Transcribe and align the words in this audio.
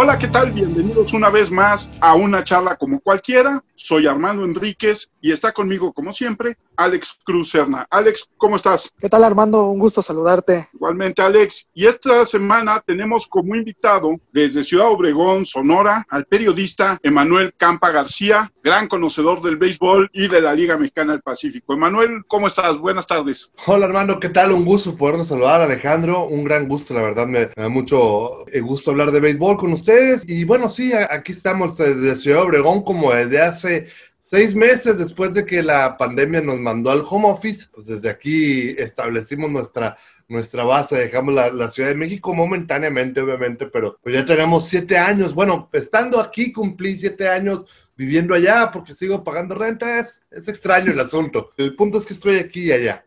Hola, 0.00 0.16
¿qué 0.16 0.28
tal? 0.28 0.52
Bienvenidos 0.52 1.12
una 1.12 1.28
vez 1.28 1.50
más 1.50 1.90
a 2.00 2.14
una 2.14 2.44
charla 2.44 2.76
como 2.76 3.00
cualquiera. 3.00 3.64
Soy 3.74 4.06
Armando 4.06 4.44
Enríquez 4.44 5.10
y 5.20 5.32
está 5.32 5.52
conmigo, 5.52 5.92
como 5.92 6.12
siempre, 6.12 6.56
Alex 6.76 7.18
Cruz 7.24 7.50
Serna. 7.50 7.84
Alex, 7.90 8.28
¿cómo 8.36 8.54
estás? 8.54 8.92
¿Qué 9.00 9.08
tal, 9.08 9.24
Armando? 9.24 9.68
Un 9.68 9.80
gusto 9.80 10.00
saludarte. 10.00 10.68
Igualmente, 10.72 11.20
Alex. 11.20 11.68
Y 11.74 11.86
esta 11.86 12.24
semana 12.26 12.80
tenemos 12.86 13.26
como 13.26 13.56
invitado 13.56 14.14
desde 14.32 14.62
Ciudad 14.62 14.88
Obregón, 14.88 15.44
Sonora, 15.46 16.06
al 16.08 16.26
periodista 16.26 16.98
Emanuel 17.02 17.52
Campa 17.56 17.90
García, 17.90 18.52
gran 18.62 18.86
conocedor 18.86 19.42
del 19.42 19.56
béisbol 19.56 20.10
y 20.12 20.28
de 20.28 20.40
la 20.40 20.54
Liga 20.54 20.76
Mexicana 20.76 21.12
del 21.12 21.22
Pacífico. 21.22 21.74
Emanuel, 21.74 22.22
¿cómo 22.28 22.46
estás? 22.46 22.78
Buenas 22.78 23.08
tardes. 23.08 23.52
Hola, 23.66 23.86
Armando. 23.86 24.20
¿Qué 24.20 24.28
tal? 24.28 24.52
Un 24.52 24.64
gusto 24.64 24.96
podernos 24.96 25.26
saludar, 25.26 25.60
Alejandro. 25.60 26.24
Un 26.26 26.44
gran 26.44 26.68
gusto, 26.68 26.94
la 26.94 27.02
verdad. 27.02 27.26
Me 27.26 27.46
da 27.46 27.68
mucho 27.68 28.46
eh, 28.48 28.60
gusto 28.60 28.92
hablar 28.92 29.10
de 29.10 29.18
béisbol 29.18 29.56
con 29.56 29.72
usted 29.72 29.87
y 30.26 30.44
bueno, 30.44 30.68
sí, 30.68 30.92
aquí 30.92 31.32
estamos 31.32 31.76
desde 31.78 32.16
Ciudad 32.16 32.42
Obregón 32.42 32.82
como 32.82 33.12
desde 33.12 33.40
hace 33.40 33.88
seis 34.20 34.54
meses 34.54 34.98
después 34.98 35.32
de 35.34 35.46
que 35.46 35.62
la 35.62 35.96
pandemia 35.96 36.42
nos 36.42 36.58
mandó 36.58 36.90
al 36.90 37.04
home 37.08 37.28
office, 37.30 37.68
pues 37.72 37.86
desde 37.86 38.10
aquí 38.10 38.70
establecimos 38.76 39.50
nuestra, 39.50 39.96
nuestra 40.28 40.64
base, 40.64 40.98
dejamos 40.98 41.34
la, 41.34 41.70
Ciudad 41.70 41.88
de 41.88 41.94
México 41.94 42.34
momentáneamente, 42.34 43.20
obviamente, 43.20 43.66
pero 43.66 43.98
pues 44.02 44.14
ya 44.14 44.26
tenemos 44.26 44.68
siete 44.68 44.98
años. 44.98 45.34
Bueno, 45.34 45.70
estando 45.72 46.20
aquí 46.20 46.52
cumplí 46.52 46.98
siete 46.98 47.26
años 47.28 47.64
viviendo 47.96 48.34
allá 48.34 48.70
porque 48.70 48.94
sigo 48.94 49.24
pagando 49.24 49.54
renta, 49.54 50.00
es, 50.00 50.22
es 50.30 50.48
extraño 50.48 50.92
el 50.92 51.00
asunto. 51.00 51.50
El 51.56 51.74
punto 51.74 51.96
es 51.96 52.04
que 52.04 52.12
estoy 52.12 52.36
aquí 52.36 52.64
y 52.64 52.72
allá. 52.72 53.06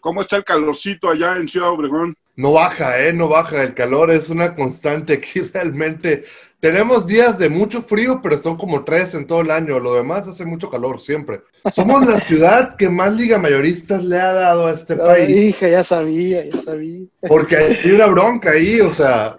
¿Cómo 0.00 0.20
está 0.20 0.36
el 0.36 0.44
calorcito 0.44 1.08
allá 1.08 1.36
en 1.36 1.48
Ciudad 1.48 1.70
Obregón? 1.70 2.14
No 2.36 2.52
baja, 2.52 3.00
¿eh? 3.00 3.12
No 3.14 3.28
baja. 3.28 3.62
El 3.62 3.74
calor 3.74 4.10
es 4.10 4.28
una 4.28 4.54
constante 4.54 5.14
aquí 5.14 5.40
realmente. 5.54 6.24
Tenemos 6.60 7.06
días 7.06 7.38
de 7.38 7.48
mucho 7.48 7.82
frío, 7.82 8.20
pero 8.22 8.38
son 8.38 8.56
como 8.56 8.82
tres 8.82 9.14
en 9.14 9.26
todo 9.26 9.40
el 9.40 9.50
año. 9.50 9.78
Lo 9.78 9.94
demás 9.94 10.26
hace 10.26 10.44
mucho 10.44 10.70
calor 10.70 11.00
siempre. 11.00 11.42
Somos 11.72 12.06
la 12.06 12.18
ciudad 12.18 12.76
que 12.76 12.88
más 12.88 13.14
liga 13.14 13.38
mayoristas 13.38 14.02
le 14.04 14.18
ha 14.18 14.32
dado 14.32 14.66
a 14.66 14.72
este 14.72 14.96
país. 14.96 15.28
Hija, 15.28 15.68
ya 15.68 15.84
sabía, 15.84 16.44
ya 16.44 16.60
sabía. 16.60 17.06
Porque 17.28 17.56
hay 17.56 17.90
una 17.90 18.06
bronca 18.06 18.50
ahí, 18.50 18.80
o 18.80 18.90
sea, 18.90 19.36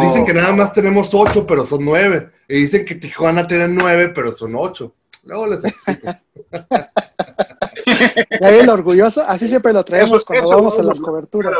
dicen 0.00 0.24
que 0.24 0.34
nada 0.34 0.52
más 0.52 0.72
tenemos 0.72 1.12
ocho, 1.12 1.46
pero 1.46 1.64
son 1.64 1.84
nueve. 1.84 2.30
Y 2.48 2.62
dicen 2.62 2.84
que 2.84 2.94
Tijuana 2.94 3.46
tiene 3.46 3.68
nueve, 3.68 4.08
pero 4.08 4.32
son 4.32 4.54
ocho. 4.56 4.94
Luego 5.24 5.48
les 5.48 5.64
explico. 5.64 6.08
el 8.40 8.68
orgulloso, 8.68 9.22
así 9.26 9.48
siempre 9.48 9.72
lo 9.72 9.84
traemos 9.84 10.24
cuando 10.24 10.48
vamos 10.48 10.78
a 10.78 10.82
las 10.82 11.00
coberturas. 11.00 11.52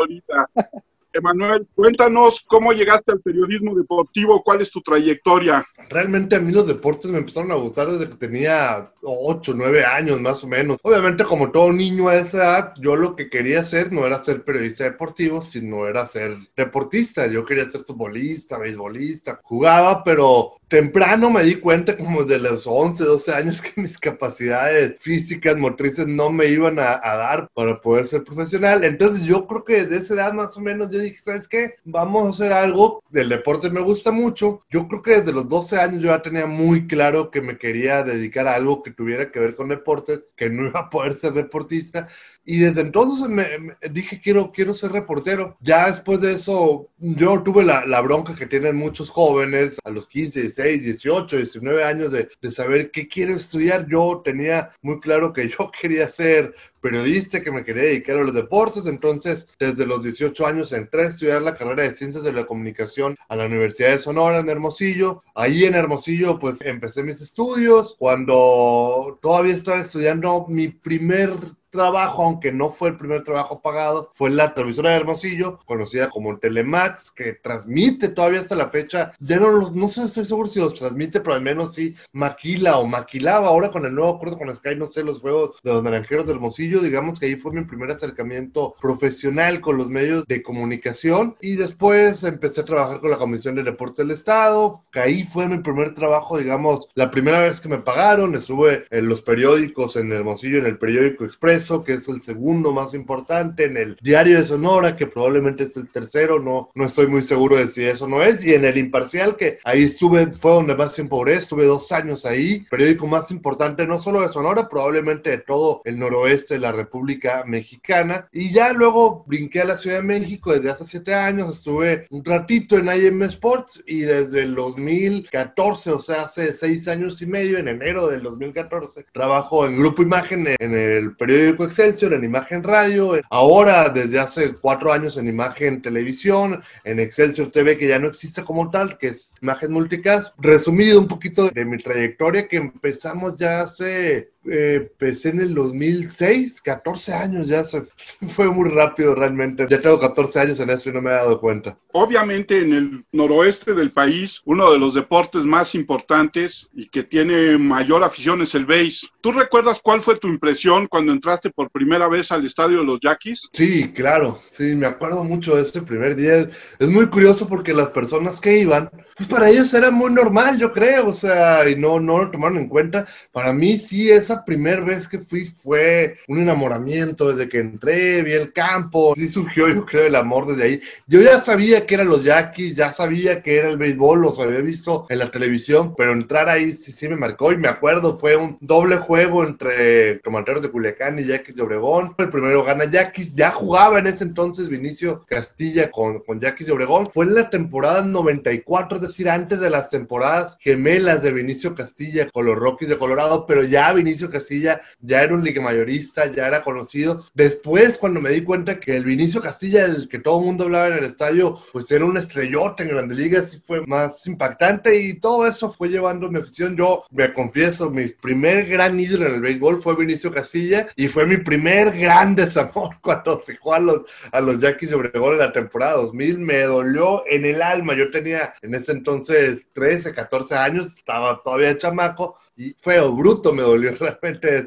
Emanuel, 1.17 1.67
cuéntanos 1.75 2.43
cómo 2.47 2.71
llegaste 2.71 3.11
al 3.11 3.21
periodismo 3.21 3.75
deportivo, 3.75 4.43
cuál 4.43 4.61
es 4.61 4.71
tu 4.71 4.81
trayectoria. 4.81 5.65
Realmente 5.89 6.35
a 6.35 6.39
mí 6.39 6.51
los 6.51 6.67
deportes 6.67 7.09
me 7.11 7.19
empezaron 7.19 7.51
a 7.51 7.55
gustar 7.55 7.91
desde 7.91 8.09
que 8.09 8.15
tenía 8.15 8.91
8, 9.01 9.53
9 9.55 9.85
años 9.85 10.19
más 10.19 10.43
o 10.43 10.47
menos. 10.47 10.77
Obviamente 10.83 11.23
como 11.23 11.51
todo 11.51 11.71
niño 11.71 12.09
a 12.09 12.15
esa 12.15 12.37
edad, 12.37 12.73
yo 12.79 12.95
lo 12.95 13.15
que 13.15 13.29
quería 13.29 13.61
hacer 13.61 13.91
no 13.91 14.05
era 14.05 14.19
ser 14.19 14.43
periodista 14.43 14.83
deportivo, 14.83 15.41
sino 15.41 15.87
era 15.87 16.05
ser 16.05 16.37
deportista. 16.55 17.27
Yo 17.27 17.45
quería 17.45 17.65
ser 17.65 17.83
futbolista, 17.83 18.57
beisbolista, 18.57 19.39
jugaba, 19.43 20.03
pero 20.03 20.53
temprano 20.67 21.29
me 21.29 21.43
di 21.43 21.55
cuenta 21.55 21.95
como 21.95 22.23
de 22.23 22.39
los 22.39 22.67
11, 22.67 23.03
12 23.03 23.33
años 23.33 23.61
que 23.61 23.79
mis 23.81 23.97
capacidades 23.97 24.95
físicas, 24.99 25.55
motrices 25.57 26.07
no 26.07 26.31
me 26.31 26.47
iban 26.47 26.79
a, 26.79 26.99
a 27.01 27.15
dar 27.15 27.49
para 27.53 27.79
poder 27.81 28.07
ser 28.07 28.23
profesional. 28.23 28.83
Entonces 28.83 29.23
yo 29.23 29.47
creo 29.47 29.63
que 29.63 29.85
desde 29.85 29.97
esa 29.97 30.13
edad 30.15 30.33
más 30.33 30.57
o 30.57 30.61
menos 30.61 30.89
yo 30.89 30.99
dije, 31.09 31.21
¿sabes 31.21 31.47
qué? 31.47 31.75
Vamos 31.83 32.25
a 32.25 32.29
hacer 32.29 32.53
algo. 32.53 33.03
El 33.13 33.29
deporte 33.29 33.69
me 33.69 33.81
gusta 33.81 34.11
mucho. 34.11 34.63
Yo 34.69 34.87
creo 34.87 35.01
que 35.01 35.19
desde 35.19 35.33
los 35.33 35.47
12 35.47 35.79
años 35.79 36.01
yo 36.01 36.09
ya 36.09 36.21
tenía 36.21 36.45
muy 36.45 36.87
claro 36.87 37.31
que 37.31 37.41
me 37.41 37.57
quería 37.57 38.03
dedicar 38.03 38.47
a 38.47 38.55
algo 38.55 38.81
que 38.81 38.91
tuviera 38.91 39.31
que 39.31 39.39
ver 39.39 39.55
con 39.55 39.69
deportes, 39.69 40.23
que 40.35 40.49
no 40.49 40.67
iba 40.67 40.81
a 40.81 40.89
poder 40.89 41.15
ser 41.15 41.33
deportista. 41.33 42.07
Y 42.49 42.59
desde 42.59 42.79
entonces 42.79 43.27
me, 43.27 43.45
dije, 43.91 44.21
quiero, 44.23 44.53
quiero 44.53 44.73
ser 44.73 44.93
reportero. 44.93 45.57
Ya 45.59 45.87
después 45.87 46.21
de 46.21 46.31
eso, 46.31 46.87
yo 46.97 47.43
tuve 47.43 47.65
la, 47.65 47.85
la, 47.85 47.99
bronca 47.99 48.35
que 48.35 48.45
tienen 48.45 48.77
muchos 48.77 49.09
jóvenes 49.09 49.77
a 49.83 49.89
los 49.89 50.07
15, 50.07 50.43
16, 50.43 50.81
18, 50.81 51.35
19 51.35 51.83
años 51.83 52.13
de, 52.13 52.29
de 52.41 52.51
saber 52.51 52.89
qué 52.91 53.09
quiero 53.09 53.33
estudiar. 53.33 53.85
Yo 53.89 54.21
tenía 54.23 54.69
muy 54.81 55.01
claro 55.01 55.33
que 55.33 55.49
yo 55.59 55.69
quería 55.77 56.07
ser 56.07 56.55
periodista, 56.79 57.41
que 57.41 57.51
me 57.51 57.65
quería 57.65 57.83
dedicar 57.83 58.15
a 58.15 58.23
los 58.23 58.33
deportes. 58.33 58.85
Entonces, 58.85 59.45
desde 59.59 59.85
los 59.85 60.01
18 60.03 60.47
años 60.47 60.71
entré 60.71 61.01
a 61.03 61.07
estudiar 61.07 61.41
la 61.41 61.53
carrera 61.53 61.83
de 61.83 61.93
Ciencias 61.93 62.23
de 62.23 62.31
la 62.31 62.45
Comunicación 62.45 63.17
a 63.27 63.35
la 63.35 63.45
Universidad 63.45 63.89
de 63.89 63.99
Sonora 63.99 64.39
en 64.39 64.47
Hermosillo. 64.47 65.21
Ahí 65.35 65.65
en 65.65 65.75
Hermosillo, 65.75 66.39
pues 66.39 66.61
empecé 66.61 67.03
mis 67.03 67.19
estudios. 67.19 67.97
Cuando 67.99 69.19
todavía 69.21 69.53
estaba 69.53 69.79
estudiando 69.79 70.45
mi 70.47 70.69
primer 70.69 71.31
trabajo, 71.77 72.23
aunque 72.23 72.51
no 72.51 72.71
fue 72.71 72.89
el 72.89 72.97
primer 72.97 73.23
trabajo 73.23 73.61
pagado, 73.61 74.11
fue 74.15 74.29
la 74.29 74.53
televisora 74.53 74.91
de 74.91 74.97
Hermosillo, 74.97 75.59
conocida 75.65 76.09
como 76.09 76.37
Telemax, 76.37 77.11
que 77.11 77.33
transmite 77.33 78.09
todavía 78.09 78.41
hasta 78.41 78.55
la 78.55 78.69
fecha. 78.69 79.13
Ya 79.19 79.37
no 79.37 79.71
no 79.71 79.89
sé, 79.89 80.03
estoy 80.03 80.25
seguro 80.25 80.49
si 80.49 80.59
los 80.59 80.75
transmite, 80.75 81.21
pero 81.21 81.35
al 81.35 81.41
menos 81.41 81.73
sí 81.73 81.95
maquila 82.11 82.77
o 82.77 82.87
maquilaba. 82.87 83.47
Ahora 83.47 83.71
con 83.71 83.85
el 83.85 83.93
nuevo 83.93 84.15
acuerdo 84.15 84.37
con 84.37 84.53
Sky, 84.53 84.75
no 84.75 84.87
sé, 84.87 85.03
los 85.03 85.21
juegos 85.21 85.57
de 85.63 85.71
los 85.71 85.83
naranjeros 85.83 86.25
de 86.25 86.33
Hermosillo, 86.33 86.81
digamos 86.81 87.19
que 87.19 87.27
ahí 87.27 87.35
fue 87.35 87.53
mi 87.53 87.63
primer 87.63 87.91
acercamiento 87.91 88.75
profesional 88.81 89.61
con 89.61 89.77
los 89.77 89.89
medios 89.89 90.25
de 90.25 90.41
comunicación. 90.41 91.35
Y 91.41 91.55
después 91.55 92.23
empecé 92.23 92.61
a 92.61 92.65
trabajar 92.65 92.99
con 92.99 93.11
la 93.11 93.17
Comisión 93.17 93.55
de 93.55 93.63
Deporte 93.63 94.01
del 94.01 94.11
Estado, 94.11 94.83
que 94.91 94.99
ahí 94.99 95.23
fue 95.23 95.47
mi 95.47 95.59
primer 95.59 95.93
trabajo, 95.93 96.37
digamos, 96.37 96.89
la 96.95 97.11
primera 97.11 97.39
vez 97.39 97.61
que 97.61 97.69
me 97.69 97.77
pagaron. 97.77 98.35
Estuve 98.35 98.85
en 98.89 99.07
los 99.07 99.21
periódicos, 99.21 99.95
en 99.95 100.11
Hermosillo, 100.11 100.59
en 100.59 100.65
el 100.65 100.77
periódico 100.77 101.25
Express 101.25 101.66
que 101.83 101.95
es 101.95 102.07
el 102.07 102.21
segundo 102.21 102.71
más 102.71 102.93
importante, 102.93 103.65
en 103.65 103.77
el 103.77 103.97
Diario 104.01 104.37
de 104.37 104.45
Sonora, 104.45 104.95
que 104.95 105.07
probablemente 105.07 105.65
es 105.65 105.75
el 105.75 105.89
tercero, 105.89 106.39
no, 106.39 106.69
no 106.75 106.85
estoy 106.85 107.07
muy 107.07 107.23
seguro 107.23 107.57
de 107.57 107.67
si 107.67 107.83
eso 107.83 108.07
no 108.07 108.23
es, 108.23 108.43
y 108.43 108.53
en 108.53 108.65
el 108.65 108.77
Imparcial, 108.77 109.35
que 109.35 109.59
ahí 109.63 109.83
estuve, 109.83 110.27
fue 110.33 110.51
donde 110.51 110.75
más 110.75 110.93
tiempo 110.93 111.17
duré, 111.17 111.35
estuve 111.35 111.65
dos 111.65 111.91
años 111.91 112.25
ahí, 112.25 112.65
periódico 112.69 113.07
más 113.07 113.31
importante 113.31 113.85
no 113.85 113.99
solo 113.99 114.21
de 114.21 114.29
Sonora, 114.29 114.69
probablemente 114.69 115.29
de 115.31 115.37
todo 115.39 115.81
el 115.83 115.99
noroeste 115.99 116.55
de 116.55 116.61
la 116.61 116.71
República 116.71 117.43
Mexicana, 117.45 118.27
y 118.31 118.51
ya 118.51 118.71
luego 118.73 119.23
brinqué 119.27 119.61
a 119.61 119.65
la 119.65 119.77
Ciudad 119.77 119.97
de 119.97 120.03
México 120.03 120.53
desde 120.53 120.69
hace 120.69 120.85
siete 120.85 121.13
años, 121.13 121.57
estuve 121.57 122.05
un 122.09 122.23
ratito 122.23 122.77
en 122.77 122.87
IM 122.87 123.23
Sports 123.23 123.83
y 123.85 123.99
desde 123.99 124.43
el 124.43 124.55
2014, 124.55 125.91
o 125.91 125.99
sea, 125.99 126.23
hace 126.23 126.53
seis 126.53 126.87
años 126.87 127.21
y 127.21 127.25
medio, 127.25 127.57
en 127.57 127.67
enero 127.67 128.07
del 128.07 128.23
2014, 128.23 129.05
trabajo 129.11 129.65
en 129.65 129.77
Grupo 129.77 130.01
Imagen 130.01 130.47
en 130.59 130.75
el 130.75 131.15
periódico 131.15 131.56
Excelsior, 131.63 132.13
en 132.13 132.23
Imagen 132.23 132.63
Radio, 132.63 133.19
ahora 133.29 133.89
desde 133.89 134.19
hace 134.19 134.53
cuatro 134.53 134.91
años 134.91 135.17
en 135.17 135.27
Imagen 135.27 135.81
Televisión, 135.81 136.61
en 136.83 136.99
Excelsior 136.99 137.51
TV, 137.51 137.77
que 137.77 137.87
ya 137.87 137.99
no 137.99 138.07
existe 138.07 138.43
como 138.43 138.69
tal, 138.69 138.97
que 138.97 139.07
es 139.07 139.35
Imagen 139.41 139.71
Multicast. 139.71 140.33
Resumido 140.37 140.99
un 140.99 141.07
poquito 141.07 141.49
de 141.49 141.65
mi 141.65 141.77
trayectoria, 141.77 142.47
que 142.47 142.57
empezamos 142.57 143.37
ya 143.37 143.61
hace 143.61 144.31
empecé 144.47 145.29
en 145.29 145.41
el 145.41 145.53
2006, 145.53 146.61
14 146.61 147.13
años 147.13 147.47
ya 147.47 147.63
se 147.63 147.83
fue 148.29 148.49
muy 148.49 148.69
rápido 148.69 149.15
realmente. 149.15 149.65
Ya 149.69 149.81
tengo 149.81 149.99
14 149.99 150.39
años 150.39 150.59
en 150.59 150.69
eso 150.69 150.89
y 150.89 150.93
no 150.93 151.01
me 151.01 151.11
he 151.11 151.13
dado 151.13 151.39
cuenta. 151.39 151.77
Obviamente 151.93 152.59
en 152.59 152.73
el 152.73 153.05
noroeste 153.11 153.73
del 153.73 153.91
país, 153.91 154.41
uno 154.45 154.71
de 154.71 154.79
los 154.79 154.93
deportes 154.93 155.43
más 155.43 155.75
importantes 155.75 156.69
y 156.73 156.87
que 156.87 157.03
tiene 157.03 157.57
mayor 157.57 158.03
afición 158.03 158.41
es 158.41 158.55
el 158.55 158.65
base. 158.65 159.07
¿Tú 159.21 159.31
recuerdas 159.31 159.81
cuál 159.81 160.01
fue 160.01 160.17
tu 160.17 160.27
impresión 160.27 160.87
cuando 160.87 161.11
entraste 161.11 161.49
por 161.49 161.69
primera 161.71 162.07
vez 162.07 162.31
al 162.31 162.45
estadio 162.45 162.79
de 162.79 162.85
los 162.85 162.99
Yaquis? 162.99 163.49
Sí, 163.53 163.91
claro, 163.93 164.41
sí, 164.49 164.75
me 164.75 164.87
acuerdo 164.87 165.23
mucho 165.23 165.55
de 165.55 165.63
ese 165.63 165.81
primer 165.81 166.15
día. 166.15 166.49
Es 166.79 166.89
muy 166.89 167.07
curioso 167.07 167.47
porque 167.47 167.73
las 167.73 167.89
personas 167.89 168.39
que 168.39 168.59
iban, 168.59 168.89
pues 169.15 169.27
para 169.27 169.49
ellos 169.49 169.73
era 169.73 169.91
muy 169.91 170.11
normal, 170.11 170.59
yo 170.59 170.71
creo, 170.71 171.07
o 171.07 171.13
sea, 171.13 171.67
y 171.67 171.75
no, 171.75 171.99
no 171.99 172.19
lo 172.19 172.31
tomaron 172.31 172.57
en 172.57 172.69
cuenta. 172.69 173.05
Para 173.31 173.53
mí 173.53 173.77
sí, 173.77 174.09
esa 174.09 174.36
primera 174.45 174.81
vez 174.81 175.07
que 175.07 175.19
fui 175.19 175.45
fue 175.45 176.17
un 176.27 176.39
enamoramiento 176.39 177.29
desde 177.29 177.49
que 177.49 177.59
entré, 177.59 178.21
vi 178.21 178.33
el 178.33 178.53
campo, 178.53 179.13
sí 179.15 179.29
surgió 179.29 179.67
yo 179.69 179.85
creo 179.85 180.07
el 180.07 180.15
amor 180.15 180.47
desde 180.47 180.63
ahí. 180.63 180.81
Yo 181.07 181.21
ya 181.21 181.41
sabía 181.41 181.85
que 181.85 181.95
eran 181.95 182.09
los 182.09 182.23
Yaquis, 182.23 182.75
ya 182.75 182.91
sabía 182.91 183.41
que 183.41 183.57
era 183.57 183.69
el 183.69 183.77
béisbol, 183.77 184.21
los 184.21 184.39
había 184.39 184.59
visto 184.59 185.05
en 185.09 185.19
la 185.19 185.31
televisión, 185.31 185.95
pero 185.95 186.13
entrar 186.13 186.49
ahí 186.49 186.71
sí, 186.71 186.91
sí 186.91 187.07
me 187.07 187.15
marcó 187.15 187.51
y 187.51 187.57
me 187.57 187.67
acuerdo, 187.67 188.17
fue 188.17 188.35
un 188.35 188.57
doble 188.61 188.97
juego 188.97 189.43
entre 189.43 190.19
Comanderos 190.21 190.61
de 190.61 190.69
Culiacán 190.69 191.19
y 191.19 191.25
Yaquis 191.25 191.55
de 191.55 191.63
Obregón. 191.63 192.15
El 192.17 192.29
primero 192.29 192.63
gana 192.63 192.85
Yaquis, 192.85 193.35
ya 193.35 193.51
jugaba 193.51 193.99
en 193.99 194.07
ese 194.07 194.23
entonces 194.23 194.69
Vinicio 194.69 195.25
Castilla 195.27 195.91
con, 195.91 196.19
con 196.19 196.39
Yaquis 196.39 196.67
de 196.67 196.73
Obregón. 196.73 197.09
Fue 197.11 197.25
en 197.25 197.35
la 197.35 197.49
temporada 197.49 198.01
94, 198.01 198.97
es 198.97 199.01
decir, 199.01 199.29
antes 199.29 199.59
de 199.59 199.69
las 199.69 199.89
temporadas 199.89 200.57
gemelas 200.59 201.23
de 201.23 201.31
Vinicio 201.31 201.75
Castilla 201.75 202.29
con 202.31 202.45
los 202.45 202.55
Rockies 202.55 202.89
de 202.89 202.97
Colorado, 202.97 203.45
pero 203.45 203.63
ya 203.63 203.93
Vinicio 203.93 204.26
Vinicio 204.27 204.39
Castilla 204.39 204.81
ya 204.99 205.23
era 205.23 205.33
un 205.33 205.43
liga 205.43 205.61
mayorista, 205.61 206.31
ya 206.31 206.47
era 206.47 206.61
conocido. 206.61 207.25
Después, 207.33 207.97
cuando 207.97 208.19
me 208.19 208.31
di 208.31 208.43
cuenta 208.43 208.79
que 208.79 208.95
el 208.95 209.05
Vinicio 209.05 209.41
Castilla, 209.41 209.85
el 209.85 210.07
que 210.07 210.19
todo 210.19 210.39
el 210.39 210.45
mundo 210.45 210.65
hablaba 210.65 210.87
en 210.87 210.93
el 210.93 211.03
estadio, 211.05 211.59
pues 211.71 211.91
era 211.91 212.05
un 212.05 212.17
estrellote 212.17 212.83
en 212.83 212.89
Grandes 212.89 213.17
Ligas 213.17 213.53
y 213.53 213.59
fue 213.59 213.85
más 213.85 214.25
impactante 214.27 214.99
y 214.99 215.19
todo 215.19 215.47
eso 215.47 215.71
fue 215.71 215.89
llevando 215.89 216.29
mi 216.29 216.39
afición. 216.39 216.75
Yo 216.75 217.05
me 217.11 217.33
confieso, 217.33 217.89
mi 217.89 218.07
primer 218.07 218.65
gran 218.65 218.99
ídolo 218.99 219.27
en 219.27 219.35
el 219.35 219.41
béisbol 219.41 219.81
fue 219.81 219.95
Vinicio 219.95 220.31
Castilla 220.31 220.87
y 220.95 221.07
fue 221.07 221.25
mi 221.25 221.37
primer 221.37 221.97
gran 221.97 222.35
desamor 222.35 222.97
cuando 223.01 223.41
se 223.41 223.55
jugó 223.55 223.75
a 223.75 223.79
los, 223.79 224.01
a 224.31 224.41
los 224.41 224.59
Yankees 224.59 224.93
Obregón 224.93 225.33
en 225.33 225.39
la 225.39 225.53
temporada 225.53 225.97
2000. 225.97 226.39
Me 226.39 226.63
dolió 226.63 227.23
en 227.27 227.45
el 227.45 227.61
alma. 227.61 227.95
Yo 227.95 228.11
tenía 228.11 228.53
en 228.61 228.75
ese 228.75 228.91
entonces 228.91 229.67
13, 229.73 230.13
14 230.13 230.55
años, 230.55 230.97
estaba 230.97 231.41
todavía 231.43 231.77
chamaco 231.77 232.35
y 232.57 232.75
fue 232.79 232.99
bruto, 233.11 233.53
me 233.53 233.61
dolió 233.61 233.95
realmente 233.99 234.57
e, 234.57 234.63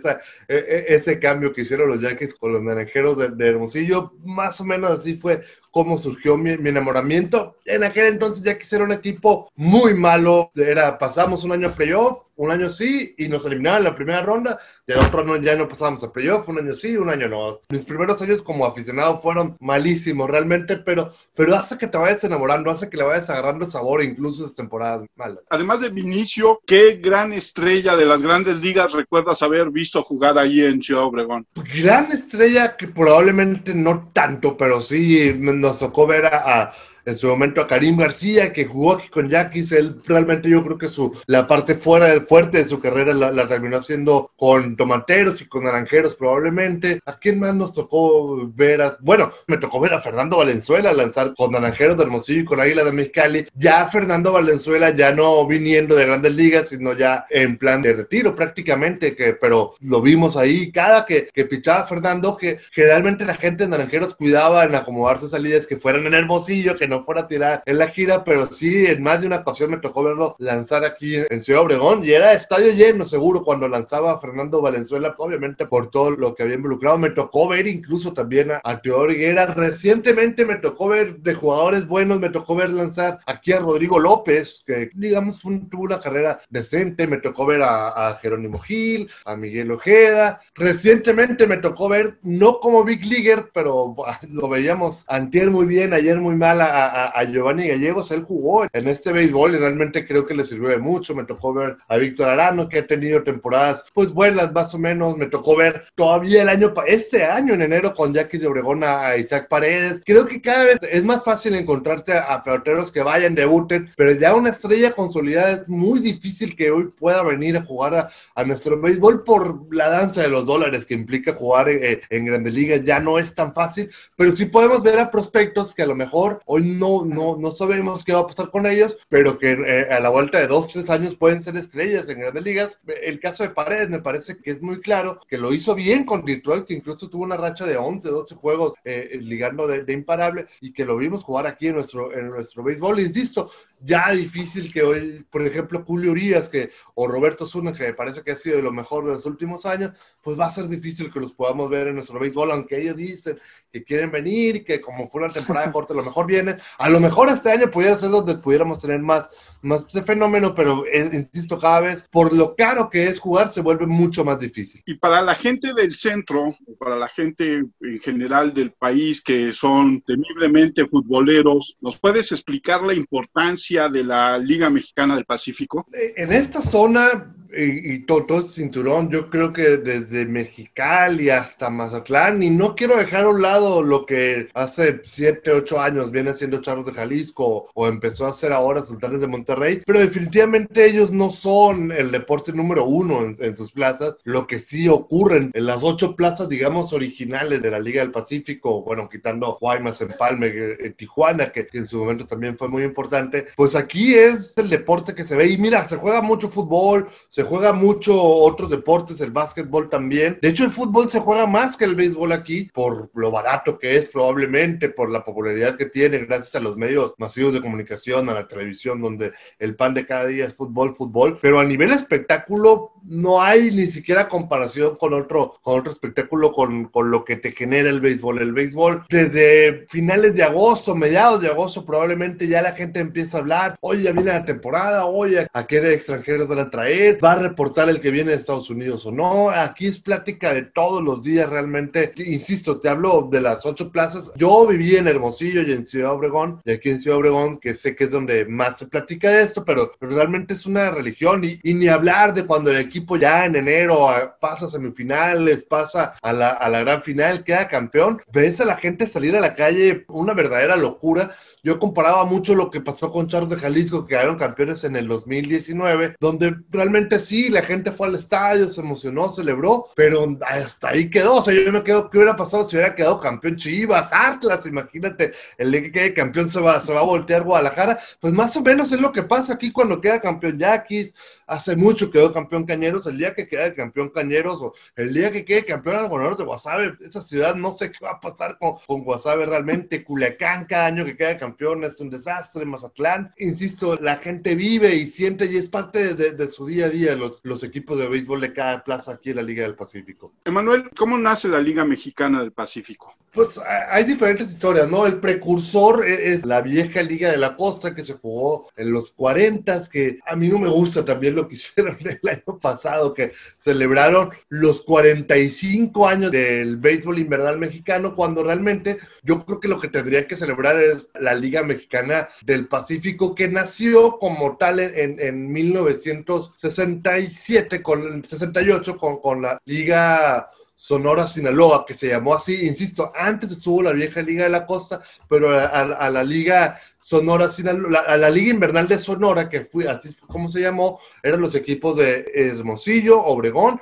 e, 0.48 0.94
ese 0.94 1.18
cambio 1.18 1.52
que 1.52 1.62
hicieron 1.62 1.88
los 1.88 2.00
Yankees 2.00 2.34
con 2.34 2.52
los 2.52 2.62
naranjeros 2.62 3.18
de, 3.18 3.30
de 3.30 3.48
Hermosillo. 3.48 4.12
Más 4.24 4.60
o 4.60 4.64
menos 4.64 4.92
así 4.92 5.16
fue 5.16 5.42
como 5.70 5.98
surgió 5.98 6.36
mi, 6.36 6.56
mi, 6.58 6.70
enamoramiento. 6.70 7.56
En 7.64 7.84
aquel 7.84 8.06
entonces 8.06 8.42
ya 8.42 8.58
que 8.58 8.66
era 8.70 8.84
un 8.84 8.92
equipo 8.92 9.50
muy 9.54 9.94
malo. 9.94 10.50
Era, 10.54 10.98
pasamos 10.98 11.44
un 11.44 11.52
año 11.52 11.68
a 11.68 11.72
playoff, 11.72 12.18
un 12.40 12.50
año 12.50 12.70
sí, 12.70 13.14
y 13.18 13.28
nos 13.28 13.44
eliminaban 13.44 13.80
en 13.80 13.84
la 13.84 13.94
primera 13.94 14.22
ronda, 14.22 14.58
y 14.86 14.92
el 14.92 14.98
otro 14.98 15.22
no, 15.22 15.36
ya 15.36 15.54
no 15.56 15.68
pasábamos 15.68 16.02
a 16.04 16.10
playoff, 16.10 16.48
un 16.48 16.58
año 16.58 16.74
sí, 16.74 16.96
un 16.96 17.10
año 17.10 17.28
no. 17.28 17.58
Mis 17.68 17.84
primeros 17.84 18.22
años 18.22 18.40
como 18.40 18.64
aficionado 18.64 19.20
fueron 19.20 19.58
malísimos 19.60 20.28
realmente, 20.30 20.78
pero, 20.78 21.12
pero 21.34 21.54
hace 21.54 21.76
que 21.76 21.86
te 21.86 21.98
vayas 21.98 22.24
enamorando, 22.24 22.70
hace 22.70 22.88
que 22.88 22.96
le 22.96 23.02
vayas 23.02 23.28
agarrando 23.28 23.66
sabor 23.66 24.02
incluso 24.02 24.42
esas 24.42 24.56
temporadas 24.56 25.06
malas. 25.16 25.44
Además 25.50 25.82
de 25.82 25.90
Vinicio, 25.90 26.62
¿qué 26.66 26.98
gran 27.02 27.34
estrella 27.34 27.94
de 27.94 28.06
las 28.06 28.22
grandes 28.22 28.62
ligas 28.62 28.94
recuerdas 28.94 29.42
haber 29.42 29.70
visto 29.70 30.02
jugar 30.02 30.38
ahí 30.38 30.64
en 30.64 30.80
Ciudad 30.80 31.04
Obregón? 31.04 31.46
Gran 31.74 32.10
estrella 32.10 32.74
que 32.74 32.88
probablemente 32.88 33.74
no 33.74 34.08
tanto, 34.14 34.56
pero 34.56 34.80
sí 34.80 35.34
nos 35.60 35.78
tocó 35.78 36.06
ver 36.06 36.26
a, 36.26 36.62
a 36.62 36.72
en 37.04 37.16
su 37.16 37.28
momento 37.28 37.60
a 37.60 37.66
Karim 37.66 37.96
García, 37.96 38.52
que 38.52 38.64
jugó 38.64 38.94
aquí 38.94 39.08
con 39.08 39.28
Yaquis. 39.28 39.72
Él 39.72 39.96
realmente 40.06 40.48
yo 40.48 40.62
creo 40.62 40.78
que 40.78 40.88
su, 40.88 41.16
la 41.26 41.46
parte 41.46 41.74
fuera 41.74 42.06
del 42.06 42.22
fuerte 42.22 42.58
de 42.58 42.64
su 42.64 42.80
carrera 42.80 43.14
la, 43.14 43.48
terminó 43.48 43.78
haciendo 43.78 44.32
con 44.36 44.76
tomateros 44.76 45.40
y 45.40 45.46
con 45.46 45.64
naranjeros 45.64 46.16
probablemente. 46.16 47.00
¿A 47.06 47.18
quién 47.18 47.40
más 47.40 47.54
nos 47.54 47.74
tocó 47.74 48.48
ver? 48.54 48.96
Bueno, 49.00 49.32
me 49.46 49.58
tocó 49.58 49.80
ver 49.80 49.94
a 49.94 50.00
Fernando 50.00 50.38
Valenzuela 50.38 50.92
lanzar 50.92 51.34
con 51.36 51.52
naranjeros 51.52 51.96
de 51.96 52.04
Hermosillo 52.04 52.40
y 52.40 52.44
con 52.44 52.60
Águila 52.60 52.84
de 52.84 52.92
Mexicali. 52.92 53.46
Ya 53.54 53.86
Fernando 53.86 54.32
Valenzuela 54.32 54.94
ya 54.94 55.12
no 55.12 55.46
viniendo 55.46 55.94
de 55.96 56.06
grandes 56.06 56.34
ligas, 56.34 56.68
sino 56.68 56.92
ya 56.92 57.26
en 57.30 57.58
plan 57.58 57.82
de 57.82 57.92
retiro 57.92 58.34
prácticamente, 58.34 59.16
que, 59.16 59.34
pero 59.34 59.74
lo 59.80 60.00
vimos 60.00 60.36
ahí. 60.36 60.70
Cada 60.70 61.04
que, 61.06 61.28
que 61.32 61.44
pichaba 61.44 61.86
Fernando, 61.86 62.36
que 62.36 62.58
generalmente 62.72 63.24
la 63.24 63.34
gente 63.34 63.64
de 63.64 63.70
naranjeros 63.70 64.14
cuidaba 64.14 64.64
en 64.64 64.74
acomodar 64.74 65.18
sus 65.18 65.30
salidas 65.30 65.66
que 65.66 65.76
fueran 65.76 66.06
en 66.06 66.14
Hermosillo, 66.14 66.76
que 66.76 66.86
no 66.90 67.04
fuera 67.04 67.22
a 67.22 67.26
tirar 67.28 67.62
en 67.64 67.78
la 67.78 67.88
gira, 67.88 68.24
pero 68.24 68.46
sí, 68.46 68.84
en 68.86 69.02
más 69.02 69.20
de 69.20 69.28
una 69.28 69.36
ocasión 69.36 69.70
me 69.70 69.78
tocó 69.78 70.02
verlo 70.02 70.36
lanzar 70.38 70.84
aquí 70.84 71.14
en 71.28 71.40
Ciudad 71.40 71.62
Obregón 71.62 72.04
y 72.04 72.10
era 72.10 72.32
estadio 72.32 72.72
lleno 72.72 73.06
seguro 73.06 73.42
cuando 73.44 73.68
lanzaba 73.68 74.20
Fernando 74.20 74.60
Valenzuela, 74.60 75.14
obviamente 75.16 75.66
por 75.66 75.90
todo 75.90 76.10
lo 76.10 76.34
que 76.34 76.42
había 76.42 76.56
involucrado. 76.56 76.98
Me 76.98 77.10
tocó 77.10 77.48
ver 77.48 77.66
incluso 77.66 78.12
también 78.12 78.50
a, 78.50 78.60
a 78.64 78.82
Teodoro 78.82 79.12
Higuera. 79.12 79.46
Recientemente 79.46 80.44
me 80.44 80.56
tocó 80.56 80.88
ver 80.88 81.16
de 81.18 81.34
jugadores 81.34 81.86
buenos, 81.86 82.20
me 82.20 82.30
tocó 82.30 82.56
ver 82.56 82.70
lanzar 82.70 83.20
aquí 83.26 83.52
a 83.52 83.60
Rodrigo 83.60 83.98
López, 83.98 84.62
que 84.66 84.90
digamos 84.94 85.40
tuvo 85.40 85.82
una 85.82 86.00
carrera 86.00 86.40
decente. 86.50 87.06
Me 87.06 87.18
tocó 87.18 87.46
ver 87.46 87.62
a, 87.62 88.08
a 88.08 88.16
Jerónimo 88.16 88.58
Gil, 88.58 89.08
a 89.24 89.36
Miguel 89.36 89.70
Ojeda. 89.70 90.40
Recientemente 90.54 91.46
me 91.46 91.58
tocó 91.58 91.88
ver, 91.88 92.18
no 92.22 92.58
como 92.58 92.84
Big 92.84 93.04
Leaguer, 93.06 93.50
pero 93.54 93.94
lo 94.28 94.48
veíamos 94.48 95.04
antier 95.08 95.50
muy 95.50 95.66
bien, 95.66 95.92
ayer 95.92 96.18
muy 96.18 96.34
mal 96.34 96.60
a, 96.60 96.79
a, 96.86 97.06
a, 97.08 97.24
Giovanni 97.24 97.68
Gallegos, 97.68 98.10
él 98.10 98.22
jugó 98.22 98.66
en 98.72 98.88
este 98.88 99.12
béisbol 99.12 99.54
y 99.54 99.58
realmente 99.58 100.06
creo 100.06 100.26
que 100.26 100.34
le 100.34 100.44
sirvió 100.44 100.68
de 100.68 100.78
mucho. 100.78 101.14
Me 101.14 101.24
tocó 101.24 101.52
ver 101.52 101.76
a 101.88 101.96
Víctor 101.96 102.28
Arano, 102.28 102.68
que 102.68 102.78
ha 102.78 102.86
tenido 102.86 103.22
temporadas 103.22 103.84
pues 103.94 104.12
buenas 104.12 104.52
más 104.52 104.74
o 104.74 104.78
menos. 104.78 105.16
Me 105.16 105.26
tocó 105.26 105.56
ver 105.56 105.84
todavía 105.94 106.42
el 106.42 106.48
año, 106.48 106.72
este 106.86 107.24
año 107.24 107.54
en 107.54 107.62
enero 107.62 107.94
con 107.94 108.12
Jackie 108.12 108.38
de 108.38 108.46
Obregón 108.46 108.84
a 108.84 109.16
Isaac 109.16 109.48
Paredes. 109.48 110.02
Creo 110.04 110.26
que 110.26 110.40
cada 110.40 110.64
vez 110.64 110.78
es 110.82 111.04
más 111.04 111.24
fácil 111.24 111.54
encontrarte 111.54 112.16
a 112.16 112.42
peloteros 112.42 112.92
que 112.92 113.02
vayan, 113.02 113.34
debuten, 113.34 113.90
pero 113.96 114.12
ya 114.12 114.34
una 114.34 114.50
estrella 114.50 114.92
consolidada 114.92 115.52
es 115.52 115.68
muy 115.68 116.00
difícil 116.00 116.56
que 116.56 116.70
hoy 116.70 116.88
pueda 116.98 117.22
venir 117.22 117.56
a 117.56 117.64
jugar 117.64 117.94
a, 117.94 118.10
a 118.34 118.44
nuestro 118.44 118.80
béisbol 118.80 119.24
por 119.24 119.74
la 119.74 119.88
danza 119.88 120.22
de 120.22 120.28
los 120.28 120.46
dólares 120.46 120.86
que 120.86 120.94
implica 120.94 121.34
jugar 121.34 121.68
en, 121.68 122.00
en 122.08 122.24
grandes 122.24 122.54
ligas. 122.54 122.84
Ya 122.84 123.00
no 123.00 123.18
es 123.18 123.34
tan 123.34 123.54
fácil, 123.54 123.90
pero 124.16 124.32
sí 124.32 124.46
podemos 124.46 124.82
ver 124.82 124.98
a 124.98 125.10
prospectos 125.10 125.74
que 125.74 125.82
a 125.82 125.86
lo 125.86 125.94
mejor 125.94 126.40
hoy 126.46 126.69
no, 126.78 127.04
no, 127.04 127.36
no 127.36 127.50
sabemos 127.50 128.04
qué 128.04 128.12
va 128.12 128.20
a 128.20 128.26
pasar 128.26 128.50
con 128.50 128.66
ellos, 128.66 128.96
pero 129.08 129.38
que 129.38 129.52
eh, 129.52 129.92
a 129.92 130.00
la 130.00 130.08
vuelta 130.08 130.38
de 130.38 130.46
dos, 130.46 130.72
tres 130.72 130.88
años 130.90 131.16
pueden 131.16 131.42
ser 131.42 131.56
estrellas 131.56 132.08
en 132.08 132.20
grandes 132.20 132.42
ligas. 132.42 132.78
El 133.02 133.20
caso 133.20 133.42
de 133.42 133.50
Paredes 133.50 133.90
me 133.90 134.00
parece 134.00 134.36
que 134.38 134.50
es 134.50 134.62
muy 134.62 134.80
claro, 134.80 135.20
que 135.28 135.38
lo 135.38 135.52
hizo 135.52 135.74
bien 135.74 136.04
con 136.04 136.24
Detroit, 136.24 136.66
que 136.66 136.74
incluso 136.74 137.08
tuvo 137.08 137.24
una 137.24 137.36
racha 137.36 137.66
de 137.66 137.76
11, 137.76 138.08
12 138.08 138.34
juegos 138.34 138.72
eh, 138.84 139.18
ligando 139.20 139.66
de, 139.66 139.84
de, 139.84 139.92
imparable 139.92 140.46
y 140.60 140.72
que 140.72 140.84
lo 140.84 140.96
vimos 140.96 141.24
jugar 141.24 141.46
aquí 141.46 141.68
en 141.68 141.74
nuestro, 141.74 142.12
en 142.16 142.28
nuestro 142.28 142.62
béisbol. 142.62 143.00
Insisto, 143.00 143.50
ya 143.82 144.10
difícil 144.10 144.72
que 144.72 144.82
hoy, 144.82 145.24
por 145.30 145.46
ejemplo, 145.46 145.82
Julio 145.86 146.12
Urias 146.12 146.48
que, 146.48 146.70
o 146.94 147.08
Roberto 147.08 147.46
Zuna, 147.46 147.72
que 147.72 147.88
me 147.88 147.94
parece 147.94 148.22
que 148.22 148.32
ha 148.32 148.36
sido 148.36 148.56
de 148.56 148.62
lo 148.62 148.72
mejor 148.72 149.04
de 149.04 149.12
los 149.12 149.26
últimos 149.26 149.64
años, 149.66 149.92
pues 150.22 150.38
va 150.38 150.46
a 150.46 150.50
ser 150.50 150.68
difícil 150.68 151.12
que 151.12 151.20
los 151.20 151.32
podamos 151.32 151.70
ver 151.70 151.88
en 151.88 151.94
nuestro 151.94 152.18
béisbol, 152.18 152.50
aunque 152.52 152.78
ellos 152.78 152.96
dicen 152.96 153.38
que 153.72 153.82
quieren 153.82 154.10
venir, 154.10 154.64
que 154.64 154.80
como 154.80 155.06
fue 155.08 155.22
una 155.22 155.32
temporada 155.32 155.70
corta, 155.72 155.94
a 155.94 155.96
lo 155.96 156.02
mejor 156.02 156.26
vienen. 156.26 156.58
A 156.78 156.88
lo 156.88 157.00
mejor 157.00 157.28
este 157.28 157.50
año 157.50 157.70
pudiera 157.70 157.96
ser 157.96 158.10
donde 158.10 158.36
pudiéramos 158.36 158.80
tener 158.80 159.00
más, 159.00 159.28
más 159.62 159.88
ese 159.88 160.02
fenómeno, 160.02 160.54
pero 160.54 160.84
es, 160.86 161.12
insisto, 161.12 161.58
cada 161.58 161.80
vez 161.80 162.04
por 162.10 162.34
lo 162.34 162.54
caro 162.54 162.88
que 162.90 163.06
es 163.06 163.18
jugar 163.18 163.48
se 163.48 163.60
vuelve 163.60 163.86
mucho 163.86 164.24
más 164.24 164.40
difícil. 164.40 164.82
Y 164.86 164.94
para 164.94 165.22
la 165.22 165.34
gente 165.34 165.74
del 165.74 165.94
centro, 165.94 166.56
para 166.78 166.96
la 166.96 167.08
gente 167.08 167.64
en 167.80 168.00
general 168.00 168.54
del 168.54 168.72
país 168.72 169.22
que 169.22 169.52
son 169.52 170.00
temiblemente 170.02 170.86
futboleros, 170.86 171.76
¿nos 171.80 171.98
puedes 171.98 172.32
explicar 172.32 172.82
la 172.82 172.94
importancia 172.94 173.88
de 173.88 174.04
la 174.04 174.38
Liga 174.38 174.70
Mexicana 174.70 175.14
del 175.14 175.24
Pacífico? 175.24 175.86
En 175.92 176.32
esta 176.32 176.62
zona 176.62 177.34
y, 177.56 177.94
y 177.94 177.98
todo, 178.00 178.26
todo, 178.26 178.38
el 178.38 178.48
cinturón, 178.48 179.10
yo 179.10 179.28
creo 179.30 179.52
que 179.52 179.76
desde 179.76 180.26
Mexicali 180.26 181.30
hasta 181.30 181.70
Mazatlán, 181.70 182.42
y 182.42 182.50
no 182.50 182.74
quiero 182.74 182.96
dejar 182.96 183.24
a 183.24 183.30
un 183.30 183.42
lado 183.42 183.82
lo 183.82 184.06
que 184.06 184.48
hace 184.54 185.00
7, 185.04 185.50
8 185.52 185.80
años 185.80 186.10
viene 186.10 186.34
siendo 186.34 186.60
Charros 186.60 186.86
de 186.86 186.92
Jalisco 186.92 187.68
o 187.74 187.86
empezó 187.86 188.26
a 188.26 188.30
hacer 188.30 188.52
ahora 188.52 188.82
Sultanes 188.82 189.20
de 189.20 189.26
Monterrey, 189.26 189.82
pero 189.84 190.00
definitivamente 190.00 190.86
ellos 190.86 191.10
no 191.10 191.30
son 191.30 191.92
el 191.92 192.10
deporte 192.10 192.52
número 192.52 192.84
uno 192.84 193.24
en, 193.24 193.36
en 193.38 193.56
sus 193.56 193.72
plazas, 193.72 194.16
lo 194.24 194.46
que 194.46 194.58
sí 194.58 194.88
ocurre 194.88 195.50
en 195.52 195.66
las 195.66 195.82
ocho 195.82 196.16
plazas, 196.16 196.48
digamos, 196.48 196.92
originales 196.92 197.62
de 197.62 197.70
la 197.70 197.80
Liga 197.80 198.02
del 198.02 198.12
Pacífico, 198.12 198.82
bueno, 198.82 199.08
quitando 199.08 199.56
Guaymas, 199.60 200.00
Empalme, 200.00 200.52
en 200.78 200.94
Tijuana, 200.94 201.52
que, 201.52 201.66
que 201.66 201.78
en 201.78 201.86
su 201.86 201.98
momento 201.98 202.26
también 202.26 202.56
fue 202.56 202.68
muy 202.68 202.82
importante, 202.82 203.46
pues 203.56 203.74
aquí 203.74 204.14
es 204.14 204.56
el 204.56 204.68
deporte 204.68 205.14
que 205.14 205.24
se 205.24 205.36
ve, 205.36 205.46
y 205.46 205.58
mira, 205.58 205.86
se 205.88 205.96
juega 205.96 206.20
mucho 206.22 206.48
fútbol, 206.48 207.08
se 207.28 207.39
se 207.40 207.46
juega 207.46 207.72
mucho 207.72 208.22
otros 208.22 208.68
deportes, 208.68 209.18
el 209.22 209.30
básquetbol 209.30 209.88
también. 209.88 210.38
De 210.42 210.50
hecho, 210.50 210.62
el 210.62 210.70
fútbol 210.70 211.08
se 211.08 211.20
juega 211.20 211.46
más 211.46 211.74
que 211.74 211.86
el 211.86 211.94
béisbol 211.94 212.32
aquí 212.32 212.68
por 212.74 213.10
lo 213.14 213.30
barato 213.30 213.78
que 213.78 213.96
es 213.96 214.08
probablemente, 214.08 214.90
por 214.90 215.10
la 215.10 215.24
popularidad 215.24 215.76
que 215.76 215.86
tiene 215.86 216.18
gracias 216.18 216.54
a 216.54 216.60
los 216.60 216.76
medios 216.76 217.14
masivos 217.16 217.54
de 217.54 217.62
comunicación, 217.62 218.28
a 218.28 218.34
la 218.34 218.46
televisión, 218.46 219.00
donde 219.00 219.32
el 219.58 219.74
pan 219.74 219.94
de 219.94 220.04
cada 220.04 220.26
día 220.26 220.44
es 220.44 220.54
fútbol, 220.54 220.94
fútbol. 220.94 221.38
Pero 221.40 221.60
a 221.60 221.64
nivel 221.64 221.92
espectáculo 221.92 222.92
no 223.04 223.40
hay 223.40 223.70
ni 223.70 223.86
siquiera 223.86 224.28
comparación 224.28 224.96
con 224.96 225.14
otro, 225.14 225.54
con 225.62 225.80
otro 225.80 225.92
espectáculo, 225.92 226.52
con, 226.52 226.90
con 226.90 227.10
lo 227.10 227.24
que 227.24 227.36
te 227.36 227.52
genera 227.52 227.88
el 227.88 228.02
béisbol. 228.02 228.38
El 228.42 228.52
béisbol, 228.52 229.06
desde 229.08 229.86
finales 229.88 230.34
de 230.34 230.42
agosto, 230.42 230.94
mediados 230.94 231.40
de 231.40 231.48
agosto, 231.48 231.86
probablemente 231.86 232.46
ya 232.46 232.60
la 232.60 232.72
gente 232.72 233.00
empieza 233.00 233.38
a 233.38 233.40
hablar, 233.40 233.78
oye, 233.80 234.02
ya 234.02 234.12
viene 234.12 234.30
la 234.30 234.44
temporada, 234.44 235.06
oye, 235.06 235.46
¿a 235.50 235.66
qué 235.66 235.78
extranjeros 235.94 236.46
van 236.46 236.58
a 236.58 236.70
traer? 236.70 237.18
Va 237.24 237.29
a 237.32 237.36
reportar 237.36 237.88
el 237.88 238.00
que 238.00 238.10
viene 238.10 238.30
de 238.32 238.36
Estados 238.36 238.70
Unidos 238.70 239.06
o 239.06 239.12
no. 239.12 239.50
Aquí 239.50 239.86
es 239.86 239.98
plática 239.98 240.52
de 240.52 240.62
todos 240.62 241.02
los 241.02 241.22
días 241.22 241.48
realmente. 241.48 242.12
Insisto, 242.16 242.80
te 242.80 242.88
hablo 242.88 243.28
de 243.30 243.40
las 243.40 243.64
ocho 243.66 243.90
plazas. 243.90 244.32
Yo 244.36 244.66
viví 244.66 244.96
en 244.96 245.08
Hermosillo 245.08 245.62
y 245.62 245.72
en 245.72 245.86
Ciudad 245.86 246.12
Obregón, 246.12 246.60
y 246.64 246.72
aquí 246.72 246.90
en 246.90 246.98
Ciudad 246.98 247.18
Obregón, 247.18 247.58
que 247.58 247.74
sé 247.74 247.94
que 247.94 248.04
es 248.04 248.10
donde 248.10 248.44
más 248.46 248.78
se 248.78 248.86
platica 248.86 249.30
de 249.30 249.42
esto, 249.42 249.64
pero, 249.64 249.90
pero 249.98 250.14
realmente 250.14 250.54
es 250.54 250.66
una 250.66 250.90
religión 250.90 251.44
y, 251.44 251.58
y, 251.62 251.74
ni 251.74 251.88
hablar 251.88 252.34
de 252.34 252.44
cuando 252.44 252.70
el 252.70 252.78
equipo 252.78 253.16
ya 253.16 253.44
en 253.44 253.56
enero 253.56 254.08
pasa 254.40 254.66
a 254.66 254.70
semifinales, 254.70 255.62
pasa 255.62 256.14
a 256.22 256.32
la, 256.32 256.50
a 256.50 256.68
la 256.68 256.80
gran 256.80 257.02
final, 257.02 257.44
queda 257.44 257.68
campeón. 257.68 258.22
Ves 258.32 258.60
a 258.60 258.64
la 258.64 258.76
gente 258.76 259.06
salir 259.06 259.36
a 259.36 259.40
la 259.40 259.54
calle, 259.54 260.04
una 260.08 260.34
verdadera 260.34 260.76
locura. 260.76 261.30
Yo 261.62 261.78
comparaba 261.78 262.24
mucho 262.24 262.54
lo 262.54 262.70
que 262.70 262.80
pasó 262.80 263.12
con 263.12 263.28
Charles 263.28 263.50
de 263.50 263.56
Jalisco, 263.56 264.06
que 264.06 264.14
quedaron 264.14 264.36
campeones 264.36 264.82
en 264.84 264.96
el 264.96 265.06
2019, 265.06 266.16
donde 266.18 266.56
realmente 266.70 267.19
sí, 267.20 267.48
la 267.48 267.62
gente 267.62 267.92
fue 267.92 268.08
al 268.08 268.14
estadio, 268.16 268.70
se 268.70 268.80
emocionó, 268.80 269.30
celebró, 269.30 269.88
pero 269.94 270.26
hasta 270.46 270.90
ahí 270.90 271.10
quedó. 271.10 271.36
O 271.36 271.42
sea, 271.42 271.54
yo 271.54 271.70
me 271.72 271.82
quedo, 271.84 272.10
¿qué 272.10 272.18
hubiera 272.18 272.36
pasado 272.36 272.66
si 272.66 272.76
hubiera 272.76 272.94
quedado 272.94 273.20
campeón 273.20 273.56
Chivas, 273.56 274.08
Atlas? 274.12 274.66
Imagínate, 274.66 275.32
el 275.58 275.72
día 275.72 275.82
que 275.82 275.92
quede 275.92 276.14
campeón 276.14 276.48
se 276.48 276.60
va, 276.60 276.80
se 276.80 276.92
va 276.92 277.00
a 277.00 277.04
voltear 277.04 277.42
Guadalajara. 277.42 277.98
Pues 278.20 278.32
más 278.32 278.56
o 278.56 278.62
menos 278.62 278.92
es 278.92 279.00
lo 279.00 279.12
que 279.12 279.22
pasa 279.22 279.54
aquí 279.54 279.70
cuando 279.70 280.00
queda 280.00 280.20
campeón 280.20 280.58
Yaquis. 280.58 281.14
Hace 281.46 281.76
mucho 281.76 282.10
quedó 282.10 282.32
campeón 282.32 282.64
Cañeros. 282.64 283.06
El 283.06 283.18
día 283.18 283.34
que 283.34 283.48
queda 283.48 283.74
campeón 283.74 284.10
Cañeros 284.10 284.60
o 284.62 284.72
el 284.96 285.12
día 285.12 285.30
que 285.32 285.44
quede 285.44 285.64
campeón 285.64 285.96
Algodonero 285.96 286.36
de 286.36 286.44
Guasave, 286.44 286.94
esa 287.04 287.20
ciudad 287.20 287.54
no 287.54 287.72
sé 287.72 287.90
qué 287.90 288.04
va 288.04 288.12
a 288.12 288.20
pasar 288.20 288.56
con, 288.58 288.76
con 288.86 289.02
Guasave 289.04 289.44
realmente. 289.46 290.04
Culiacán, 290.04 290.66
cada 290.66 290.86
año 290.86 291.04
que 291.04 291.16
queda 291.16 291.36
campeón 291.36 291.84
es 291.84 292.00
un 292.00 292.10
desastre. 292.10 292.64
Mazatlán, 292.64 293.34
insisto, 293.38 293.96
la 293.96 294.16
gente 294.16 294.54
vive 294.54 294.94
y 294.94 295.06
siente 295.06 295.46
y 295.46 295.56
es 295.56 295.68
parte 295.68 296.14
de, 296.14 296.48
su 296.48 296.66
día 296.66 296.86
a 296.86 296.90
día 296.90 297.09
los, 297.16 297.40
los 297.42 297.62
equipos 297.62 297.98
de 297.98 298.08
béisbol 298.08 298.40
de 298.40 298.52
cada 298.52 298.84
plaza 298.84 299.12
aquí 299.12 299.30
en 299.30 299.36
la 299.36 299.42
Liga 299.42 299.62
del 299.62 299.74
Pacífico. 299.74 300.32
Emanuel, 300.44 300.90
¿cómo 300.96 301.18
nace 301.18 301.48
la 301.48 301.60
Liga 301.60 301.84
Mexicana 301.84 302.40
del 302.40 302.52
Pacífico? 302.52 303.14
Pues 303.32 303.60
hay 303.90 304.02
diferentes 304.02 304.50
historias, 304.50 304.88
¿no? 304.88 305.06
El 305.06 305.20
precursor 305.20 306.04
e, 306.04 306.32
es 306.32 306.44
la 306.44 306.62
vieja 306.62 307.00
Liga 307.00 307.30
de 307.30 307.36
la 307.36 307.54
Costa 307.54 307.94
que 307.94 308.04
se 308.04 308.14
jugó 308.14 308.68
en 308.76 308.90
los 308.90 309.12
40, 309.12 309.88
que 309.88 310.18
a 310.26 310.34
mí 310.34 310.48
no 310.48 310.58
me 310.58 310.68
gusta 310.68 311.04
también 311.04 311.36
lo 311.36 311.46
que 311.48 311.54
hicieron 311.54 311.96
el 312.00 312.18
año 312.28 312.58
pasado, 312.60 313.14
que 313.14 313.30
celebraron 313.56 314.30
los 314.48 314.82
45 314.82 316.08
años 316.08 316.32
del 316.32 316.78
béisbol 316.78 317.20
invernal 317.20 317.56
mexicano, 317.58 318.16
cuando 318.16 318.42
realmente 318.42 318.98
yo 319.22 319.44
creo 319.44 319.60
que 319.60 319.68
lo 319.68 319.80
que 319.80 319.86
tendría 319.88 320.26
que 320.26 320.36
celebrar 320.36 320.80
es 320.80 321.06
la 321.14 321.34
Liga 321.34 321.62
Mexicana 321.62 322.30
del 322.42 322.66
Pacífico, 322.66 323.36
que 323.36 323.46
nació 323.48 324.18
como 324.18 324.56
tal 324.56 324.80
en, 324.80 325.20
en 325.20 325.52
1967, 325.52 327.80
con 327.80 328.24
68, 328.24 328.96
con, 328.96 329.20
con 329.20 329.42
la 329.42 329.60
Liga 329.64 330.48
Sonora 330.82 331.28
Sinaloa, 331.28 331.84
que 331.84 331.92
se 331.92 332.08
llamó 332.08 332.34
así, 332.34 332.66
insisto, 332.66 333.12
antes 333.14 333.52
estuvo 333.52 333.82
la 333.82 333.92
vieja 333.92 334.22
Liga 334.22 334.44
de 334.44 334.48
la 334.48 334.64
Costa, 334.64 335.02
pero 335.28 335.50
a, 335.50 336.08
la 336.08 336.24
Liga 336.24 336.80
Sonora 336.98 337.50
Sinaloa, 337.50 338.00
a 338.06 338.16
la 338.16 338.30
Liga 338.30 338.54
Invernal 338.54 338.88
de 338.88 338.98
Sonora, 338.98 339.50
que 339.50 339.66
fue 339.66 339.86
así 339.86 340.08
como 340.26 340.48
se 340.48 340.62
llamó, 340.62 340.98
eran 341.22 341.42
los 341.42 341.54
equipos 341.54 341.98
de 341.98 342.24
Hermosillo, 342.34 343.22
Obregón, 343.22 343.78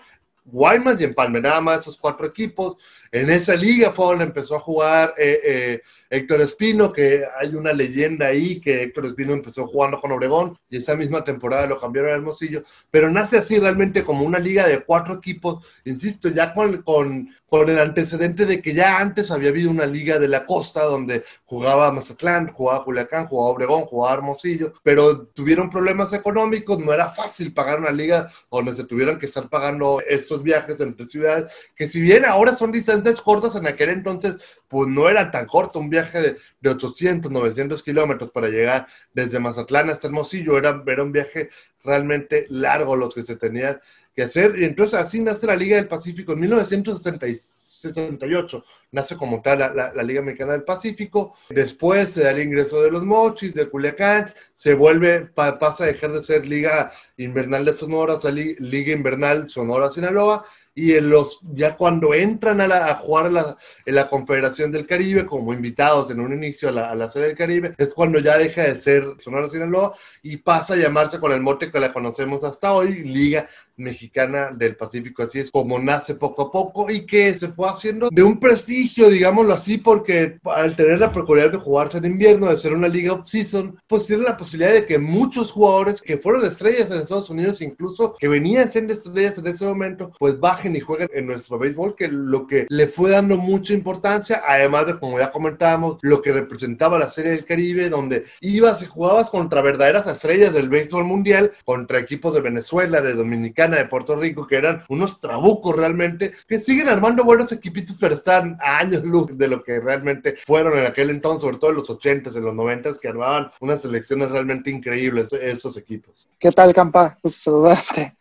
Guaymas 0.50 1.00
y 1.00 1.06
nada 1.06 1.60
más 1.60 1.80
esos 1.80 1.98
cuatro 1.98 2.26
equipos. 2.26 2.76
En 3.10 3.30
esa 3.30 3.54
liga 3.54 3.92
fue 3.92 4.06
donde 4.06 4.24
empezó 4.24 4.56
a 4.56 4.60
jugar 4.60 5.14
eh, 5.16 5.40
eh, 5.44 5.82
Héctor 6.10 6.40
Espino, 6.42 6.92
que 6.92 7.24
hay 7.38 7.54
una 7.54 7.72
leyenda 7.72 8.26
ahí 8.26 8.60
que 8.60 8.82
Héctor 8.82 9.06
Espino 9.06 9.32
empezó 9.32 9.66
jugando 9.66 10.00
con 10.00 10.12
Obregón 10.12 10.58
y 10.68 10.78
esa 10.78 10.94
misma 10.94 11.24
temporada 11.24 11.66
lo 11.66 11.80
cambiaron 11.80 12.10
a 12.10 12.14
Hermosillo, 12.14 12.62
pero 12.90 13.10
nace 13.10 13.38
así 13.38 13.58
realmente 13.58 14.02
como 14.02 14.24
una 14.24 14.38
liga 14.38 14.66
de 14.66 14.80
cuatro 14.80 15.14
equipos, 15.14 15.64
insisto, 15.84 16.28
ya 16.28 16.52
con, 16.54 17.30
con 17.48 17.70
el 17.70 17.78
antecedente 17.78 18.44
de 18.44 18.60
que 18.60 18.74
ya 18.74 18.98
antes 18.98 19.30
había 19.30 19.48
habido 19.48 19.70
una 19.70 19.86
liga 19.86 20.18
de 20.18 20.28
la 20.28 20.44
costa 20.44 20.84
donde 20.84 21.24
jugaba 21.44 21.90
Mazatlán, 21.90 22.52
jugaba 22.52 22.84
Culiacán, 22.84 23.26
jugaba 23.26 23.48
Obregón, 23.50 23.82
jugaba 23.86 24.14
Hermosillo, 24.14 24.74
pero 24.82 25.26
tuvieron 25.28 25.70
problemas 25.70 26.12
económicos, 26.12 26.78
no 26.78 26.92
era 26.92 27.08
fácil 27.08 27.54
pagar 27.54 27.78
una 27.78 27.90
liga 27.90 28.30
donde 28.50 28.74
se 28.74 28.84
tuvieran 28.84 29.18
que 29.18 29.26
estar 29.26 29.48
pagando 29.48 30.02
estos 30.06 30.42
viajes 30.42 30.78
entre 30.80 31.08
ciudades, 31.08 31.52
que 31.74 31.88
si 31.88 32.00
bien 32.00 32.26
ahora 32.26 32.54
son 32.54 32.70
distancias 32.70 33.20
cortas, 33.20 33.56
en 33.56 33.66
aquel 33.66 33.90
entonces 33.90 34.36
pues 34.68 34.88
no 34.88 35.08
era 35.08 35.30
tan 35.30 35.46
corto, 35.46 35.78
un 35.78 35.88
viaje 35.88 36.20
de, 36.20 36.36
de 36.60 36.70
800, 36.70 37.32
900 37.32 37.82
kilómetros 37.82 38.30
para 38.30 38.48
llegar 38.48 38.86
desde 39.14 39.38
Mazatlán 39.38 39.88
hasta 39.88 40.08
Hermosillo, 40.08 40.58
era, 40.58 40.82
era 40.86 41.02
un 41.02 41.12
viaje 41.12 41.48
realmente 41.82 42.46
largo 42.50 42.96
los 42.96 43.14
que 43.14 43.22
se 43.22 43.36
tenían 43.36 43.80
hacer, 44.22 44.58
y 44.58 44.64
entonces 44.64 44.98
así 44.98 45.20
nace 45.20 45.46
la 45.46 45.56
Liga 45.56 45.76
del 45.76 45.88
Pacífico. 45.88 46.32
En 46.32 46.40
1968, 46.40 48.64
nace 48.92 49.16
como 49.16 49.42
tal 49.42 49.58
la, 49.58 49.92
la, 49.94 50.02
Liga 50.02 50.22
Mexicana 50.22 50.52
del 50.52 50.64
Pacífico, 50.64 51.34
después 51.50 52.08
se 52.10 52.24
da 52.24 52.30
el 52.30 52.42
ingreso 52.42 52.82
de 52.82 52.90
los 52.90 53.04
Mochis, 53.04 53.54
de 53.54 53.68
Culiacán, 53.68 54.32
se 54.54 54.74
vuelve, 54.74 55.26
pasa 55.26 55.84
a 55.84 55.88
dejar 55.88 56.12
de 56.12 56.22
ser 56.22 56.46
Liga 56.46 56.90
Invernal 57.16 57.64
de 57.64 57.72
Sonora, 57.72 58.14
a 58.22 58.30
Liga 58.30 58.92
Invernal 58.92 59.48
Sonora-Sinaloa, 59.48 60.44
y 60.78 60.94
en 60.94 61.10
los, 61.10 61.40
ya 61.54 61.76
cuando 61.76 62.14
entran 62.14 62.60
a, 62.60 62.68
la, 62.68 62.94
jugar 62.94 63.32
la, 63.32 63.56
en 63.84 63.96
la 63.96 64.08
Confederación 64.08 64.70
del 64.70 64.86
Caribe 64.86 65.26
como 65.26 65.52
invitados 65.52 66.08
en 66.12 66.20
un 66.20 66.32
inicio 66.32 66.68
a 66.68 66.72
la, 66.72 66.90
a 66.90 66.94
la 66.94 67.08
Serie 67.08 67.28
del 67.28 67.36
Caribe, 67.36 67.74
es 67.76 67.92
cuando 67.92 68.20
ya 68.20 68.38
deja 68.38 68.62
de 68.62 68.80
ser 68.80 69.04
Sonora 69.18 69.48
Sinaloa 69.48 69.96
y 70.22 70.36
pasa 70.36 70.74
a 70.74 70.76
llamarse 70.76 71.18
con 71.18 71.32
el 71.32 71.40
mote 71.40 71.68
que 71.68 71.80
la 71.80 71.92
conocemos 71.92 72.44
hasta 72.44 72.72
hoy, 72.72 73.02
Liga 73.02 73.48
Mexicana 73.78 74.50
del 74.54 74.76
Pacífico. 74.76 75.22
Así 75.22 75.38
es 75.38 75.50
como 75.50 75.78
nace 75.78 76.14
poco 76.14 76.42
a 76.42 76.52
poco 76.52 76.90
y 76.90 77.06
que 77.06 77.34
se 77.34 77.48
fue 77.48 77.68
haciendo 77.68 78.08
de 78.10 78.22
un 78.22 78.38
prestigio, 78.38 79.08
digámoslo 79.08 79.54
así, 79.54 79.78
porque 79.78 80.38
al 80.44 80.76
tener 80.76 80.98
la 80.98 81.12
peculiaridad 81.12 81.58
de 81.58 81.64
jugarse 81.64 81.98
en 81.98 82.04
invierno, 82.04 82.48
de 82.48 82.56
ser 82.56 82.72
una 82.72 82.88
liga 82.88 83.12
off-season, 83.12 83.78
pues 83.86 84.06
tiene 84.06 84.24
la 84.24 84.36
posibilidad 84.36 84.72
de 84.72 84.86
que 84.86 84.98
muchos 84.98 85.52
jugadores 85.52 86.02
que 86.02 86.18
fueron 86.18 86.44
estrellas 86.44 86.90
en 86.90 86.98
Estados 86.98 87.30
Unidos, 87.30 87.62
incluso 87.62 88.14
que 88.18 88.28
venían 88.28 88.70
siendo 88.70 88.92
estrellas 88.92 89.38
en 89.38 89.46
ese 89.46 89.64
momento, 89.64 90.12
pues 90.18 90.38
bajen 90.38 90.76
y 90.76 90.80
jueguen 90.80 91.08
en 91.14 91.26
nuestro 91.26 91.58
béisbol, 91.58 91.94
que 91.96 92.08
lo 92.08 92.46
que 92.46 92.66
le 92.68 92.86
fue 92.86 93.10
dando 93.10 93.36
mucha 93.36 93.72
importancia, 93.72 94.42
además 94.46 94.86
de, 94.86 94.98
como 94.98 95.18
ya 95.18 95.30
comentábamos, 95.30 95.98
lo 96.02 96.22
que 96.22 96.32
representaba 96.32 96.98
la 96.98 97.08
Serie 97.08 97.32
del 97.32 97.44
Caribe, 97.44 97.88
donde 97.88 98.24
ibas 98.40 98.82
y 98.82 98.86
jugabas 98.86 99.30
contra 99.30 99.62
verdaderas 99.62 100.06
estrellas 100.06 100.54
del 100.54 100.68
béisbol 100.68 101.04
mundial, 101.04 101.52
contra 101.64 101.98
equipos 101.98 102.34
de 102.34 102.40
Venezuela, 102.40 103.00
de 103.00 103.14
Dominicana, 103.14 103.67
de 103.76 103.84
Puerto 103.84 104.16
Rico, 104.16 104.46
que 104.46 104.56
eran 104.56 104.84
unos 104.88 105.20
trabucos 105.20 105.76
realmente, 105.76 106.32
que 106.46 106.58
siguen 106.58 106.88
armando 106.88 107.24
buenos 107.24 107.52
equipitos, 107.52 107.96
pero 108.00 108.14
están 108.14 108.56
a 108.62 108.78
años 108.78 109.04
luz 109.04 109.36
de 109.36 109.48
lo 109.48 109.62
que 109.62 109.80
realmente 109.80 110.36
fueron 110.46 110.78
en 110.78 110.86
aquel 110.86 111.10
entonces, 111.10 111.42
sobre 111.42 111.58
todo 111.58 111.70
en 111.70 111.76
los 111.76 111.90
80s, 111.90 112.36
en 112.36 112.44
los 112.44 112.54
90s, 112.54 112.98
que 112.98 113.08
armaban 113.08 113.50
unas 113.60 113.82
selecciones 113.82 114.30
realmente 114.30 114.70
increíbles 114.70 115.32
esos 115.32 115.76
equipos. 115.76 116.28
¿Qué 116.38 116.50
tal, 116.50 116.72
Campa? 116.72 117.18
Pues 117.20 117.36
saludarte. 117.36 118.16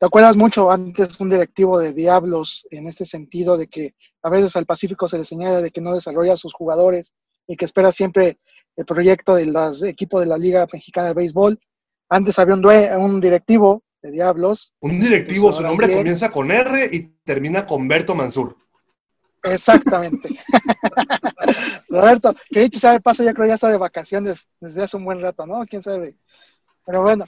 ¿Te 0.00 0.06
acuerdas 0.06 0.34
mucho 0.34 0.70
antes 0.70 1.20
un 1.20 1.28
directivo 1.28 1.78
de 1.78 1.92
Diablos 1.92 2.66
en 2.70 2.86
este 2.86 3.04
sentido 3.04 3.58
de 3.58 3.66
que 3.66 3.94
a 4.22 4.30
veces 4.30 4.56
al 4.56 4.64
Pacífico 4.64 5.06
se 5.06 5.18
le 5.18 5.26
señala 5.26 5.60
de 5.60 5.70
que 5.70 5.82
no 5.82 5.92
desarrolla 5.92 6.32
a 6.32 6.38
sus 6.38 6.54
jugadores 6.54 7.12
y 7.46 7.54
que 7.54 7.66
espera 7.66 7.92
siempre 7.92 8.38
el 8.76 8.86
proyecto 8.86 9.34
del 9.34 9.54
equipo 9.84 10.18
de 10.18 10.24
la 10.24 10.38
Liga 10.38 10.66
Mexicana 10.72 11.08
de 11.08 11.14
Béisbol? 11.14 11.60
Antes 12.08 12.38
había 12.38 12.54
un, 12.54 12.64
un 12.64 13.20
directivo 13.20 13.82
de 14.02 14.10
Diablos. 14.10 14.74
Un 14.80 15.00
directivo, 15.00 15.52
su 15.52 15.62
nombre 15.62 15.92
comienza 15.92 16.30
con 16.30 16.50
R 16.50 16.88
y 16.92 17.02
termina 17.24 17.66
con 17.66 17.86
Berto 17.86 18.14
Mansur. 18.14 18.56
Exactamente. 19.42 20.28
Roberto, 21.88 22.34
que 22.50 22.60
dicho 22.60 22.78
sabe 22.78 23.00
paso, 23.00 23.22
ya 23.22 23.32
creo 23.32 23.46
ya 23.46 23.54
está 23.54 23.68
de 23.68 23.76
vacaciones 23.76 24.48
desde 24.60 24.82
hace 24.82 24.96
un 24.96 25.04
buen 25.04 25.20
rato, 25.20 25.46
¿no? 25.46 25.64
¿Quién 25.66 25.82
sabe? 25.82 26.16
Pero 26.84 27.02
bueno, 27.02 27.24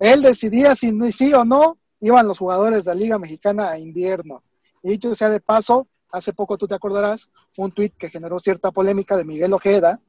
él 0.00 0.22
decidía 0.22 0.74
si 0.74 0.92
sí 1.12 1.32
o 1.34 1.44
no 1.44 1.78
iban 2.00 2.26
los 2.26 2.38
jugadores 2.38 2.84
de 2.84 2.94
la 2.94 3.00
Liga 3.00 3.18
Mexicana 3.18 3.70
a 3.70 3.78
invierno. 3.78 4.42
Y 4.82 4.90
dicho 4.90 5.14
sea 5.14 5.28
de 5.28 5.40
paso, 5.40 5.86
hace 6.10 6.32
poco 6.32 6.58
tú 6.58 6.66
te 6.66 6.74
acordarás, 6.74 7.30
un 7.56 7.70
tuit 7.70 7.96
que 7.96 8.10
generó 8.10 8.40
cierta 8.40 8.72
polémica 8.72 9.16
de 9.16 9.24
Miguel 9.24 9.52
Ojeda, 9.52 10.00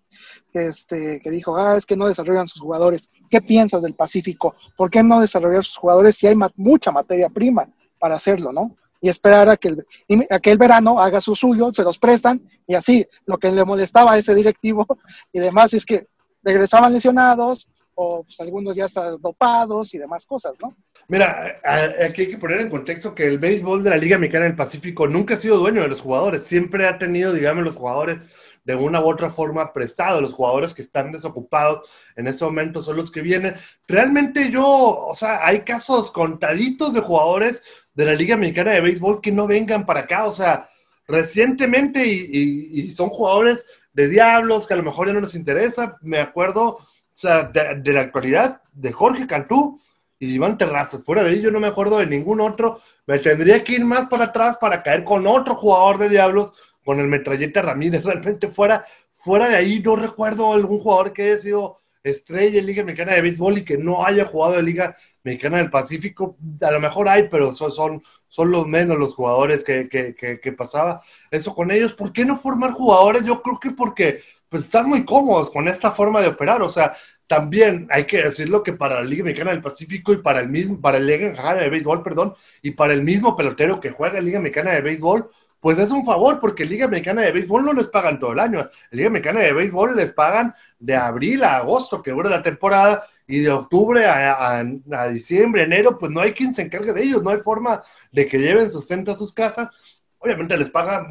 este, 0.53 1.19
que 1.21 1.31
dijo, 1.31 1.57
ah, 1.57 1.77
es 1.77 1.85
que 1.85 1.97
no 1.97 2.07
desarrollan 2.07 2.47
sus 2.47 2.61
jugadores. 2.61 3.11
¿Qué 3.29 3.41
piensas 3.41 3.81
del 3.81 3.95
Pacífico? 3.95 4.55
¿Por 4.77 4.89
qué 4.89 5.03
no 5.03 5.19
desarrollar 5.19 5.63
sus 5.63 5.77
jugadores 5.77 6.15
si 6.15 6.27
hay 6.27 6.35
mucha 6.55 6.91
materia 6.91 7.29
prima 7.29 7.67
para 7.99 8.15
hacerlo, 8.15 8.51
no? 8.51 8.75
Y 9.01 9.09
esperar 9.09 9.49
a 9.49 9.57
que, 9.57 9.69
el, 9.69 9.85
a 10.29 10.39
que 10.39 10.51
el 10.51 10.57
verano 10.57 10.99
haga 10.99 11.19
su 11.19 11.35
suyo, 11.35 11.71
se 11.73 11.83
los 11.83 11.97
prestan, 11.97 12.41
y 12.67 12.75
así, 12.75 13.05
lo 13.25 13.37
que 13.37 13.51
le 13.51 13.65
molestaba 13.65 14.13
a 14.13 14.17
ese 14.17 14.33
directivo 14.33 14.85
y 15.33 15.39
demás 15.39 15.73
es 15.73 15.85
que 15.85 16.07
regresaban 16.41 16.93
lesionados, 16.93 17.67
o 17.95 18.23
pues, 18.23 18.39
algunos 18.39 18.75
ya 18.75 18.85
están 18.85 19.19
dopados 19.21 19.93
y 19.93 19.97
demás 19.97 20.25
cosas, 20.25 20.53
¿no? 20.61 20.75
Mira, 21.07 21.59
aquí 22.05 22.21
hay 22.21 22.29
que 22.29 22.37
poner 22.37 22.61
en 22.61 22.69
contexto 22.69 23.13
que 23.13 23.27
el 23.27 23.37
béisbol 23.37 23.83
de 23.83 23.89
la 23.89 23.97
Liga 23.97 24.17
Mexicana 24.17 24.45
del 24.45 24.55
Pacífico 24.55 25.05
nunca 25.07 25.33
ha 25.33 25.37
sido 25.37 25.57
dueño 25.57 25.81
de 25.81 25.89
los 25.89 26.01
jugadores, 26.01 26.43
siempre 26.43 26.87
ha 26.87 26.97
tenido, 26.97 27.33
digamos, 27.33 27.63
los 27.63 27.75
jugadores 27.75 28.19
de 28.63 28.75
una 28.75 29.01
u 29.01 29.09
otra 29.09 29.29
forma 29.29 29.73
prestado, 29.73 30.21
los 30.21 30.33
jugadores 30.33 30.73
que 30.73 30.81
están 30.81 31.11
desocupados 31.11 31.89
en 32.15 32.27
ese 32.27 32.45
momento 32.45 32.81
son 32.81 32.97
los 32.97 33.11
que 33.11 33.21
vienen. 33.21 33.55
Realmente 33.87 34.49
yo, 34.49 34.65
o 34.65 35.15
sea, 35.15 35.45
hay 35.45 35.61
casos 35.61 36.11
contaditos 36.11 36.93
de 36.93 37.01
jugadores 37.01 37.61
de 37.93 38.05
la 38.05 38.13
Liga 38.13 38.37
Mexicana 38.37 38.71
de 38.71 38.81
Béisbol 38.81 39.21
que 39.21 39.31
no 39.31 39.47
vengan 39.47 39.85
para 39.85 40.01
acá, 40.01 40.25
o 40.25 40.33
sea, 40.33 40.69
recientemente 41.07 42.05
y, 42.05 42.91
son 42.93 43.09
jugadores 43.09 43.65
de 43.91 44.07
Diablos 44.07 44.65
que 44.65 44.73
a 44.73 44.77
lo 44.77 44.83
mejor 44.83 45.07
ya 45.07 45.13
no 45.13 45.21
les 45.21 45.35
interesa, 45.35 45.97
me 46.01 46.19
acuerdo, 46.19 46.65
o 46.65 46.87
sea, 47.13 47.43
de, 47.43 47.93
la 47.93 48.01
actualidad, 48.01 48.61
de 48.73 48.91
Jorge 48.91 49.27
Cantú, 49.27 49.79
y 50.19 50.35
Iván 50.35 50.57
Terrazas. 50.57 51.03
Fuera 51.03 51.21
de 51.21 51.31
ahí 51.31 51.41
yo 51.41 51.51
no 51.51 51.59
me 51.59 51.67
acuerdo 51.67 51.97
de 51.97 52.05
ningún 52.05 52.39
otro. 52.39 52.79
Me 53.05 53.19
tendría 53.19 53.61
que 53.61 53.73
ir 53.73 53.83
más 53.83 54.07
para 54.07 54.25
atrás 54.25 54.57
para 54.57 54.81
caer 54.81 55.03
con 55.03 55.27
otro 55.27 55.55
jugador 55.55 55.97
de 55.97 56.07
Diablos, 56.07 56.53
con 56.83 56.99
el 56.99 57.07
Metralleta 57.07 57.61
Ramírez. 57.61 58.03
Realmente 58.05 58.47
fuera, 58.49 58.85
fuera 59.15 59.49
de 59.49 59.55
ahí 59.55 59.79
no 59.79 59.95
recuerdo 59.95 60.53
algún 60.53 60.79
jugador 60.79 61.13
que 61.13 61.23
haya 61.23 61.37
sido 61.37 61.79
estrella 62.03 62.59
en 62.59 62.65
Liga 62.65 62.83
Mexicana 62.83 63.13
de 63.13 63.21
Béisbol 63.21 63.59
y 63.59 63.65
que 63.65 63.77
no 63.77 64.05
haya 64.05 64.25
jugado 64.25 64.59
en 64.59 64.65
Liga 64.65 64.95
Mexicana 65.23 65.57
del 65.57 65.69
Pacífico. 65.69 66.37
A 66.61 66.71
lo 66.71 66.79
mejor 66.79 67.07
hay, 67.07 67.29
pero 67.29 67.53
son, 67.53 67.71
son, 67.71 68.03
son 68.27 68.51
los 68.51 68.67
menos 68.67 68.97
los 68.97 69.15
jugadores 69.15 69.63
que, 69.63 69.87
que, 69.87 70.13
que, 70.15 70.51
pasaba 70.51 71.01
eso 71.31 71.55
con 71.55 71.71
ellos. 71.71 71.93
¿Por 71.93 72.11
qué 72.11 72.25
no 72.25 72.37
formar 72.37 72.71
jugadores? 72.71 73.23
Yo 73.23 73.41
creo 73.41 73.59
que 73.59 73.71
porque 73.71 74.21
pues, 74.49 74.63
están 74.63 74.89
muy 74.89 75.05
cómodos 75.05 75.49
con 75.49 75.67
esta 75.67 75.91
forma 75.91 76.21
de 76.21 76.27
operar. 76.27 76.61
O 76.61 76.69
sea, 76.69 76.93
también 77.25 77.87
hay 77.89 78.05
que 78.05 78.21
decirlo 78.21 78.63
que 78.63 78.73
para 78.73 78.95
la 78.95 79.03
Liga 79.03 79.23
Mexicana 79.23 79.51
del 79.51 79.61
Pacífico 79.61 80.11
y 80.13 80.17
para 80.17 80.41
el 80.41 80.49
mismo, 80.49 80.81
para 80.81 80.99
la 80.99 81.05
Liga 81.05 81.29
Mexicana 81.29 81.61
de 81.61 81.69
Béisbol, 81.69 82.03
perdón, 82.03 82.35
y 82.61 82.71
para 82.71 82.93
el 82.93 83.03
mismo 83.03 83.35
pelotero 83.37 83.79
que 83.79 83.91
juega 83.91 84.19
en 84.19 84.25
Liga 84.25 84.39
Mexicana 84.39 84.71
de 84.71 84.81
Béisbol, 84.81 85.29
pues 85.63 85.79
es 85.79 85.91
un 85.91 86.03
favor, 86.03 86.41
porque 86.41 86.65
Liga 86.65 86.89
Mexicana 86.89 87.21
de 87.21 87.31
Béisbol 87.31 87.63
no 87.63 87.71
les 87.71 87.87
pagan 87.87 88.19
todo 88.19 88.33
el 88.33 88.39
año. 88.39 88.69
Liga 88.91 89.09
Mexicana 89.09 89.39
de 89.39 89.53
Béisbol 89.53 89.95
les 89.95 90.11
pagan 90.11 90.53
de 90.77 90.93
abril 90.93 91.41
a 91.41 91.55
agosto, 91.55 92.03
que 92.03 92.11
dura 92.11 92.29
la 92.29 92.43
temporada, 92.43 93.05
y 93.25 93.39
de 93.39 93.49
octubre 93.49 94.05
a, 94.05 94.61
diciembre, 95.09 95.63
enero, 95.63 95.97
pues 95.97 96.11
no 96.11 96.19
hay 96.19 96.33
quien 96.33 96.53
se 96.53 96.63
encargue 96.63 96.91
de 96.91 97.03
ellos, 97.03 97.23
no 97.23 97.29
hay 97.29 97.39
forma 97.39 97.81
de 98.11 98.27
que 98.27 98.39
lleven 98.39 98.69
sustento 98.69 99.13
a 99.13 99.17
sus 99.17 99.31
casas. 99.31 99.69
Obviamente 100.17 100.57
les 100.57 100.69
pagan, 100.69 101.07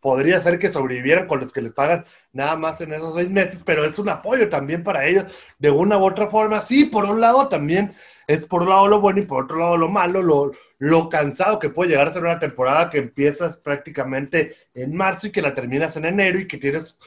podría 0.00 0.40
ser 0.40 0.58
que 0.58 0.68
sobrevivieran 0.68 1.28
con 1.28 1.38
los 1.38 1.52
que 1.52 1.62
les 1.62 1.72
pagan 1.72 2.04
nada 2.32 2.56
más 2.56 2.80
en 2.80 2.92
esos 2.92 3.14
seis 3.14 3.30
meses, 3.30 3.62
pero 3.64 3.84
es 3.84 4.00
un 4.00 4.08
apoyo 4.08 4.48
también 4.48 4.82
para 4.82 5.06
ellos 5.06 5.26
de 5.60 5.70
una 5.70 5.96
u 5.96 6.04
otra 6.04 6.26
forma. 6.26 6.60
Sí, 6.60 6.86
por 6.86 7.04
un 7.04 7.20
lado 7.20 7.46
también 7.46 7.94
es 8.28 8.44
por 8.44 8.62
un 8.62 8.68
lado 8.68 8.86
lo 8.86 9.00
bueno 9.00 9.20
y 9.20 9.26
por 9.26 9.44
otro 9.44 9.58
lado 9.58 9.76
lo 9.76 9.88
malo, 9.88 10.22
lo, 10.22 10.52
lo 10.78 11.08
cansado 11.08 11.58
que 11.58 11.70
puede 11.70 11.90
llegar 11.90 12.08
a 12.08 12.12
ser 12.12 12.22
una 12.22 12.38
temporada 12.38 12.90
que 12.90 12.98
empiezas 12.98 13.56
prácticamente 13.56 14.54
en 14.74 14.94
marzo 14.94 15.26
y 15.26 15.32
que 15.32 15.42
la 15.42 15.54
terminas 15.54 15.96
en 15.96 16.04
enero 16.04 16.38
y 16.38 16.46
que 16.46 16.58
tienes 16.58 16.98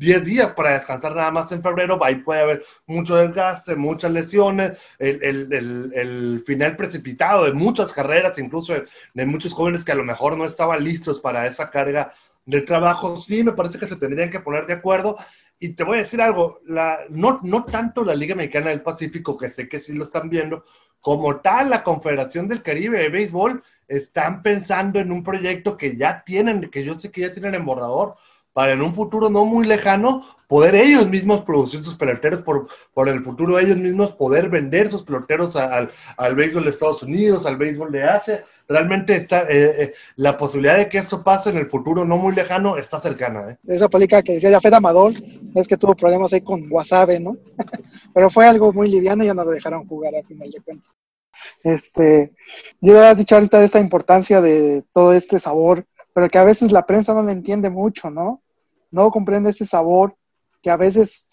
10 0.00 0.24
días 0.24 0.52
para 0.54 0.72
descansar 0.72 1.14
nada 1.14 1.30
más 1.30 1.52
en 1.52 1.62
febrero, 1.62 2.02
ahí 2.02 2.16
puede 2.16 2.40
haber 2.40 2.64
mucho 2.86 3.16
desgaste, 3.16 3.76
muchas 3.76 4.10
lesiones, 4.12 4.78
el, 4.98 5.22
el, 5.22 5.92
el, 5.94 6.42
final 6.46 6.74
precipitado 6.74 7.44
de 7.44 7.52
muchas 7.52 7.92
carreras, 7.92 8.38
incluso 8.38 8.72
de, 9.12 9.26
muchos 9.26 9.52
jóvenes 9.52 9.84
que 9.84 9.92
a 9.92 9.96
lo 9.96 10.04
mejor 10.04 10.38
no 10.38 10.46
estaban 10.46 10.82
listos 10.82 11.20
para 11.20 11.46
esa 11.46 11.68
carga 11.68 12.12
de 12.46 12.62
trabajo. 12.62 13.16
Sí, 13.18 13.42
me 13.44 13.52
parece 13.52 13.78
que 13.78 13.86
se 13.86 13.96
tendrían 13.96 14.30
que 14.30 14.40
poner 14.40 14.66
de 14.66 14.74
acuerdo. 14.74 15.16
Y 15.62 15.74
te 15.74 15.84
voy 15.84 15.98
a 15.98 16.00
decir 16.00 16.22
algo, 16.22 16.60
la, 16.64 17.00
no, 17.10 17.38
no 17.42 17.64
tanto 17.64 18.02
la 18.02 18.14
Liga 18.14 18.34
Mexicana 18.34 18.70
del 18.70 18.80
Pacífico, 18.80 19.36
que 19.36 19.50
sé 19.50 19.68
que 19.68 19.78
sí 19.78 19.92
lo 19.92 20.04
están 20.04 20.30
viendo, 20.30 20.64
como 21.00 21.36
tal, 21.40 21.68
la 21.68 21.82
Confederación 21.82 22.48
del 22.48 22.62
Caribe 22.62 22.98
de 22.98 23.10
Béisbol 23.10 23.62
están 23.86 24.42
pensando 24.42 24.98
en 24.98 25.12
un 25.12 25.22
proyecto 25.22 25.76
que 25.76 25.96
ya 25.96 26.24
tienen, 26.24 26.70
que 26.70 26.82
yo 26.82 26.94
sé 26.94 27.12
que 27.12 27.20
ya 27.20 27.32
tienen 27.32 27.54
en 27.54 27.66
borrador, 27.66 28.16
para 28.52 28.72
en 28.72 28.82
un 28.82 28.94
futuro 28.94 29.30
no 29.30 29.44
muy 29.44 29.66
lejano 29.66 30.24
poder 30.48 30.74
ellos 30.74 31.08
mismos 31.08 31.42
producir 31.42 31.82
sus 31.84 31.94
peloteros, 31.94 32.42
por, 32.42 32.68
por 32.92 33.08
el 33.08 33.22
futuro 33.22 33.58
ellos 33.58 33.76
mismos 33.76 34.12
poder 34.12 34.48
vender 34.48 34.90
sus 34.90 35.04
peloteros 35.04 35.54
al, 35.54 35.92
al 36.16 36.34
béisbol 36.34 36.64
de 36.64 36.70
Estados 36.70 37.02
Unidos, 37.02 37.46
al 37.46 37.56
béisbol 37.56 37.92
de 37.92 38.04
Asia. 38.04 38.44
Realmente 38.66 39.14
está, 39.14 39.42
eh, 39.42 39.82
eh, 39.82 39.94
la 40.16 40.36
posibilidad 40.36 40.76
de 40.76 40.88
que 40.88 40.98
eso 40.98 41.22
pase 41.22 41.50
en 41.50 41.56
el 41.56 41.68
futuro 41.68 42.04
no 42.04 42.16
muy 42.16 42.34
lejano 42.34 42.76
está 42.76 42.98
cercana. 42.98 43.50
¿eh? 43.50 43.58
Esa 43.66 43.88
película 43.88 44.22
que 44.22 44.34
decía 44.34 44.60
Fed 44.60 44.74
Amador 44.74 45.12
es 45.54 45.68
que 45.68 45.76
tuvo 45.76 45.94
problemas 45.94 46.32
ahí 46.32 46.40
con 46.40 46.64
Wasabe, 46.70 47.20
¿no? 47.20 47.36
Pero 48.14 48.30
fue 48.30 48.46
algo 48.46 48.72
muy 48.72 48.88
liviano 48.88 49.22
y 49.22 49.28
ya 49.28 49.34
no 49.34 49.44
lo 49.44 49.50
dejaron 49.50 49.86
jugar 49.86 50.14
al 50.14 50.24
final 50.24 50.50
de 50.50 50.60
cuentas. 50.60 50.98
Este, 51.62 52.32
yo 52.80 53.02
he 53.02 53.14
dicho 53.14 53.34
ahorita 53.34 53.58
de 53.60 53.64
esta 53.64 53.80
importancia 53.80 54.40
de 54.40 54.84
todo 54.92 55.12
este 55.12 55.38
sabor 55.38 55.86
pero 56.20 56.28
que 56.28 56.38
a 56.38 56.44
veces 56.44 56.70
la 56.70 56.84
prensa 56.84 57.14
no 57.14 57.22
le 57.22 57.32
entiende 57.32 57.70
mucho, 57.70 58.10
¿no? 58.10 58.42
No 58.90 59.10
comprende 59.10 59.48
ese 59.48 59.64
sabor 59.64 60.14
que 60.60 60.68
a 60.68 60.76
veces 60.76 61.26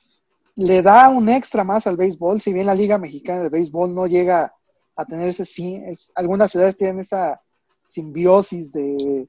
le 0.55 0.81
da 0.81 1.09
un 1.09 1.27
extra 1.27 1.65
más 1.65 1.87
al 1.87 1.97
béisbol, 1.97 2.39
si 2.39 2.53
bien 2.53 2.67
la 2.67 2.73
Liga 2.73 2.97
Mexicana 2.97 3.43
de 3.43 3.49
Béisbol 3.49 3.93
no 3.93 4.07
llega 4.07 4.53
a 4.95 5.03
tener 5.03 5.27
ese 5.27 5.43
sí, 5.43 5.75
es, 5.85 6.13
algunas 6.15 6.51
ciudades 6.51 6.77
tienen 6.77 7.01
esa 7.01 7.41
simbiosis 7.89 8.71
de, 8.71 9.27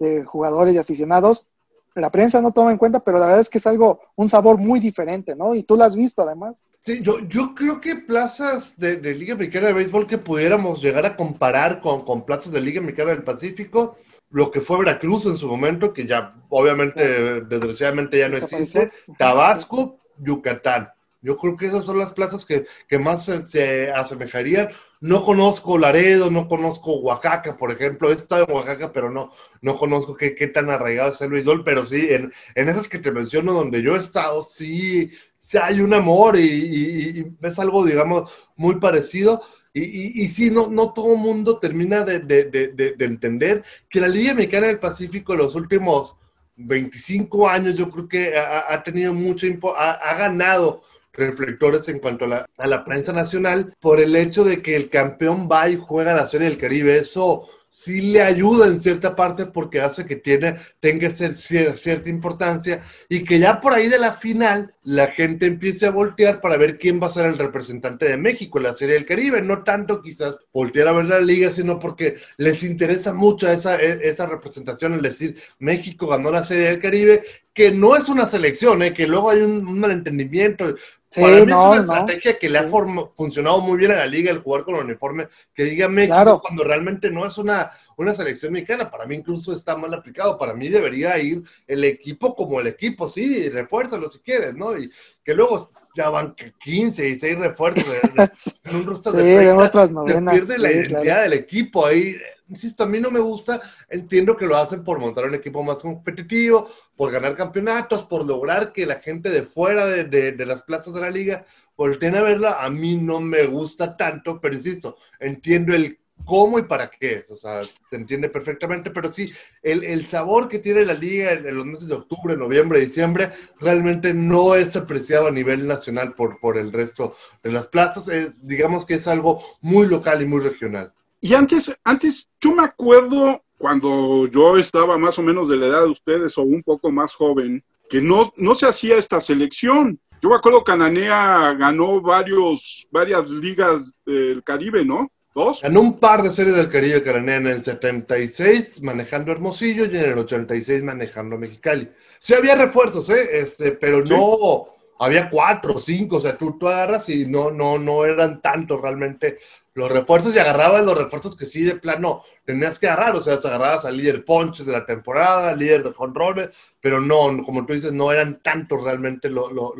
de 0.00 0.24
jugadores 0.24 0.74
y 0.74 0.78
aficionados, 0.78 1.50
la 1.94 2.10
prensa 2.10 2.40
no 2.40 2.52
toma 2.52 2.72
en 2.72 2.78
cuenta, 2.78 3.00
pero 3.00 3.18
la 3.18 3.26
verdad 3.26 3.40
es 3.40 3.48
que 3.48 3.58
es 3.58 3.66
algo, 3.66 4.00
un 4.16 4.28
sabor 4.28 4.58
muy 4.58 4.80
diferente, 4.80 5.36
¿no? 5.36 5.54
Y 5.54 5.62
tú 5.62 5.76
lo 5.76 5.84
has 5.84 5.94
visto 5.94 6.22
además. 6.22 6.66
Sí, 6.80 7.00
yo, 7.02 7.20
yo 7.20 7.54
creo 7.54 7.80
que 7.80 7.94
plazas 7.94 8.76
de, 8.78 8.96
Liga 8.96 9.36
Mexicana 9.36 9.68
de 9.68 9.74
Béisbol 9.74 10.06
que 10.06 10.18
pudiéramos 10.18 10.82
llegar 10.82 11.06
a 11.06 11.14
comparar 11.16 11.80
con, 11.80 12.04
con 12.04 12.24
plazas 12.24 12.52
de 12.52 12.60
Liga 12.60 12.80
Mexicana 12.80 13.10
del 13.10 13.22
Pacífico, 13.22 13.96
lo 14.34 14.50
que 14.50 14.60
fue 14.60 14.78
Veracruz 14.78 15.26
en 15.26 15.36
su 15.36 15.46
momento, 15.46 15.92
que 15.92 16.08
ya 16.08 16.34
obviamente, 16.48 17.42
desgraciadamente 17.42 18.18
ya 18.18 18.28
no 18.28 18.36
existe, 18.36 18.90
Tabasco, 19.16 20.00
Yucatán. 20.18 20.90
Yo 21.22 21.36
creo 21.36 21.56
que 21.56 21.66
esas 21.66 21.86
son 21.86 22.00
las 22.00 22.12
plazas 22.12 22.44
que, 22.44 22.66
que 22.88 22.98
más 22.98 23.26
se, 23.26 23.92
asemejarían. 23.92 24.70
No 25.00 25.24
conozco 25.24 25.78
Laredo, 25.78 26.32
no 26.32 26.48
conozco 26.48 26.96
Oaxaca, 26.96 27.56
por 27.56 27.70
ejemplo. 27.70 28.10
He 28.10 28.14
estado 28.14 28.44
en 28.44 28.52
Oaxaca, 28.52 28.92
pero 28.92 29.08
no, 29.08 29.30
no 29.62 29.76
conozco 29.76 30.16
qué, 30.16 30.34
qué 30.34 30.48
tan 30.48 30.68
arraigado 30.68 31.12
es 31.12 31.20
el 31.20 31.30
béisbol. 31.30 31.62
Pero 31.62 31.86
sí, 31.86 32.08
en, 32.10 32.32
en, 32.56 32.68
esas 32.68 32.88
que 32.88 32.98
te 32.98 33.12
menciono, 33.12 33.52
donde 33.52 33.82
yo 33.82 33.94
he 33.94 34.00
estado, 34.00 34.42
sí, 34.42 35.12
sí 35.38 35.58
hay 35.58 35.80
un 35.80 35.94
amor 35.94 36.36
y, 36.36 36.42
y, 36.42 37.20
y 37.20 37.46
es 37.46 37.58
algo, 37.60 37.84
digamos, 37.84 38.30
muy 38.56 38.80
parecido. 38.80 39.40
Y, 39.76 40.28
sí, 40.28 40.50
no, 40.50 40.68
no 40.68 40.92
todo 40.92 41.16
mundo 41.16 41.58
termina 41.58 42.02
de, 42.02 42.20
de, 42.20 42.44
de, 42.44 42.68
de, 42.96 43.04
entender 43.04 43.64
que 43.90 44.00
la 44.00 44.06
Liga 44.06 44.32
Mexicana 44.32 44.68
del 44.68 44.78
Pacífico 44.78 45.32
en 45.32 45.40
los 45.40 45.56
últimos 45.56 46.14
25 46.54 47.48
años 47.48 47.74
yo 47.74 47.90
creo 47.90 48.08
que 48.08 48.38
ha, 48.38 48.72
ha 48.72 48.82
tenido 48.84 49.12
mucho, 49.12 49.48
ha, 49.76 49.90
ha, 49.90 50.14
ganado 50.16 50.82
reflectores 51.12 51.88
en 51.88 51.98
cuanto 51.98 52.24
a 52.24 52.28
la, 52.28 52.46
a 52.56 52.66
la, 52.68 52.84
prensa 52.84 53.12
nacional 53.12 53.74
por 53.80 54.00
el 54.00 54.14
hecho 54.14 54.44
de 54.44 54.62
que 54.62 54.76
el 54.76 54.88
campeón 54.90 55.48
va 55.50 55.68
y 55.68 55.76
juega 55.76 56.14
la 56.14 56.26
Serie 56.26 56.48
del 56.48 56.58
Caribe. 56.58 56.96
Eso 56.96 57.48
sí 57.74 58.00
le 58.00 58.22
ayuda 58.22 58.68
en 58.68 58.78
cierta 58.78 59.16
parte 59.16 59.46
porque 59.46 59.80
hace 59.80 60.06
que 60.06 60.14
tiene, 60.14 60.58
tenga 60.78 61.10
cierta 61.10 62.08
importancia 62.08 62.80
y 63.08 63.24
que 63.24 63.40
ya 63.40 63.60
por 63.60 63.72
ahí 63.72 63.88
de 63.88 63.98
la 63.98 64.12
final 64.12 64.72
la 64.84 65.08
gente 65.08 65.46
empiece 65.46 65.84
a 65.84 65.90
voltear 65.90 66.40
para 66.40 66.56
ver 66.56 66.78
quién 66.78 67.02
va 67.02 67.08
a 67.08 67.10
ser 67.10 67.26
el 67.26 67.36
representante 67.36 68.08
de 68.08 68.16
México 68.16 68.58
en 68.58 68.64
la 68.64 68.74
Serie 68.74 68.94
del 68.94 69.04
Caribe. 69.04 69.42
No 69.42 69.64
tanto 69.64 70.00
quizás 70.00 70.38
voltear 70.52 70.86
a 70.86 70.92
ver 70.92 71.06
la 71.06 71.18
liga, 71.18 71.50
sino 71.50 71.80
porque 71.80 72.18
les 72.36 72.62
interesa 72.62 73.12
mucho 73.12 73.50
esa, 73.50 73.74
e, 73.82 74.06
esa 74.06 74.26
representación, 74.26 74.94
es 74.94 75.02
decir, 75.02 75.36
México 75.58 76.06
ganó 76.06 76.30
la 76.30 76.44
Serie 76.44 76.68
del 76.68 76.80
Caribe, 76.80 77.24
que 77.52 77.72
no 77.72 77.96
es 77.96 78.08
una 78.08 78.26
selección, 78.26 78.84
¿eh? 78.84 78.94
que 78.94 79.08
luego 79.08 79.30
hay 79.30 79.40
un, 79.40 79.66
un 79.66 79.80
malentendimiento. 79.80 80.76
Para 81.14 81.44
mí 81.44 81.52
es 81.52 81.58
una 81.58 81.76
estrategia 81.76 82.38
que 82.38 82.48
le 82.48 82.58
ha 82.58 82.68
funcionado 83.14 83.60
muy 83.60 83.78
bien 83.78 83.92
a 83.92 83.96
la 83.96 84.06
liga 84.06 84.30
el 84.30 84.40
jugar 84.40 84.64
con 84.64 84.76
el 84.76 84.84
uniforme 84.84 85.28
que 85.54 85.64
diga 85.64 85.88
México 85.88 86.40
cuando 86.40 86.64
realmente 86.64 87.10
no 87.10 87.26
es 87.26 87.38
una, 87.38 87.70
una 87.96 88.14
selección 88.14 88.52
mexicana. 88.52 88.90
Para 88.90 89.06
mí 89.06 89.16
incluso 89.16 89.52
está 89.52 89.76
mal 89.76 89.92
aplicado. 89.94 90.38
Para 90.38 90.54
mí 90.54 90.68
debería 90.68 91.18
ir 91.18 91.42
el 91.66 91.84
equipo 91.84 92.34
como 92.34 92.60
el 92.60 92.66
equipo, 92.66 93.08
sí, 93.08 93.48
refuérzalo 93.48 94.08
si 94.08 94.18
quieres, 94.20 94.54
¿no? 94.54 94.76
Y 94.76 94.90
que 95.22 95.34
luego 95.34 95.70
ya 95.94 96.10
van 96.10 96.34
15 96.34 97.08
y 97.08 97.16
6 97.16 97.38
refuerzos 97.38 97.84
en 98.64 98.76
un 98.76 98.86
rostro 98.86 99.12
de, 99.12 99.52
otras 99.52 99.90
novenas, 99.90 100.34
pierde 100.34 100.58
la 100.58 100.72
identidad 100.72 101.22
del 101.22 101.32
equipo 101.34 101.86
ahí. 101.86 102.16
Insisto, 102.48 102.84
a 102.84 102.86
mí 102.86 103.00
no 103.00 103.10
me 103.10 103.20
gusta, 103.20 103.60
entiendo 103.88 104.36
que 104.36 104.46
lo 104.46 104.56
hacen 104.56 104.84
por 104.84 104.98
montar 104.98 105.24
un 105.24 105.34
equipo 105.34 105.62
más 105.62 105.80
competitivo, 105.80 106.68
por 106.94 107.10
ganar 107.10 107.34
campeonatos, 107.34 108.04
por 108.04 108.24
lograr 108.26 108.72
que 108.72 108.84
la 108.84 108.96
gente 108.96 109.30
de 109.30 109.42
fuera 109.42 109.86
de, 109.86 110.04
de, 110.04 110.46
las 110.46 110.62
plazas 110.62 110.92
de 110.92 111.00
la 111.00 111.10
liga 111.10 111.44
volteen 111.74 112.16
a 112.16 112.22
verla, 112.22 112.62
a 112.62 112.68
mí 112.68 112.96
no 112.96 113.20
me 113.20 113.46
gusta 113.46 113.96
tanto, 113.96 114.40
pero 114.40 114.54
insisto, 114.54 114.98
entiendo 115.18 115.74
el 115.74 115.98
cómo 116.24 116.58
y 116.58 116.62
para 116.62 116.90
qué, 116.90 117.24
o 117.28 117.36
sea, 117.36 117.62
se 117.62 117.96
entiende 117.96 118.28
perfectamente, 118.28 118.90
pero 118.90 119.10
sí, 119.10 119.30
el, 119.62 120.06
sabor 120.06 120.48
que 120.48 120.58
tiene 120.58 120.84
la 120.84 120.94
liga 120.94 121.32
en, 121.32 121.54
los 121.54 121.66
meses 121.66 121.88
de 121.88 121.94
octubre, 121.94 122.36
noviembre, 122.36 122.80
diciembre, 122.80 123.32
realmente 123.60 124.14
no 124.14 124.54
es 124.54 124.76
apreciado 124.76 125.28
a 125.28 125.32
nivel 125.32 125.66
nacional 125.66 126.14
por, 126.14 126.40
por 126.40 126.58
el 126.58 126.72
resto 126.72 127.14
de 127.42 127.52
las 127.52 127.66
plazas, 127.66 128.08
es, 128.08 128.46
digamos 128.46 128.86
que 128.86 128.94
es 128.94 129.06
algo 129.06 129.42
muy 129.60 129.86
local 129.86 130.22
y 130.22 130.26
muy 130.26 130.40
regional. 130.40 130.92
Y 131.20 131.34
antes, 131.34 131.74
antes, 131.84 132.28
yo 132.40 132.52
me 132.52 132.64
acuerdo 132.64 133.42
cuando 133.56 134.26
yo 134.26 134.58
estaba 134.58 134.98
más 134.98 135.18
o 135.18 135.22
menos 135.22 135.48
de 135.48 135.56
la 135.56 135.66
edad 135.66 135.84
de 135.84 135.90
ustedes 135.90 136.36
o 136.36 136.42
un 136.42 136.62
poco 136.62 136.90
más 136.90 137.14
joven, 137.14 137.64
que 137.88 138.00
no, 138.00 138.32
no 138.36 138.54
se 138.54 138.66
hacía 138.66 138.98
esta 138.98 139.20
selección. 139.20 139.98
Yo 140.20 140.28
me 140.28 140.36
acuerdo 140.36 140.58
que 140.58 140.72
Cananea 140.72 141.54
ganó 141.54 142.00
varios, 142.00 142.86
varias 142.90 143.30
ligas 143.30 143.94
del 144.04 144.42
Caribe, 144.42 144.84
¿no? 144.84 145.10
¿Dos? 145.34 145.62
Ganó 145.62 145.80
un 145.80 145.98
par 145.98 146.22
de 146.22 146.30
series 146.30 146.54
del 146.54 146.70
Caribe 146.70 147.02
Cananea 147.02 147.36
en 147.36 147.46
el 147.48 147.64
76 147.64 148.82
manejando 148.82 149.32
Hermosillo 149.32 149.84
y 149.86 149.96
en 149.96 150.04
el 150.04 150.18
86 150.18 150.84
manejando 150.84 151.36
Mexicali. 151.36 151.90
Sí 152.20 152.34
había 152.34 152.54
refuerzos, 152.54 153.10
¿eh? 153.10 153.40
Este, 153.40 153.72
pero 153.72 154.02
no 154.04 154.66
había 155.00 155.28
cuatro 155.28 155.74
o 155.74 155.80
cinco, 155.80 156.18
o 156.18 156.20
sea, 156.20 156.38
tú, 156.38 156.56
tú 156.56 156.68
agarras 156.68 157.08
y 157.08 157.26
no, 157.26 157.50
no, 157.50 157.78
no 157.78 158.04
eran 158.04 158.40
tantos 158.40 158.80
realmente 158.80 159.38
los 159.74 159.90
refuerzos 159.90 160.34
y 160.34 160.38
agarrabas 160.38 160.84
los 160.84 160.96
refuerzos 160.96 161.36
que 161.36 161.46
sí 161.46 161.64
de 161.64 161.74
plano 161.74 162.22
tenías 162.44 162.78
que 162.78 162.86
agarrar, 162.86 163.16
o 163.16 163.22
sea, 163.22 163.34
agarrabas 163.34 163.84
al 163.84 163.96
líder 163.96 164.24
ponches 164.24 164.66
de 164.66 164.72
la 164.72 164.86
temporada, 164.86 165.50
al 165.50 165.58
líder 165.58 165.82
de 165.82 165.92
jonrones, 165.92 166.50
pero 166.80 167.00
no, 167.00 167.44
como 167.44 167.66
tú 167.66 167.72
dices, 167.72 167.92
no 167.92 168.12
eran 168.12 168.40
tantos 168.40 168.84
realmente 168.84 169.28
los, 169.28 169.50
los, 169.52 169.72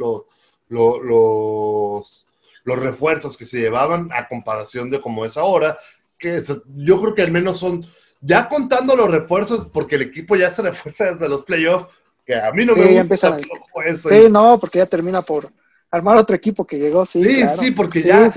los, 0.69 1.01
los 1.05 2.27
refuerzos 2.65 3.37
que 3.37 3.47
se 3.47 3.59
llevaban 3.59 4.09
a 4.13 4.27
comparación 4.29 4.91
de 4.91 5.01
cómo 5.01 5.25
es 5.25 5.37
ahora, 5.37 5.77
que 6.19 6.43
yo 6.77 7.01
creo 7.01 7.15
que 7.15 7.23
al 7.23 7.31
menos 7.31 7.59
son, 7.59 7.87
ya 8.21 8.49
contando 8.49 8.97
los 8.97 9.11
refuerzos, 9.11 9.69
porque 9.73 9.97
el 9.97 10.03
equipo 10.03 10.37
ya 10.37 10.51
se 10.51 10.63
refuerza 10.71 11.13
desde 11.13 11.29
los 11.29 11.43
playoffs, 11.45 11.89
que 12.25 12.35
a 12.35 12.51
mí 12.53 12.65
no 12.65 12.75
me 12.75 13.03
gusta 13.03 13.39
eso. 13.85 14.09
Sí, 14.09 14.27
no, 14.31 14.59
porque 14.59 14.79
ya 14.79 14.87
termina 14.87 15.21
por 15.21 15.51
armar 15.91 16.17
otro 16.17 16.35
equipo 16.35 16.67
que 16.67 16.79
llegó, 16.79 17.05
sí. 17.05 17.23
Sí, 17.23 17.45
sí, 17.59 17.71
porque 17.71 18.03
ya 18.03 18.31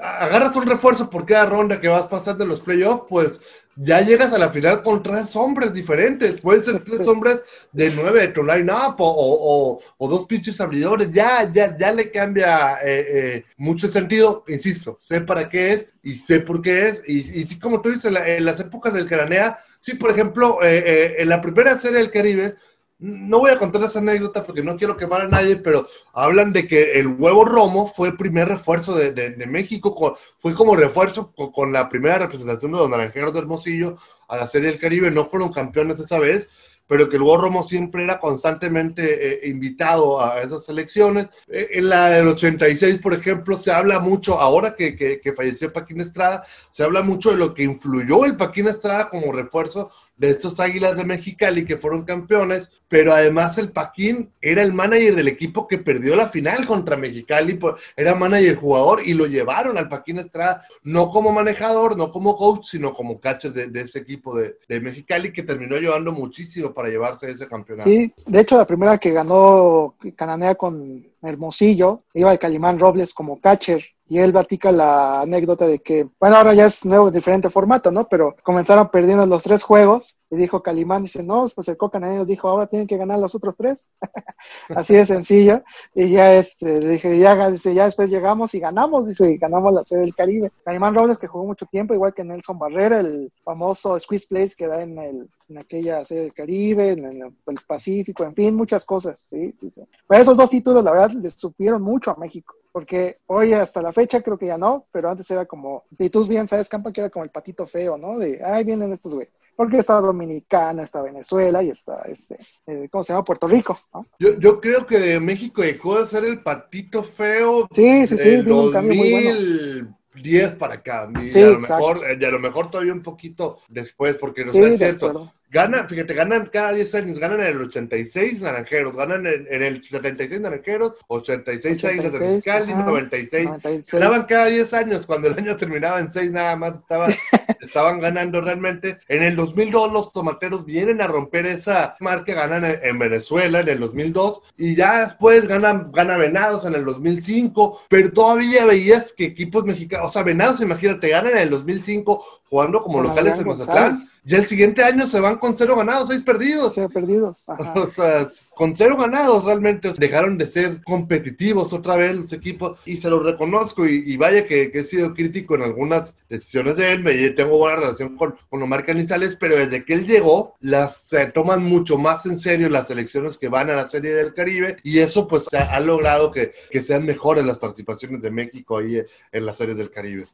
agarras 0.00 0.56
un 0.56 0.66
refuerzo 0.66 1.08
por 1.08 1.24
cada 1.26 1.46
ronda 1.46 1.80
que 1.80 1.88
vas 1.88 2.06
pasando 2.06 2.44
en 2.44 2.50
los 2.50 2.62
playoffs, 2.62 3.04
pues 3.08 3.40
ya 3.76 4.00
llegas 4.02 4.32
a 4.32 4.38
la 4.38 4.50
final 4.50 4.82
con 4.82 5.02
tres 5.02 5.34
hombres 5.36 5.72
diferentes. 5.72 6.40
Pueden 6.40 6.62
ser 6.62 6.84
tres 6.84 7.06
hombres 7.06 7.42
de 7.72 7.90
nueve 7.94 8.20
de 8.20 8.28
tu 8.28 8.42
line-up 8.42 8.96
o, 8.98 9.80
dos 9.98 10.26
pitchers 10.26 10.60
abridores. 10.60 11.12
Ya, 11.12 11.50
ya, 11.52 11.76
ya 11.76 11.92
le 11.92 12.10
cambia 12.10 12.74
eh, 12.82 13.06
eh, 13.08 13.44
mucho 13.56 13.86
el 13.86 13.92
sentido. 13.92 14.44
Insisto, 14.48 14.96
sé 15.00 15.20
para 15.22 15.48
qué 15.48 15.72
es 15.72 15.86
y 16.02 16.14
sé 16.16 16.40
por 16.40 16.60
qué 16.60 16.88
es. 16.88 17.02
Y, 17.06 17.40
y 17.40 17.42
sí, 17.44 17.58
como 17.58 17.80
tú 17.80 17.90
dices, 17.90 18.12
en, 18.14 18.44
las 18.44 18.60
épocas 18.60 18.92
del 18.92 19.06
Caranea, 19.06 19.58
sí, 19.78 19.94
por 19.94 20.10
ejemplo, 20.10 20.58
eh, 20.62 21.16
en 21.18 21.28
la 21.28 21.40
primera 21.40 21.78
serie 21.78 21.98
del 21.98 22.10
Caribe, 22.10 22.56
no 23.02 23.40
voy 23.40 23.50
a 23.50 23.58
contar 23.58 23.82
esa 23.82 23.98
anécdota 23.98 24.44
porque 24.44 24.62
no 24.62 24.76
quiero 24.76 24.96
quemar 24.96 25.22
a 25.22 25.28
nadie, 25.28 25.56
pero 25.56 25.88
hablan 26.12 26.52
de 26.52 26.68
que 26.68 27.00
el 27.00 27.08
huevo 27.08 27.44
romo 27.44 27.88
fue 27.88 28.08
el 28.08 28.16
primer 28.16 28.46
refuerzo 28.46 28.94
de, 28.94 29.34
México, 29.48 30.16
fue 30.38 30.54
como 30.54 30.76
refuerzo 30.76 31.32
con, 31.32 31.72
la 31.72 31.88
primera 31.88 32.18
representación 32.18 32.70
de 32.70 32.78
los 32.78 32.88
Naranjeros 32.88 33.32
de 33.32 33.40
Hermosillo 33.40 33.96
a 34.28 34.36
la 34.36 34.46
Serie 34.46 34.70
del 34.70 34.78
Caribe, 34.78 35.10
no 35.10 35.24
fueron 35.24 35.52
campeones 35.52 35.98
esa 35.98 36.20
vez, 36.20 36.48
pero 36.86 37.08
que 37.08 37.16
el 37.16 37.22
huevo 37.22 37.38
romo 37.38 37.62
siempre 37.64 38.04
era 38.04 38.20
constantemente 38.20 39.46
eh, 39.46 39.48
invitado 39.48 40.20
a 40.20 40.40
esas 40.40 40.68
elecciones. 40.68 41.26
Eh, 41.48 41.70
en 41.72 41.88
la 41.88 42.08
del 42.10 42.28
86, 42.28 42.98
por 42.98 43.14
ejemplo, 43.14 43.58
se 43.58 43.72
habla 43.72 43.98
mucho, 43.98 44.38
ahora 44.38 44.76
que, 44.76 44.94
que, 44.94 45.20
que 45.20 45.32
falleció 45.32 45.72
Paquín 45.72 46.00
Estrada, 46.00 46.44
se 46.70 46.84
habla 46.84 47.02
mucho 47.02 47.30
de 47.30 47.36
lo 47.36 47.52
que 47.52 47.64
influyó 47.64 48.24
el 48.24 48.36
Paquín 48.36 48.68
Estrada 48.68 49.08
como 49.08 49.32
refuerzo 49.32 49.90
de 50.16 50.30
estos 50.30 50.60
Águilas 50.60 50.96
de 50.96 51.04
Mexicali 51.04 51.64
que 51.64 51.78
fueron 51.78 52.04
campeones, 52.04 52.70
pero 52.88 53.12
además 53.12 53.56
el 53.58 53.72
Paquín 53.72 54.30
era 54.40 54.62
el 54.62 54.72
manager 54.72 55.16
del 55.16 55.28
equipo 55.28 55.66
que 55.66 55.78
perdió 55.78 56.14
la 56.14 56.28
final 56.28 56.66
contra 56.66 56.96
Mexicali, 56.96 57.58
era 57.96 58.14
manager 58.14 58.56
jugador 58.56 59.00
y 59.04 59.14
lo 59.14 59.26
llevaron 59.26 59.78
al 59.78 59.88
Paquín 59.88 60.18
Estrada, 60.18 60.62
no 60.82 61.10
como 61.10 61.32
manejador, 61.32 61.96
no 61.96 62.10
como 62.10 62.36
coach, 62.36 62.64
sino 62.64 62.92
como 62.92 63.18
catcher 63.18 63.52
de, 63.52 63.80
ese 63.80 64.00
equipo 64.00 64.36
de, 64.36 64.56
de, 64.68 64.80
Mexicali 64.80 65.32
que 65.32 65.42
terminó 65.42 65.76
llevando 65.76 66.12
muchísimo 66.12 66.72
para 66.72 66.88
llevarse 66.88 67.30
ese 67.30 67.46
campeonato. 67.46 67.88
Sí, 67.88 68.12
de 68.26 68.40
hecho 68.40 68.56
la 68.56 68.66
primera 68.66 68.98
que 68.98 69.10
ganó 69.10 69.96
Cananea 70.14 70.54
con 70.54 71.06
Hermosillo, 71.22 72.02
iba 72.14 72.32
el 72.32 72.38
Calimán 72.38 72.78
Robles 72.78 73.14
como 73.14 73.40
catcher 73.40 73.82
y 74.12 74.18
él 74.18 74.30
platica 74.30 74.70
la 74.70 75.22
anécdota 75.22 75.66
de 75.66 75.78
que, 75.78 76.06
bueno, 76.20 76.36
ahora 76.36 76.52
ya 76.52 76.66
es 76.66 76.84
nuevo, 76.84 77.10
diferente 77.10 77.48
formato, 77.48 77.90
¿no? 77.90 78.06
Pero 78.08 78.36
comenzaron 78.42 78.90
perdiendo 78.90 79.24
los 79.24 79.42
tres 79.42 79.62
juegos 79.62 80.18
y 80.32 80.36
dijo 80.36 80.62
Calimán, 80.62 81.02
dice, 81.02 81.22
no, 81.22 81.46
se 81.46 81.60
acercó 81.60 81.90
Canadiense, 81.90 82.24
dijo, 82.24 82.48
ahora 82.48 82.66
tienen 82.66 82.88
que 82.88 82.96
ganar 82.96 83.18
los 83.18 83.34
otros 83.34 83.54
tres. 83.54 83.92
Así 84.74 84.94
de 84.94 85.04
sencillo. 85.04 85.62
Y 85.94 86.08
ya 86.08 86.34
este, 86.34 86.80
dije, 86.80 87.18
ya, 87.18 87.50
dice, 87.50 87.74
ya 87.74 87.84
después 87.84 88.08
llegamos 88.08 88.54
y 88.54 88.60
ganamos, 88.60 89.06
dice, 89.06 89.36
ganamos 89.36 89.74
la 89.74 89.84
sede 89.84 90.00
del 90.00 90.14
Caribe. 90.14 90.50
Calimán 90.64 90.94
Robles, 90.94 91.18
que 91.18 91.26
jugó 91.26 91.44
mucho 91.44 91.66
tiempo, 91.66 91.92
igual 91.92 92.14
que 92.14 92.24
Nelson 92.24 92.58
Barrera, 92.58 93.00
el 93.00 93.30
famoso 93.44 94.00
Squeeze 94.00 94.26
Place 94.26 94.54
que 94.56 94.66
da 94.66 94.80
en 94.80 94.96
el 94.96 95.28
en 95.50 95.58
aquella 95.58 96.02
sede 96.02 96.22
del 96.22 96.32
Caribe, 96.32 96.92
en 96.92 97.04
el, 97.04 97.34
Pacífico, 97.66 98.24
en 98.24 98.34
fin, 98.34 98.54
muchas 98.54 98.86
cosas, 98.86 99.20
sí, 99.20 99.52
sí, 99.60 99.68
sí. 99.68 99.82
Pero 100.08 100.22
esos 100.22 100.36
dos 100.38 100.48
títulos, 100.48 100.82
la 100.82 100.92
verdad, 100.92 101.10
les 101.10 101.34
supieron 101.34 101.82
mucho 101.82 102.10
a 102.10 102.16
México 102.16 102.54
porque 102.72 103.18
hoy 103.26 103.52
hasta 103.52 103.82
la 103.82 103.92
fecha 103.92 104.22
creo 104.22 104.38
que 104.38 104.46
ya 104.46 104.56
no, 104.56 104.86
pero 104.90 105.10
antes 105.10 105.30
era 105.30 105.44
como, 105.44 105.84
y 105.98 106.08
tú 106.08 106.24
bien 106.26 106.48
sabes, 106.48 106.70
Campa, 106.70 106.90
que 106.90 107.02
era 107.02 107.10
como 107.10 107.24
el 107.24 107.30
patito 107.30 107.66
feo, 107.66 107.98
¿no? 107.98 108.18
De, 108.18 108.40
ay, 108.42 108.64
vienen 108.64 108.92
estos 108.92 109.14
güey. 109.14 109.28
Porque 109.56 109.78
está 109.78 110.00
Dominicana, 110.00 110.82
está 110.82 111.02
Venezuela 111.02 111.62
y 111.62 111.70
está, 111.70 112.02
este, 112.02 112.36
eh, 112.66 112.88
¿cómo 112.90 113.04
se 113.04 113.12
llama? 113.12 113.24
Puerto 113.24 113.46
Rico, 113.46 113.78
¿no? 113.92 114.06
Yo, 114.18 114.38
yo 114.38 114.60
creo 114.60 114.86
que 114.86 114.98
de 114.98 115.20
México 115.20 115.62
dejó 115.62 116.00
de 116.00 116.06
ser 116.06 116.24
el 116.24 116.42
patito 116.42 117.02
feo. 117.02 117.68
Sí, 117.70 118.06
sí, 118.06 118.16
sí, 118.16 118.36
vino 118.42 118.62
un 118.62 118.72
cambio 118.72 118.94
muy 118.94 119.10
bueno 119.10 119.96
10 120.14 120.50
para 120.52 120.74
acá. 120.74 121.08
Y, 121.14 121.38
a 121.38 121.50
lo 121.50 121.60
mejor, 121.60 121.98
y 122.20 122.24
a 122.24 122.30
lo 122.30 122.38
mejor 122.38 122.70
todavía 122.70 122.92
un 122.92 123.02
poquito 123.02 123.58
después, 123.68 124.16
porque 124.18 124.44
no 124.44 124.52
es 124.52 124.78
cierto. 124.78 125.32
Ganan, 125.52 125.86
fíjate, 125.86 126.14
ganan 126.14 126.48
cada 126.50 126.72
10 126.72 126.94
años, 126.94 127.18
ganan 127.18 127.40
en 127.40 127.48
el 127.48 127.60
86 127.60 128.40
Naranjeros, 128.40 128.96
ganan 128.96 129.26
en, 129.26 129.62
el 129.62 129.82
76 129.82 130.40
Naranjeros, 130.40 130.94
86 131.08 131.84
Águilas 131.84 132.12
de 132.14 132.20
Mexicali, 132.20 132.72
96. 132.72 133.44
96. 133.44 134.00
Ganaban 134.00 134.22
cada 134.22 134.46
10 134.46 134.72
años, 134.72 135.04
cuando 135.04 135.28
el 135.28 135.36
año 135.36 135.54
terminaba 135.54 136.00
en 136.00 136.10
6 136.10 136.32
nada 136.32 136.56
más, 136.56 136.78
estaban, 136.78 137.10
estaban 137.60 138.00
ganando 138.00 138.40
realmente. 138.40 138.98
En 139.08 139.22
el 139.22 139.36
2002 139.36 139.92
los 139.92 140.10
tomateros 140.14 140.64
vienen 140.64 141.02
a 141.02 141.06
romper 141.06 141.44
esa 141.44 141.96
marca, 142.00 142.32
ganan 142.32 142.64
en, 142.64 142.98
Venezuela 142.98 143.60
en 143.60 143.68
el 143.68 143.80
2002 143.80 144.40
y 144.56 144.74
ya 144.74 145.00
después 145.00 145.46
ganan, 145.46 145.92
ganan 145.92 146.18
Venados 146.18 146.64
en 146.64 146.76
el 146.76 146.86
2005, 146.86 147.82
pero 147.90 148.10
todavía 148.10 148.64
veías 148.64 149.12
que 149.12 149.26
equipos 149.26 149.66
mexicanos, 149.66 150.06
o 150.06 150.10
sea, 150.10 150.22
Venados, 150.22 150.62
imagínate, 150.62 151.10
ganan 151.10 151.32
en 151.32 151.38
el 151.38 151.50
2005 151.50 152.40
jugando 152.44 152.82
como 152.82 153.02
locales 153.02 153.38
en 153.38 153.48
Mazatlán, 153.48 153.98
y 154.24 154.34
el 154.34 154.46
siguiente 154.46 154.84
año 154.84 155.06
se 155.06 155.20
van 155.20 155.38
con 155.42 155.54
cero 155.54 155.74
ganados, 155.74 156.06
seis 156.06 156.22
perdidos. 156.22 156.74
Cero 156.76 156.88
perdidos. 156.88 157.46
O 157.74 157.86
sea, 157.88 158.28
con 158.54 158.76
cero 158.76 158.96
ganados 158.96 159.44
realmente 159.44 159.90
dejaron 159.98 160.38
de 160.38 160.46
ser 160.46 160.80
competitivos 160.84 161.72
otra 161.72 161.96
vez 161.96 162.16
los 162.16 162.32
equipos 162.32 162.78
y 162.84 162.98
se 162.98 163.10
lo 163.10 163.18
reconozco 163.20 163.84
y, 163.88 164.16
vaya 164.16 164.46
que, 164.46 164.70
he 164.72 164.84
sido 164.84 165.14
crítico 165.14 165.56
en 165.56 165.62
algunas 165.62 166.16
decisiones 166.28 166.76
de 166.76 166.92
él, 166.92 167.02
me, 167.02 167.30
tengo 167.30 167.58
buena 167.58 167.80
relación 167.80 168.16
con, 168.16 168.36
con 168.48 168.62
Omar 168.62 168.84
Canizales, 168.84 169.34
pero 169.34 169.56
desde 169.56 169.84
que 169.84 169.94
él 169.94 170.06
llegó 170.06 170.54
las 170.60 171.08
se 171.08 171.26
toman 171.26 171.64
mucho 171.64 171.98
más 171.98 172.24
en 172.26 172.38
serio 172.38 172.68
las 172.68 172.90
elecciones 172.90 173.36
que 173.36 173.48
van 173.48 173.68
a 173.70 173.74
la 173.74 173.86
Serie 173.86 174.14
del 174.14 174.34
Caribe 174.34 174.76
y 174.84 175.00
eso 175.00 175.26
pues 175.26 175.52
ha, 175.54 175.74
ha 175.74 175.80
logrado 175.80 176.30
que, 176.30 176.52
que 176.70 176.84
sean 176.84 177.04
mejores 177.04 177.44
las 177.44 177.58
participaciones 177.58 178.22
de 178.22 178.30
México 178.30 178.78
ahí 178.78 179.02
en 179.32 179.46
las 179.46 179.56
series 179.56 179.76
del 179.76 179.90
Caribe 179.90 180.28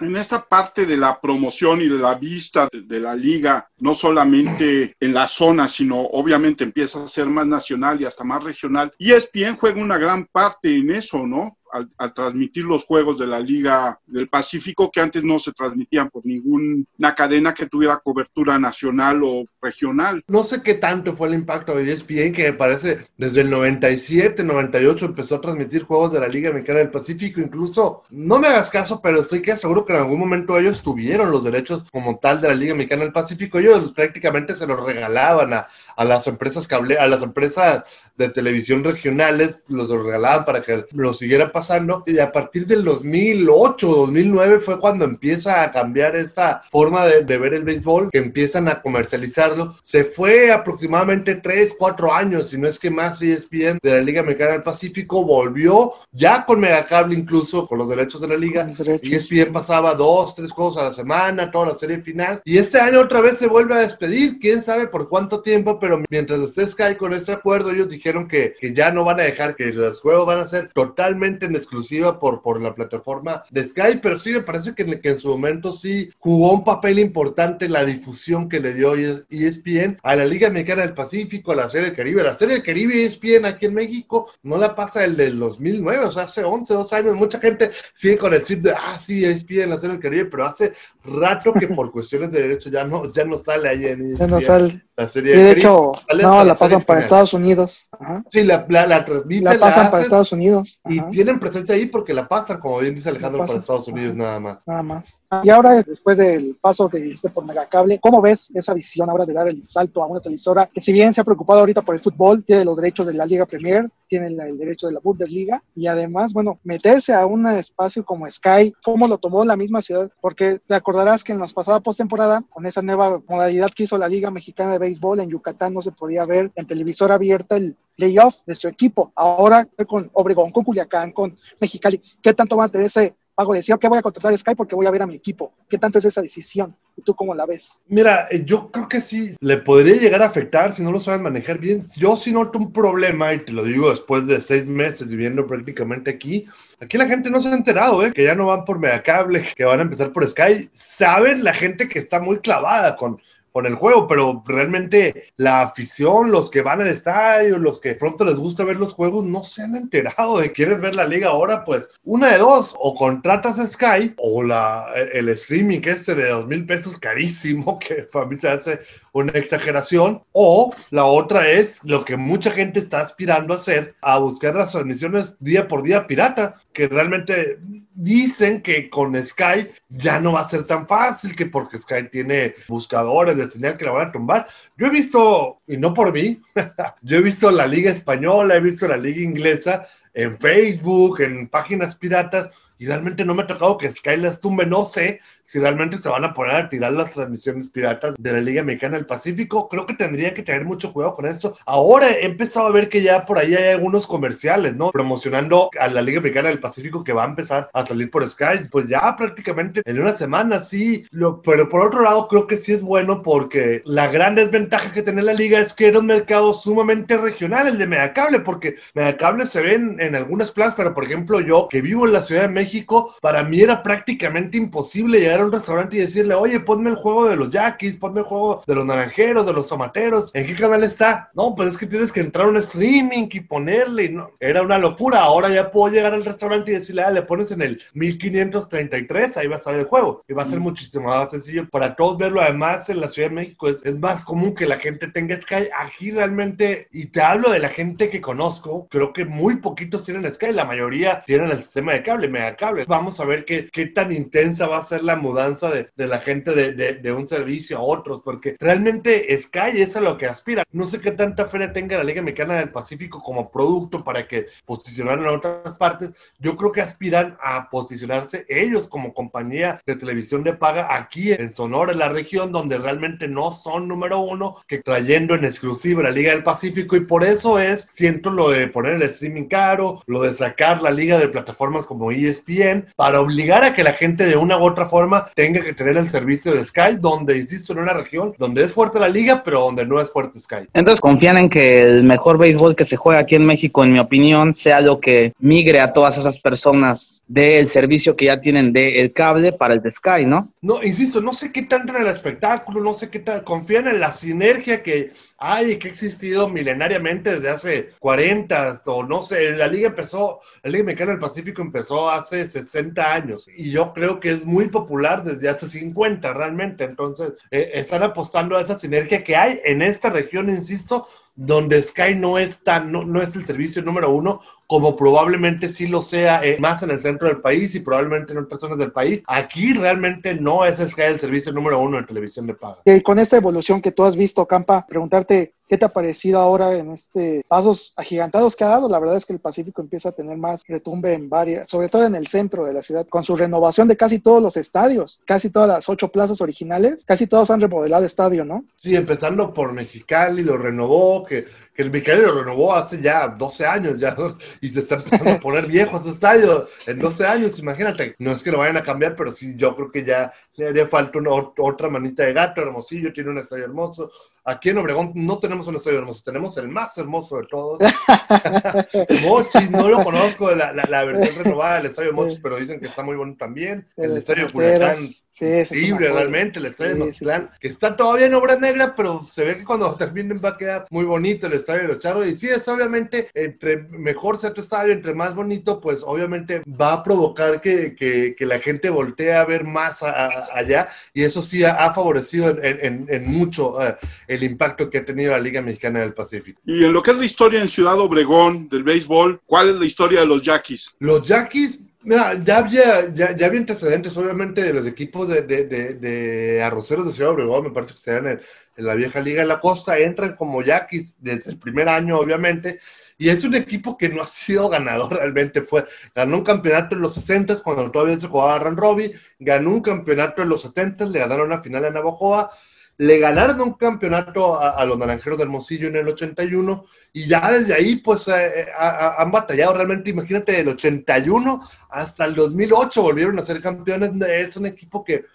en 0.00 0.16
esta 0.16 0.44
parte 0.44 0.86
de 0.86 0.96
la 0.96 1.20
promoción 1.20 1.80
y 1.80 1.88
de 1.88 1.98
la 1.98 2.14
vista 2.14 2.68
de, 2.72 3.00
la 3.00 3.14
liga, 3.14 3.68
no 3.78 3.94
solamente 3.94 4.94
en 5.00 5.14
la 5.14 5.26
zona, 5.26 5.68
sino 5.68 6.00
obviamente 6.00 6.64
empieza 6.64 7.02
a 7.02 7.08
ser 7.08 7.26
más 7.26 7.46
nacional 7.46 8.00
y 8.00 8.04
hasta 8.04 8.24
más 8.24 8.44
regional. 8.44 8.92
Y 8.98 9.12
ESPN 9.12 9.56
juega 9.56 9.82
una 9.82 9.98
gran 9.98 10.26
parte 10.26 10.76
en 10.76 10.90
eso, 10.90 11.26
¿no? 11.26 11.57
Al, 11.72 12.12
transmitir 12.12 12.64
los 12.64 12.84
juegos 12.84 13.18
de 13.18 13.26
la 13.26 13.40
Liga 13.40 13.98
del 14.06 14.28
Pacífico 14.28 14.90
que 14.90 15.00
antes 15.00 15.22
no 15.22 15.38
se 15.38 15.52
transmitían 15.52 16.10
por 16.10 16.24
ninguna 16.24 17.14
cadena 17.14 17.54
que 17.54 17.66
tuviera 17.66 17.98
cobertura 17.98 18.58
nacional 18.58 19.22
o 19.22 19.44
regional. 19.60 20.22
No 20.28 20.44
sé 20.44 20.62
qué 20.62 20.74
tanto 20.74 21.16
fue 21.16 21.28
el 21.28 21.34
impacto 21.34 21.74
de 21.74 21.92
ESPN, 21.92 22.32
que 22.32 22.44
me 22.44 22.52
parece 22.52 23.08
desde 23.16 23.42
el 23.42 23.50
97, 23.50 24.44
98 24.44 25.06
empezó 25.06 25.36
a 25.36 25.40
transmitir 25.40 25.84
juegos 25.84 26.12
de 26.12 26.20
la 26.20 26.28
Liga 26.28 26.52
Mexicana 26.52 26.80
del 26.80 26.90
Pacífico. 26.90 27.40
Incluso, 27.40 28.02
no 28.10 28.38
me 28.38 28.48
hagas 28.48 28.70
caso, 28.70 29.00
pero 29.02 29.20
estoy 29.20 29.42
que 29.42 29.56
seguro 29.56 29.84
que 29.84 29.92
en 29.92 30.00
algún 30.00 30.20
momento 30.20 30.58
ellos 30.58 30.82
tuvieron 30.82 31.30
los 31.30 31.44
derechos 31.44 31.84
como 31.92 32.18
tal 32.18 32.40
de 32.40 32.48
la 32.48 32.54
Liga 32.54 32.74
Mexicana 32.74 33.02
del 33.02 33.12
Pacífico. 33.12 33.58
Ellos 33.58 33.92
prácticamente 33.92 34.54
se 34.54 34.66
los 34.66 34.80
regalaban 34.80 35.52
a, 35.52 35.66
a 35.96 36.04
las 36.04 36.26
empresas 36.26 36.66
cable, 36.66 36.98
a 36.98 37.06
las 37.06 37.22
empresas 37.22 37.84
de 38.16 38.28
televisión 38.28 38.84
regionales, 38.84 39.64
los 39.68 39.88
regalaban 39.88 40.44
para 40.44 40.62
que 40.62 40.84
lo 40.92 41.14
siguieran 41.14 41.50
pasando. 41.58 42.04
Y 42.06 42.18
a 42.20 42.30
partir 42.30 42.66
del 42.66 42.84
2008, 42.84 43.86
2009 43.86 44.60
fue 44.60 44.78
cuando 44.78 45.04
empieza 45.04 45.62
a 45.62 45.72
cambiar 45.72 46.14
esta 46.14 46.62
forma 46.70 47.04
de, 47.06 47.38
ver 47.38 47.54
el 47.54 47.64
béisbol, 47.64 48.10
que 48.10 48.18
empiezan 48.18 48.68
a 48.68 48.80
comercializarlo. 48.80 49.74
Se 49.82 50.04
fue 50.04 50.52
aproximadamente 50.52 51.36
3, 51.36 51.74
4 51.78 52.14
años, 52.14 52.50
si 52.50 52.58
no 52.58 52.68
es 52.68 52.78
que 52.78 52.90
más 52.90 53.20
ESPN 53.20 53.78
de 53.82 53.90
la 53.90 54.00
Liga 54.00 54.22
Mexicana 54.22 54.52
del 54.52 54.62
Pacífico 54.62 55.24
volvió 55.24 55.92
ya 56.12 56.44
con 56.46 56.60
Megacable 56.60 57.16
incluso, 57.16 57.66
con 57.66 57.78
los 57.78 57.88
derechos 57.88 58.20
de 58.20 58.28
la 58.28 58.36
liga. 58.36 58.68
Y 59.02 59.14
ESPN 59.14 59.52
pasaba 59.52 59.94
dos, 59.94 60.34
tres 60.34 60.52
juegos 60.52 60.76
a 60.76 60.84
la 60.84 60.92
semana, 60.92 61.50
toda 61.50 61.66
la 61.66 61.74
serie 61.74 62.00
final. 62.00 62.40
Y 62.44 62.58
este 62.58 62.80
año 62.80 63.00
otra 63.00 63.20
vez 63.20 63.38
se 63.38 63.48
vuelve 63.48 63.74
a 63.74 63.78
despedir, 63.78 64.38
quién 64.38 64.62
sabe 64.62 64.86
por 64.86 65.08
cuánto 65.08 65.40
tiempo, 65.40 65.78
pero 65.80 66.00
mientras 66.08 66.40
esté 66.40 66.66
Sky 66.66 66.96
con 66.96 67.12
ese 67.14 67.32
acuerdo, 67.32 67.70
ellos 67.70 67.88
dijeron 67.88 68.28
que, 68.28 68.54
que 68.60 68.72
ya 68.72 68.90
no 68.90 69.04
van 69.04 69.20
a 69.20 69.24
dejar 69.24 69.56
que 69.56 69.72
los 69.72 70.00
juegos 70.00 70.26
van 70.26 70.40
a 70.40 70.46
ser 70.46 70.70
totalmente 70.72 71.47
en 71.48 71.56
exclusiva 71.56 72.18
por, 72.18 72.42
por 72.42 72.60
la 72.60 72.74
plataforma 72.74 73.44
de 73.50 73.64
Sky, 73.64 73.98
pero 74.02 74.18
sí 74.18 74.32
me 74.32 74.40
parece 74.40 74.74
que, 74.74 75.00
en 75.02 75.18
su 75.18 75.28
momento 75.28 75.72
sí 75.72 76.10
jugó 76.18 76.52
un 76.52 76.64
papel 76.64 76.98
importante 76.98 77.68
la 77.68 77.84
difusión 77.84 78.48
que 78.48 78.60
le 78.60 78.74
dio 78.74 78.94
ESPN 78.94 79.98
a 80.02 80.16
la 80.16 80.24
Liga 80.24 80.50
Mexicana 80.50 80.82
del 80.82 80.94
Pacífico, 80.94 81.52
a 81.52 81.56
la 81.56 81.68
Serie 81.68 81.88
del 81.88 81.96
Caribe. 81.96 82.22
La 82.22 82.34
Serie 82.34 82.54
del 82.54 82.62
Caribe 82.62 83.04
ESPN 83.04 83.46
aquí 83.46 83.66
en 83.66 83.74
México 83.74 84.30
no 84.42 84.58
la 84.58 84.74
pasa 84.74 85.04
el 85.04 85.16
del 85.16 85.38
2009, 85.38 86.04
o 86.04 86.12
sea, 86.12 86.24
hace 86.24 86.44
11, 86.44 86.74
12 86.74 86.96
años. 86.96 87.16
Mucha 87.16 87.38
gente 87.38 87.70
sigue 87.92 88.18
con 88.18 88.32
el 88.34 88.42
chip 88.42 88.62
de, 88.62 88.72
ah, 88.72 88.98
sí, 89.00 89.24
ESPN, 89.24 89.70
la 89.70 89.76
Serie 89.76 89.92
del 89.96 90.02
Caribe, 90.02 90.24
pero 90.26 90.44
hace 90.44 90.72
rato 91.12 91.52
que 91.52 91.68
por 91.68 91.90
cuestiones 91.92 92.30
de 92.32 92.42
derecho 92.42 92.70
ya 92.70 92.84
no, 92.84 93.12
ya 93.12 93.24
no 93.24 93.36
sale 93.38 93.68
ahí 93.68 93.86
en 93.86 94.16
Ya 94.16 94.26
no 94.26 94.40
sale. 94.40 94.82
la 94.96 95.06
Sí, 95.06 95.14
serie 95.14 95.36
de 95.36 95.42
de 95.44 95.50
hecho, 95.52 95.92
no, 96.22 96.44
la 96.44 96.54
pasan 96.54 96.82
para 96.82 97.00
final. 97.00 97.02
Estados 97.02 97.32
Unidos. 97.34 97.88
Ajá. 97.98 98.24
Sí, 98.28 98.42
la, 98.44 98.66
la, 98.68 98.86
la 98.86 99.04
transmiten, 99.04 99.44
La 99.44 99.54
la, 99.54 99.60
pasan 99.60 99.90
para 99.90 100.02
Estados 100.02 100.32
Unidos. 100.32 100.80
y 100.88 101.00
tienen 101.10 101.38
presencia 101.38 101.74
ahí 101.74 101.86
porque 101.86 102.12
la 102.12 102.26
pasan, 102.26 102.58
como 102.60 102.78
bien 102.78 102.94
dice 102.94 103.08
Alejandro, 103.08 103.44
para 103.46 103.58
Estados 103.58 103.86
Unidos 103.88 104.14
ajá. 104.14 104.24
nada 104.24 104.40
más. 104.40 104.66
Nada 104.66 104.82
más. 104.82 105.20
Y 105.44 105.50
ahora, 105.50 105.82
después 105.82 106.16
del 106.18 106.56
paso 106.60 106.88
que 106.88 106.98
hiciste 106.98 107.28
por 107.30 107.44
Megacable, 107.46 107.98
¿cómo 108.00 108.20
ves 108.20 108.50
esa 108.54 108.74
visión 108.74 109.08
ahora 109.10 109.24
de 109.26 109.32
dar 109.32 109.48
el 109.48 109.62
salto 109.62 110.02
a 110.02 110.06
una 110.06 110.20
televisora 110.20 110.68
que 110.72 110.80
si 110.80 110.92
bien 110.92 111.14
se 111.14 111.20
ha 111.20 111.24
preocupado 111.24 111.60
ahorita 111.60 111.82
por 111.82 111.94
el 111.94 112.00
fútbol, 112.00 112.44
tiene 112.44 112.64
los 112.64 112.76
derechos 112.76 113.06
de 113.06 113.14
la 113.14 113.24
Liga 113.26 113.46
Premier, 113.46 113.88
tiene 114.08 114.26
el 114.28 114.58
derecho 114.58 114.86
de 114.86 114.94
la 114.94 115.00
Bundesliga 115.00 115.62
y 115.76 115.86
además, 115.86 116.32
bueno, 116.32 116.58
meterse 116.64 117.12
a 117.12 117.26
un 117.26 117.46
espacio 117.46 118.04
como 118.04 118.28
Sky, 118.30 118.72
¿cómo 118.82 119.06
lo 119.06 119.18
tomó 119.18 119.44
la 119.44 119.56
misma 119.56 119.82
ciudad? 119.82 120.10
Porque 120.20 120.60
te 120.66 120.74
que 121.24 121.32
en 121.32 121.38
la 121.38 121.46
pasada 121.46 121.80
postemporada, 121.80 122.42
con 122.50 122.66
esa 122.66 122.82
nueva 122.82 123.22
modalidad 123.28 123.70
que 123.70 123.84
hizo 123.84 123.96
la 123.98 124.08
Liga 124.08 124.30
Mexicana 124.30 124.72
de 124.72 124.78
Béisbol, 124.78 125.20
en 125.20 125.30
Yucatán 125.30 125.72
no 125.72 125.80
se 125.80 125.92
podía 125.92 126.24
ver 126.24 126.50
en 126.56 126.66
televisora 126.66 127.14
abierta 127.14 127.56
el 127.56 127.76
playoff 127.96 128.42
de 128.46 128.54
su 128.54 128.66
equipo. 128.66 129.12
Ahora 129.14 129.68
con 129.86 130.10
Obregón, 130.12 130.50
con 130.50 130.64
Culiacán, 130.64 131.12
con 131.12 131.36
Mexicali, 131.60 132.02
¿qué 132.20 132.34
tanto 132.34 132.56
van 132.56 132.68
a 132.68 132.72
tener 132.72 132.86
ese 132.86 133.14
pago 133.38 133.52
de 133.52 133.60
decir, 133.60 133.72
ok, 133.72 133.84
voy 133.88 133.98
a 133.98 134.02
contratar 134.02 134.36
Sky 134.36 134.56
porque 134.56 134.74
voy 134.74 134.86
a 134.86 134.90
ver 134.90 135.02
a 135.02 135.06
mi 135.06 135.14
equipo? 135.14 135.54
¿Qué 135.68 135.78
tanto 135.78 136.00
es 136.00 136.04
esa 136.04 136.20
decisión? 136.20 136.74
¿Y 136.96 137.02
tú 137.02 137.14
cómo 137.14 137.36
la 137.36 137.46
ves? 137.46 137.80
Mira, 137.86 138.26
eh, 138.32 138.42
yo 138.44 138.68
creo 138.72 138.88
que 138.88 139.00
sí 139.00 139.36
le 139.38 139.58
podría 139.58 139.94
llegar 139.94 140.22
a 140.22 140.26
afectar 140.26 140.72
si 140.72 140.82
no 140.82 140.90
lo 140.90 140.98
saben 140.98 141.22
manejar 141.22 141.56
bien. 141.56 141.84
Yo 141.96 142.16
sí 142.16 142.32
noto 142.32 142.58
un 142.58 142.72
problema, 142.72 143.32
y 143.32 143.38
te 143.38 143.52
lo 143.52 143.62
digo 143.62 143.90
después 143.90 144.26
de 144.26 144.42
seis 144.42 144.66
meses 144.66 145.08
viviendo 145.08 145.46
prácticamente 145.46 146.10
aquí. 146.10 146.46
Aquí 146.80 146.98
la 146.98 147.06
gente 147.06 147.30
no 147.30 147.40
se 147.40 147.46
ha 147.46 147.54
enterado, 147.54 148.04
¿eh? 148.04 148.12
que 148.12 148.24
ya 148.24 148.34
no 148.34 148.46
van 148.46 148.64
por 148.64 148.80
Megacable, 148.80 149.46
que 149.54 149.64
van 149.64 149.78
a 149.78 149.82
empezar 149.82 150.12
por 150.12 150.26
Sky. 150.28 150.68
Saben 150.72 151.44
la 151.44 151.54
gente 151.54 151.88
que 151.88 152.00
está 152.00 152.18
muy 152.18 152.40
clavada 152.40 152.96
con, 152.96 153.20
con 153.58 153.66
el 153.66 153.74
juego, 153.74 154.06
pero 154.06 154.44
realmente 154.46 155.32
la 155.36 155.62
afición, 155.62 156.30
los 156.30 156.48
que 156.48 156.62
van 156.62 156.80
al 156.80 156.86
estadio, 156.86 157.58
los 157.58 157.80
que 157.80 157.96
pronto 157.96 158.24
les 158.24 158.36
gusta 158.36 158.62
ver 158.62 158.76
los 158.76 158.92
juegos, 158.92 159.24
no 159.24 159.42
se 159.42 159.64
han 159.64 159.74
enterado 159.74 160.38
de 160.38 160.52
quieres 160.52 160.80
ver 160.80 160.94
la 160.94 161.04
liga 161.04 161.30
ahora, 161.30 161.64
pues 161.64 161.90
una 162.04 162.30
de 162.30 162.38
dos, 162.38 162.76
o 162.78 162.94
contratas 162.94 163.58
a 163.58 163.66
Sky 163.66 164.14
o 164.16 164.44
la, 164.44 164.86
el 165.12 165.28
streaming 165.30 165.80
este 165.86 166.14
de 166.14 166.28
dos 166.28 166.46
mil 166.46 166.66
pesos 166.66 166.98
carísimo, 166.98 167.78
que 167.84 168.04
para 168.04 168.26
mí 168.26 168.36
se 168.36 168.48
hace 168.48 168.78
una 169.12 169.32
exageración, 169.32 170.22
o 170.32 170.74
la 170.90 171.04
otra 171.04 171.50
es 171.50 171.80
lo 171.84 172.04
que 172.04 172.16
mucha 172.16 172.50
gente 172.50 172.78
está 172.80 173.00
aspirando 173.00 173.54
a 173.54 173.56
hacer, 173.56 173.94
a 174.00 174.18
buscar 174.18 174.54
las 174.54 174.72
transmisiones 174.72 175.36
día 175.40 175.68
por 175.68 175.82
día 175.82 176.06
pirata, 176.06 176.56
que 176.72 176.88
realmente 176.88 177.58
dicen 177.94 178.62
que 178.62 178.88
con 178.88 179.16
Sky 179.24 179.68
ya 179.88 180.20
no 180.20 180.32
va 180.32 180.40
a 180.40 180.48
ser 180.48 180.64
tan 180.64 180.86
fácil, 180.86 181.34
que 181.34 181.46
porque 181.46 181.78
Sky 181.78 182.08
tiene 182.10 182.54
buscadores 182.68 183.36
de 183.36 183.48
señal 183.48 183.76
que 183.76 183.84
la 183.84 183.92
van 183.92 184.08
a 184.08 184.12
tumbar. 184.12 184.46
Yo 184.76 184.86
he 184.86 184.90
visto, 184.90 185.60
y 185.66 185.76
no 185.76 185.92
por 185.92 186.12
mí, 186.12 186.40
yo 187.02 187.18
he 187.18 187.22
visto 187.22 187.50
la 187.50 187.66
liga 187.66 187.90
española, 187.90 188.56
he 188.56 188.60
visto 188.60 188.86
la 188.86 188.96
liga 188.96 189.20
inglesa 189.20 189.88
en 190.14 190.38
Facebook, 190.38 191.20
en 191.20 191.48
páginas 191.48 191.94
piratas, 191.94 192.50
y 192.78 192.86
realmente 192.86 193.24
no 193.24 193.34
me 193.34 193.42
ha 193.42 193.46
tocado 193.46 193.76
que 193.76 193.90
Sky 193.90 194.16
las 194.16 194.40
tumbe. 194.40 194.64
No 194.64 194.84
sé 194.84 195.20
si 195.48 195.58
realmente 195.58 195.96
se 195.96 196.10
van 196.10 196.24
a 196.26 196.34
poner 196.34 196.56
a 196.56 196.68
tirar 196.68 196.92
las 196.92 197.12
transmisiones 197.12 197.68
piratas 197.68 198.16
de 198.18 198.32
la 198.32 198.40
Liga 198.40 198.62
Mexicana 198.62 198.98
del 198.98 199.06
Pacífico. 199.06 199.66
Creo 199.66 199.86
que 199.86 199.94
tendrían 199.94 200.34
que 200.34 200.42
tener 200.42 200.66
mucho 200.66 200.92
cuidado 200.92 201.14
con 201.14 201.24
esto. 201.24 201.56
Ahora 201.64 202.10
he 202.10 202.26
empezado 202.26 202.66
a 202.66 202.70
ver 202.70 202.90
que 202.90 203.00
ya 203.00 203.24
por 203.24 203.38
ahí 203.38 203.54
hay 203.54 203.72
algunos 203.72 204.06
comerciales, 204.06 204.76
¿no? 204.76 204.90
Promocionando 204.90 205.70
a 205.80 205.88
la 205.88 206.02
Liga 206.02 206.20
Mexicana 206.20 206.50
del 206.50 206.60
Pacífico 206.60 207.02
que 207.02 207.14
va 207.14 207.24
a 207.24 207.28
empezar 207.28 207.70
a 207.72 207.86
salir 207.86 208.10
por 208.10 208.28
Sky. 208.28 208.68
Pues 208.70 208.88
ya 208.88 209.16
prácticamente 209.16 209.80
en 209.86 209.98
una 209.98 210.10
semana, 210.10 210.60
sí. 210.60 211.06
Lo, 211.12 211.40
pero 211.40 211.70
por 211.70 211.80
otro 211.80 212.02
lado, 212.02 212.28
creo 212.28 212.46
que 212.46 212.58
sí 212.58 212.74
es 212.74 212.82
bueno 212.82 213.22
porque 213.22 213.80
la 213.86 214.08
gran 214.08 214.34
desventaja 214.34 214.92
que 214.92 215.02
tiene 215.02 215.22
la 215.22 215.32
liga 215.32 215.58
es 215.60 215.72
que 215.72 215.86
era 215.86 215.98
un 215.98 216.06
mercado 216.06 216.52
sumamente 216.52 217.16
regional, 217.16 217.68
el 217.68 217.78
de 217.78 217.86
Megacable, 217.86 218.40
porque 218.40 218.76
Megacable 218.92 219.46
se 219.46 219.62
ven 219.62 219.96
en 219.98 220.14
algunas 220.14 220.52
plazas, 220.52 220.74
pero 220.76 220.92
por 220.92 221.04
ejemplo 221.04 221.40
yo 221.40 221.68
que 221.70 221.80
vivo 221.80 222.04
en 222.04 222.12
la 222.12 222.22
Ciudad 222.22 222.42
de 222.42 222.48
México, 222.48 223.14
para 223.22 223.42
mí 223.44 223.62
era 223.62 223.82
prácticamente 223.82 224.58
imposible 224.58 225.20
llegar 225.20 225.37
a 225.40 225.44
un 225.44 225.52
restaurante 225.52 225.96
y 225.96 226.00
decirle, 226.00 226.34
oye, 226.34 226.60
ponme 226.60 226.90
el 226.90 226.96
juego 226.96 227.28
de 227.28 227.36
los 227.36 227.50
yaquis, 227.50 227.96
ponme 227.96 228.20
el 228.20 228.26
juego 228.26 228.62
de 228.66 228.74
los 228.74 228.84
naranjeros, 228.84 229.46
de 229.46 229.52
los 229.52 229.68
tomateros, 229.68 230.30
¿en 230.34 230.46
qué 230.46 230.54
canal 230.54 230.84
está? 230.84 231.30
No, 231.34 231.54
pues 231.54 231.70
es 231.70 231.78
que 231.78 231.86
tienes 231.86 232.12
que 232.12 232.20
entrar 232.20 232.46
a 232.46 232.50
un 232.50 232.56
streaming 232.56 233.28
y 233.30 233.40
ponerle, 233.40 234.04
y 234.04 234.08
no, 234.10 234.30
era 234.40 234.62
una 234.62 234.78
locura, 234.78 235.20
ahora 235.20 235.48
ya 235.48 235.70
puedo 235.70 235.92
llegar 235.92 236.14
al 236.14 236.24
restaurante 236.24 236.70
y 236.70 236.74
decirle, 236.74 237.02
ah, 237.02 237.10
le 237.10 237.22
pones 237.22 237.50
en 237.50 237.62
el 237.62 237.82
1533, 237.94 239.36
ahí 239.36 239.46
va 239.46 239.56
a 239.56 239.58
estar 239.58 239.74
el 239.74 239.84
juego, 239.84 240.24
y 240.28 240.32
va 240.32 240.42
a 240.42 240.46
ser 240.46 240.60
muchísimo 240.60 241.08
más 241.08 241.30
sencillo. 241.30 241.68
Para 241.68 241.94
todos 241.94 242.18
verlo, 242.18 242.40
además 242.40 242.88
en 242.88 243.00
la 243.00 243.08
Ciudad 243.08 243.28
de 243.28 243.34
México 243.34 243.68
es, 243.68 243.84
es 243.84 243.98
más 243.98 244.24
común 244.24 244.54
que 244.54 244.66
la 244.66 244.78
gente 244.78 245.08
tenga. 245.08 245.38
Sky, 245.40 245.68
aquí 245.76 246.10
realmente, 246.10 246.88
y 246.90 247.06
te 247.06 247.20
hablo 247.20 247.50
de 247.50 247.58
la 247.58 247.68
gente 247.68 248.10
que 248.10 248.20
conozco, 248.20 248.88
creo 248.88 249.12
que 249.12 249.24
muy 249.24 249.56
poquitos 249.56 250.04
tienen 250.04 250.30
Sky, 250.30 250.52
la 250.52 250.64
mayoría 250.64 251.22
tienen 251.26 251.50
el 251.50 251.58
sistema 251.58 251.92
de 251.92 252.02
cable, 252.02 252.28
mega 252.28 252.56
cable. 252.56 252.84
Vamos 252.86 253.20
a 253.20 253.24
ver 253.24 253.44
qué, 253.44 253.68
qué 253.72 253.86
tan 253.86 254.12
intensa 254.12 254.66
va 254.66 254.78
a 254.78 254.84
ser 254.84 255.02
la 255.02 255.16
mudanza 255.28 255.70
de, 255.70 255.90
de 255.94 256.06
la 256.06 256.20
gente 256.20 256.54
de, 256.54 256.72
de, 256.72 256.94
de, 256.94 257.12
un 257.12 257.26
servicio 257.26 257.78
a 257.78 257.82
otros, 257.82 258.20
porque 258.24 258.56
realmente 258.58 259.26
Sky 259.38 259.80
es 259.82 259.96
a 259.96 260.00
lo 260.00 260.16
que 260.16 260.26
aspira. 260.26 260.64
No 260.72 260.86
sé 260.86 261.00
qué 261.00 261.12
tanta 261.12 261.46
fe 261.46 261.58
tenga 261.68 261.98
la 261.98 262.04
Liga 262.04 262.22
Mexicana 262.22 262.56
del 262.56 262.70
Pacífico 262.70 263.20
como 263.20 263.50
producto 263.50 264.04
para 264.04 264.26
que 264.26 264.46
posicionaran 264.64 265.24
en 265.24 265.30
otras 265.30 265.76
partes. 265.76 266.12
Yo 266.38 266.56
creo 266.56 266.72
que 266.72 266.80
aspiran 266.80 267.36
a 267.42 267.68
posicionarse 267.68 268.46
ellos 268.48 268.88
como 268.88 269.12
compañía 269.12 269.80
de 269.84 269.96
televisión 269.96 270.44
de 270.44 270.54
paga 270.54 270.94
aquí 270.94 271.32
en 271.32 271.52
Sonora, 271.52 271.92
en 271.92 271.98
la 271.98 272.08
región 272.08 272.52
donde 272.52 272.78
realmente 272.78 273.28
no 273.28 273.52
son 273.52 273.88
número 273.88 274.20
uno, 274.20 274.56
que 274.66 274.78
trayendo 274.78 275.34
en 275.34 275.44
exclusiva 275.44 276.02
la 276.02 276.10
Liga 276.10 276.32
del 276.32 276.44
Pacífico 276.44 276.96
y 276.96 277.00
por 277.00 277.24
eso 277.24 277.58
es, 277.58 277.86
siento 277.90 278.30
lo 278.30 278.50
de 278.50 278.68
poner 278.68 278.94
el 278.94 279.02
streaming 279.02 279.48
caro, 279.48 280.00
lo 280.06 280.22
de 280.22 280.32
sacar 280.32 280.82
la 280.82 280.90
liga 280.90 281.18
de 281.18 281.28
plataformas 281.28 281.86
como 281.86 282.12
ESPN, 282.12 282.92
para 282.96 283.20
obligar 283.20 283.64
a 283.64 283.74
que 283.74 283.82
la 283.82 283.92
gente 283.92 284.24
de 284.24 284.36
una 284.36 284.58
u 284.58 284.64
otra 284.64 284.86
forma 284.86 285.17
tenga 285.34 285.60
que 285.60 285.74
tener 285.74 285.96
el 285.96 286.08
servicio 286.08 286.54
de 286.54 286.64
Sky, 286.64 286.96
donde, 286.98 287.38
insisto, 287.38 287.72
en 287.72 287.80
una 287.80 287.92
región 287.92 288.34
donde 288.38 288.64
es 288.64 288.72
fuerte 288.72 288.98
la 288.98 289.08
liga, 289.08 289.42
pero 289.44 289.60
donde 289.60 289.86
no 289.86 290.00
es 290.00 290.10
fuerte 290.10 290.40
Sky. 290.40 290.68
Entonces 290.74 291.00
confían 291.00 291.38
en 291.38 291.48
que 291.48 291.80
el 291.80 292.04
mejor 292.04 292.38
béisbol 292.38 292.76
que 292.76 292.84
se 292.84 292.96
juega 292.96 293.20
aquí 293.20 293.34
en 293.34 293.46
México, 293.46 293.84
en 293.84 293.92
mi 293.92 293.98
opinión, 293.98 294.54
sea 294.54 294.80
lo 294.80 295.00
que 295.00 295.32
migre 295.38 295.80
a 295.80 295.92
todas 295.92 296.18
esas 296.18 296.38
personas 296.38 297.22
del 297.26 297.66
servicio 297.66 298.16
que 298.16 298.26
ya 298.26 298.40
tienen 298.40 298.72
del 298.72 299.12
cable 299.12 299.52
para 299.52 299.74
el 299.74 299.82
de 299.82 299.92
Sky, 299.92 300.24
¿no? 300.24 300.52
No, 300.60 300.82
insisto, 300.82 301.20
no 301.20 301.32
sé 301.32 301.52
qué 301.52 301.62
tanto 301.62 301.94
en 301.94 302.02
el 302.02 302.08
espectáculo, 302.08 302.80
no 302.80 302.94
sé 302.94 303.08
qué 303.08 303.20
tal, 303.20 303.44
confían 303.44 303.88
en 303.88 304.00
la 304.00 304.12
sinergia 304.12 304.82
que 304.82 305.12
hay, 305.38 305.78
que 305.78 305.88
ha 305.88 305.90
existido 305.90 306.48
milenariamente 306.48 307.36
desde 307.36 307.48
hace 307.48 307.90
40 308.00 308.82
o 308.86 309.04
no 309.04 309.22
sé, 309.22 309.52
la 309.52 309.68
liga 309.68 309.88
empezó, 309.88 310.40
la 310.64 310.70
Liga 310.70 310.84
Mexicana 310.84 311.12
del 311.12 311.20
Pacífico 311.20 311.62
empezó 311.62 312.10
hace 312.10 312.48
60 312.48 313.12
años 313.12 313.48
y 313.48 313.70
yo 313.70 313.92
creo 313.94 314.18
que 314.18 314.32
es 314.32 314.44
muy 314.44 314.68
popular 314.68 315.22
desde 315.22 315.48
hace 315.48 315.68
50 315.68 316.32
realmente, 316.32 316.84
entonces 316.84 317.34
eh, 317.52 317.70
están 317.74 318.02
apostando 318.02 318.56
a 318.56 318.60
esa 318.60 318.76
sinergia 318.76 319.22
que 319.22 319.36
hay 319.36 319.60
en 319.64 319.80
esta 319.80 320.10
región, 320.10 320.50
insisto, 320.50 321.06
donde 321.40 321.80
Sky 321.84 322.16
no 322.16 322.36
es 322.36 322.60
no, 322.66 323.04
no, 323.04 323.22
es 323.22 323.36
el 323.36 323.46
servicio 323.46 323.80
número 323.80 324.10
uno, 324.10 324.40
como 324.66 324.96
probablemente 324.96 325.68
sí 325.68 325.86
lo 325.86 326.02
sea 326.02 326.44
eh, 326.44 326.56
más 326.58 326.82
en 326.82 326.90
el 326.90 327.00
centro 327.00 327.28
del 327.28 327.40
país 327.40 327.76
y 327.76 327.80
probablemente 327.80 328.32
en 328.32 328.38
otras 328.38 328.60
zonas 328.60 328.76
del 328.76 328.90
país. 328.90 329.22
Aquí 329.24 329.72
realmente 329.72 330.34
no 330.34 330.64
es 330.64 330.78
Sky 330.78 331.02
el 331.02 331.20
servicio 331.20 331.52
número 331.52 331.80
uno 331.80 331.96
en 331.96 332.06
televisión 332.06 332.44
de 332.48 332.54
paga. 332.54 332.78
Y 332.84 333.00
con 333.02 333.20
esta 333.20 333.36
evolución 333.36 333.80
que 333.80 333.92
tú 333.92 334.02
has 334.02 334.16
visto, 334.16 334.44
Campa, 334.46 334.84
preguntarte 334.88 335.54
qué 335.68 335.78
te 335.78 335.84
ha 335.84 335.92
parecido 335.92 336.40
ahora 336.40 336.74
en 336.74 336.92
este 336.92 337.44
pasos 337.48 337.92
agigantados 337.96 338.56
que 338.56 338.64
ha 338.64 338.68
dado. 338.68 338.88
La 338.88 338.98
verdad 338.98 339.16
es 339.16 339.26
que 339.26 339.32
el 339.32 339.40
Pacífico 339.40 339.82
empieza 339.82 340.10
a 340.10 340.12
tener 340.12 340.36
más 340.36 340.64
retumbe 340.66 341.12
en 341.12 341.28
varias, 341.28 341.68
sobre 341.68 341.88
todo 341.88 342.04
en 342.06 342.14
el 342.14 342.26
centro 342.26 342.64
de 342.64 342.72
la 342.72 342.82
ciudad, 342.82 343.06
con 343.08 343.24
su 343.24 343.36
renovación 343.36 343.88
de 343.88 343.96
casi 343.96 344.18
todos 344.18 344.42
los 344.42 344.56
estadios, 344.56 345.20
casi 345.24 345.50
todas 345.50 345.68
las 345.68 345.88
ocho 345.88 346.08
plazas 346.08 346.40
originales, 346.40 347.04
casi 347.04 347.26
todos 347.26 347.50
han 347.50 347.60
remodelado 347.60 348.04
estadio, 348.04 348.44
¿no? 348.44 348.64
Sí, 348.76 348.94
empezando 348.94 349.52
por 349.52 349.72
Mexicali, 349.72 350.42
lo 350.42 350.56
renovó, 350.56 351.24
que, 351.24 351.46
el 351.74 351.90
Mexicali 351.90 352.22
lo 352.22 352.42
renovó 352.42 352.74
hace 352.74 353.00
ya 353.00 353.28
12 353.28 353.66
años 353.66 354.00
ya, 354.00 354.16
y 354.60 354.68
se 354.68 354.80
está 354.80 354.96
empezando 354.96 355.32
a 355.32 355.40
poner 355.40 355.66
viejo 355.66 355.98
ese 355.98 356.10
estadio 356.10 356.68
en 356.86 356.98
12 356.98 357.26
años, 357.26 357.58
imagínate. 357.58 358.14
No 358.18 358.32
es 358.32 358.42
que 358.42 358.50
lo 358.50 358.58
vayan 358.58 358.76
a 358.76 358.82
cambiar, 358.82 359.16
pero 359.16 359.32
sí, 359.32 359.54
yo 359.56 359.74
creo 359.74 359.90
que 359.90 360.04
ya 360.04 360.32
le 360.56 360.68
haría 360.68 360.86
falta 360.86 361.18
una, 361.18 361.30
otra 361.32 361.88
manita 361.88 362.24
de 362.24 362.32
gato, 362.32 362.60
Hermosillo 362.60 363.12
tiene 363.12 363.30
un 363.30 363.38
estadio 363.38 363.64
hermoso. 363.64 364.10
Aquí 364.44 364.70
en 364.70 364.78
Obregón 364.78 365.12
no 365.14 365.38
tenemos 365.38 365.57
un 365.66 365.76
estadio 365.76 365.98
hermoso, 365.98 366.22
tenemos 366.24 366.56
el 366.58 366.68
más 366.68 366.96
hermoso 366.98 367.38
de 367.38 367.46
todos. 367.46 367.80
Mochis, 369.26 369.70
no 369.70 369.88
lo 369.88 370.04
conozco, 370.04 370.50
la, 370.54 370.72
la, 370.72 370.84
la, 370.88 371.04
versión 371.04 371.44
renovada 371.44 371.78
del 371.78 371.86
estadio 371.86 372.12
Mochis, 372.12 372.38
pero 372.40 372.56
dicen 372.56 372.78
que 372.78 372.86
está 372.86 373.02
muy 373.02 373.16
bueno 373.16 373.34
también. 373.38 373.88
El, 373.96 374.12
el 374.12 374.18
estadio 374.18 374.52
Culiacán 374.52 374.98
increíble 375.40 376.10
realmente 376.10 376.58
el 376.58 376.66
estadio 376.66 376.94
de 376.94 377.04
Mazatlán, 377.04 377.50
que 377.60 377.68
está 377.68 377.96
todavía 377.96 378.26
en 378.26 378.34
obra 378.34 378.56
negra, 378.56 378.94
pero 378.96 379.22
se 379.22 379.44
ve 379.44 379.56
que 379.56 379.64
cuando 379.64 379.94
terminen 379.98 380.40
va 380.44 380.50
a 380.50 380.58
quedar 380.58 380.86
muy 380.90 381.04
bonito 381.04 381.46
el 381.46 381.54
estadio 381.54 381.82
de 381.82 381.88
los 381.88 381.98
Charros. 381.98 382.26
Y 382.26 382.36
sí, 382.36 382.48
es 382.48 382.66
obviamente, 382.68 383.30
entre 383.34 383.76
mejor 383.76 384.36
sea 384.36 384.52
tu 384.52 384.60
estadio, 384.60 384.92
entre 384.92 385.14
más 385.14 385.34
bonito, 385.34 385.80
pues 385.80 386.02
obviamente 386.04 386.62
va 386.68 386.94
a 386.94 387.02
provocar 387.02 387.60
que, 387.60 387.94
que, 387.94 388.34
la 388.48 388.58
gente 388.60 388.88
voltee 388.88 389.34
a 389.34 389.44
ver 389.44 389.64
más 389.64 390.02
allá. 390.02 390.88
Y 391.12 391.22
eso 391.22 391.42
sí 391.42 391.64
ha, 391.64 391.92
favorecido 391.92 392.50
en, 392.62 393.06
en, 393.08 393.30
mucho 393.30 393.82
eh, 393.82 393.96
el 394.26 394.42
impacto 394.42 394.88
que 394.88 394.98
ha 394.98 395.04
tenido 395.04 395.32
la 395.32 395.40
Liga 395.40 395.60
Mexicana 395.60 396.00
del 396.00 396.14
Pacífico. 396.14 396.60
Y 396.64 396.84
en 396.84 396.92
lo 396.92 397.02
que 397.02 397.10
es 397.10 397.18
la 397.18 397.26
historia 397.26 397.60
en 397.60 397.68
Ciudad 397.68 397.98
Obregón 398.00 398.68
del 398.68 398.84
béisbol, 398.84 399.40
¿cuál 399.44 399.68
es 399.68 399.74
la 399.74 399.84
historia 399.84 400.20
de 400.20 400.26
los 400.26 400.42
Yaquis? 400.42 400.96
Los 400.98 401.26
Yaquis 401.26 401.78
Mira, 402.02 402.38
ya 402.44 402.58
había, 402.58 403.12
ya, 403.12 403.28
había 403.30 403.58
antecedentes, 403.60 404.16
obviamente, 404.16 404.62
de 404.62 404.72
los 404.72 404.86
equipos 404.86 405.28
de, 405.28 405.42
de, 405.42 405.64
de, 405.64 406.62
arroceros 406.62 407.06
de 407.06 407.12
Ciudad 407.12 407.32
Obregón, 407.32 407.64
me 407.64 407.70
parece 407.70 407.92
que 407.94 407.98
se 407.98 408.16
en, 408.16 408.26
en, 408.28 408.86
la 408.86 408.94
vieja 408.94 409.20
Liga 409.20 409.42
de 409.42 409.48
la 409.48 409.60
Costa, 409.60 409.98
entran 409.98 410.36
como 410.36 410.62
yaquis 410.62 411.16
desde 411.20 411.50
el 411.50 411.58
primer 411.58 411.88
año, 411.88 412.18
obviamente, 412.18 412.78
y 413.18 413.28
es 413.30 413.42
un 413.42 413.56
equipo 413.56 413.98
que 413.98 414.08
no 414.08 414.22
ha 414.22 414.26
sido 414.28 414.68
ganador 414.68 415.14
realmente, 415.14 415.62
fue, 415.62 415.84
ganó 416.14 416.38
un 416.38 416.44
campeonato 416.44 416.94
en 416.94 417.00
los 417.02 417.14
60 417.14 417.56
cuando 417.64 417.90
todavía 417.90 418.18
se 418.18 418.28
jugaba 418.28 418.60
Ran 418.60 418.76
Robbie, 418.76 419.12
ganó 419.40 419.70
un 419.70 419.82
campeonato 419.82 420.42
en 420.42 420.48
los 420.50 420.62
70 420.62 421.06
le 421.06 421.18
ganaron 421.18 421.46
una 421.46 421.62
final 421.62 421.84
a 421.84 421.90
Navajoa, 421.90 422.50
le 422.98 423.18
ganaron 423.20 423.60
un 423.60 423.74
campeonato 423.74 424.58
a, 424.60 424.84
los 424.84 424.98
Naranjeros 424.98 425.38
de 425.38 425.44
Hermosillo 425.44 425.86
en 425.86 425.96
el 425.96 426.08
81 426.08 426.84
y 427.12 427.28
ya 427.28 427.52
desde 427.52 427.74
ahí 427.74 427.96
pues 427.96 428.26
eh, 428.26 428.62
eh, 428.62 428.66
han 428.76 429.30
batallado 429.30 429.74
realmente, 429.74 430.10
imagínate, 430.10 430.52
del 430.52 430.68
81 430.68 431.62
hasta 431.90 432.24
el 432.24 432.34
2008 432.34 433.00
volvieron 433.00 433.38
a 433.38 433.42
ser 433.42 433.60
campeones, 433.60 434.10
es 434.28 434.56
un 434.56 434.66
equipo 434.66 435.04
que 435.04 435.26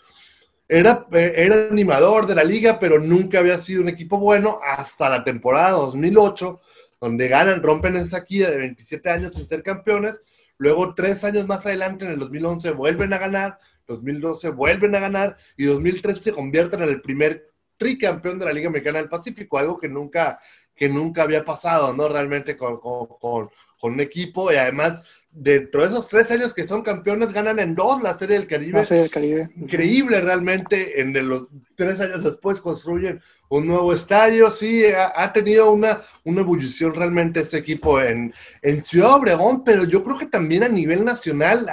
era, 0.67 1.07
eh, 1.13 1.33
era 1.37 1.67
animador 1.71 2.27
de 2.27 2.35
la 2.35 2.43
liga, 2.43 2.79
pero 2.79 2.99
nunca 2.99 3.39
había 3.39 3.57
sido 3.57 3.81
un 3.81 3.89
equipo 3.89 4.17
bueno 4.17 4.59
hasta 4.61 5.07
la 5.07 5.23
temporada 5.23 5.71
2008, 5.71 6.59
donde 6.99 7.29
ganan, 7.29 7.63
rompen 7.63 7.95
en 7.95 8.09
saquilla 8.09 8.51
de 8.51 8.57
27 8.57 9.09
años 9.09 9.35
sin 9.35 9.47
ser 9.47 9.63
campeones, 9.63 10.19
luego 10.57 10.93
tres 10.93 11.23
años 11.23 11.47
más 11.47 11.65
adelante, 11.65 12.03
en 12.03 12.11
el 12.11 12.19
2011, 12.19 12.71
vuelven 12.71 13.13
a 13.13 13.19
ganar, 13.19 13.57
2012 13.87 14.49
vuelven 14.49 14.95
a 14.95 14.99
ganar 14.99 15.37
y 15.57 15.65
2013 15.65 16.21
se 16.21 16.31
convierten 16.31 16.83
en 16.83 16.89
el 16.89 17.01
primer 17.01 17.52
tricampeón 17.77 18.39
de 18.39 18.45
la 18.45 18.53
Liga 18.53 18.69
Mexicana 18.69 18.99
del 18.99 19.09
Pacífico, 19.09 19.57
algo 19.57 19.77
que 19.77 19.89
nunca, 19.89 20.39
que 20.75 20.89
nunca 20.89 21.23
había 21.23 21.43
pasado, 21.43 21.93
¿no? 21.93 22.07
Realmente 22.07 22.57
con, 22.57 22.79
con, 22.79 23.49
un 23.81 23.99
equipo 23.99 24.49
y 24.49 24.55
además 24.55 25.01
dentro 25.29 25.81
de 25.81 25.87
esos 25.87 26.07
tres 26.07 26.31
años 26.31 26.53
que 26.53 26.65
son 26.65 26.83
campeones, 26.83 27.33
ganan 27.33 27.59
en 27.59 27.75
dos 27.75 28.01
la 28.01 28.17
Serie 28.17 28.37
del 28.37 28.47
Caribe. 28.47 28.77
La 28.77 28.85
Serie 28.85 29.03
del 29.03 29.11
Caribe. 29.11 29.49
Increíble 29.57 30.21
realmente, 30.21 31.01
en 31.01 31.27
los 31.27 31.47
tres 31.75 31.99
años 31.99 32.23
después 32.23 32.61
construyen 32.61 33.21
un 33.49 33.67
nuevo 33.67 33.93
estadio, 33.93 34.49
sí, 34.51 34.83
ha, 34.85 35.31
tenido 35.31 35.71
una, 35.71 36.01
una 36.23 36.41
ebullición 36.41 36.93
realmente 36.95 37.41
ese 37.41 37.57
equipo 37.57 38.01
en, 38.01 38.33
en, 38.61 38.81
Ciudad 38.81 39.15
Obregón, 39.15 39.63
pero 39.63 39.83
yo 39.83 40.03
creo 40.03 40.17
que 40.17 40.25
también 40.25 40.63
a 40.63 40.69
nivel 40.69 41.05
nacional, 41.05 41.67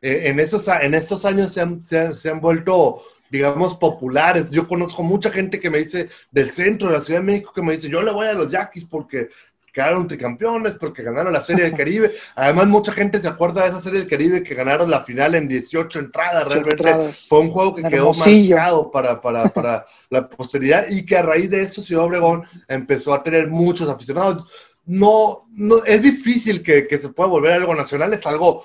eh, 0.00 0.22
en, 0.24 0.40
esos, 0.40 0.66
en 0.66 0.94
esos 0.94 1.24
años 1.24 1.52
se 1.52 1.60
han, 1.60 1.84
se 1.84 2.30
han 2.30 2.40
vuelto 2.40 3.00
digamos, 3.34 3.74
populares. 3.74 4.48
Yo 4.52 4.68
conozco 4.68 5.02
mucha 5.02 5.28
gente 5.28 5.58
que 5.58 5.68
me 5.68 5.78
dice 5.78 6.08
del 6.30 6.52
centro 6.52 6.86
de 6.86 6.94
la 6.94 7.00
Ciudad 7.00 7.18
de 7.18 7.26
México 7.26 7.52
que 7.52 7.62
me 7.62 7.72
dice, 7.72 7.88
yo 7.88 8.00
le 8.00 8.12
voy 8.12 8.28
a 8.28 8.32
los 8.32 8.48
Yaquis 8.48 8.84
porque 8.84 9.28
quedaron 9.72 10.06
tricampeones, 10.06 10.76
porque 10.76 11.02
ganaron 11.02 11.32
la 11.32 11.40
Serie 11.40 11.64
del 11.64 11.74
Caribe. 11.76 12.12
Además, 12.36 12.68
mucha 12.68 12.92
gente 12.92 13.18
se 13.18 13.26
acuerda 13.26 13.62
de 13.62 13.70
esa 13.70 13.80
Serie 13.80 13.98
del 13.98 14.08
Caribe 14.08 14.44
que 14.44 14.54
ganaron 14.54 14.88
la 14.88 15.02
final 15.02 15.34
en 15.34 15.48
18 15.48 15.98
entradas. 15.98 16.46
Realmente 16.46 17.12
fue 17.28 17.40
un 17.40 17.50
juego 17.50 17.74
que 17.74 17.82
quedó 17.82 18.12
marcado 18.12 18.92
para, 18.92 19.20
para, 19.20 19.48
para 19.48 19.84
la 20.10 20.28
posteridad 20.28 20.86
y 20.88 21.04
que 21.04 21.16
a 21.16 21.22
raíz 21.22 21.50
de 21.50 21.62
eso 21.62 21.82
Ciudad 21.82 22.04
Obregón 22.04 22.44
empezó 22.68 23.12
a 23.14 23.24
tener 23.24 23.48
muchos 23.48 23.88
aficionados. 23.88 24.48
No, 24.86 25.48
no 25.50 25.84
es 25.84 26.00
difícil 26.00 26.62
que, 26.62 26.86
que 26.86 26.98
se 26.98 27.08
pueda 27.08 27.30
volver 27.30 27.54
algo 27.54 27.74
nacional, 27.74 28.14
es 28.14 28.24
algo 28.26 28.64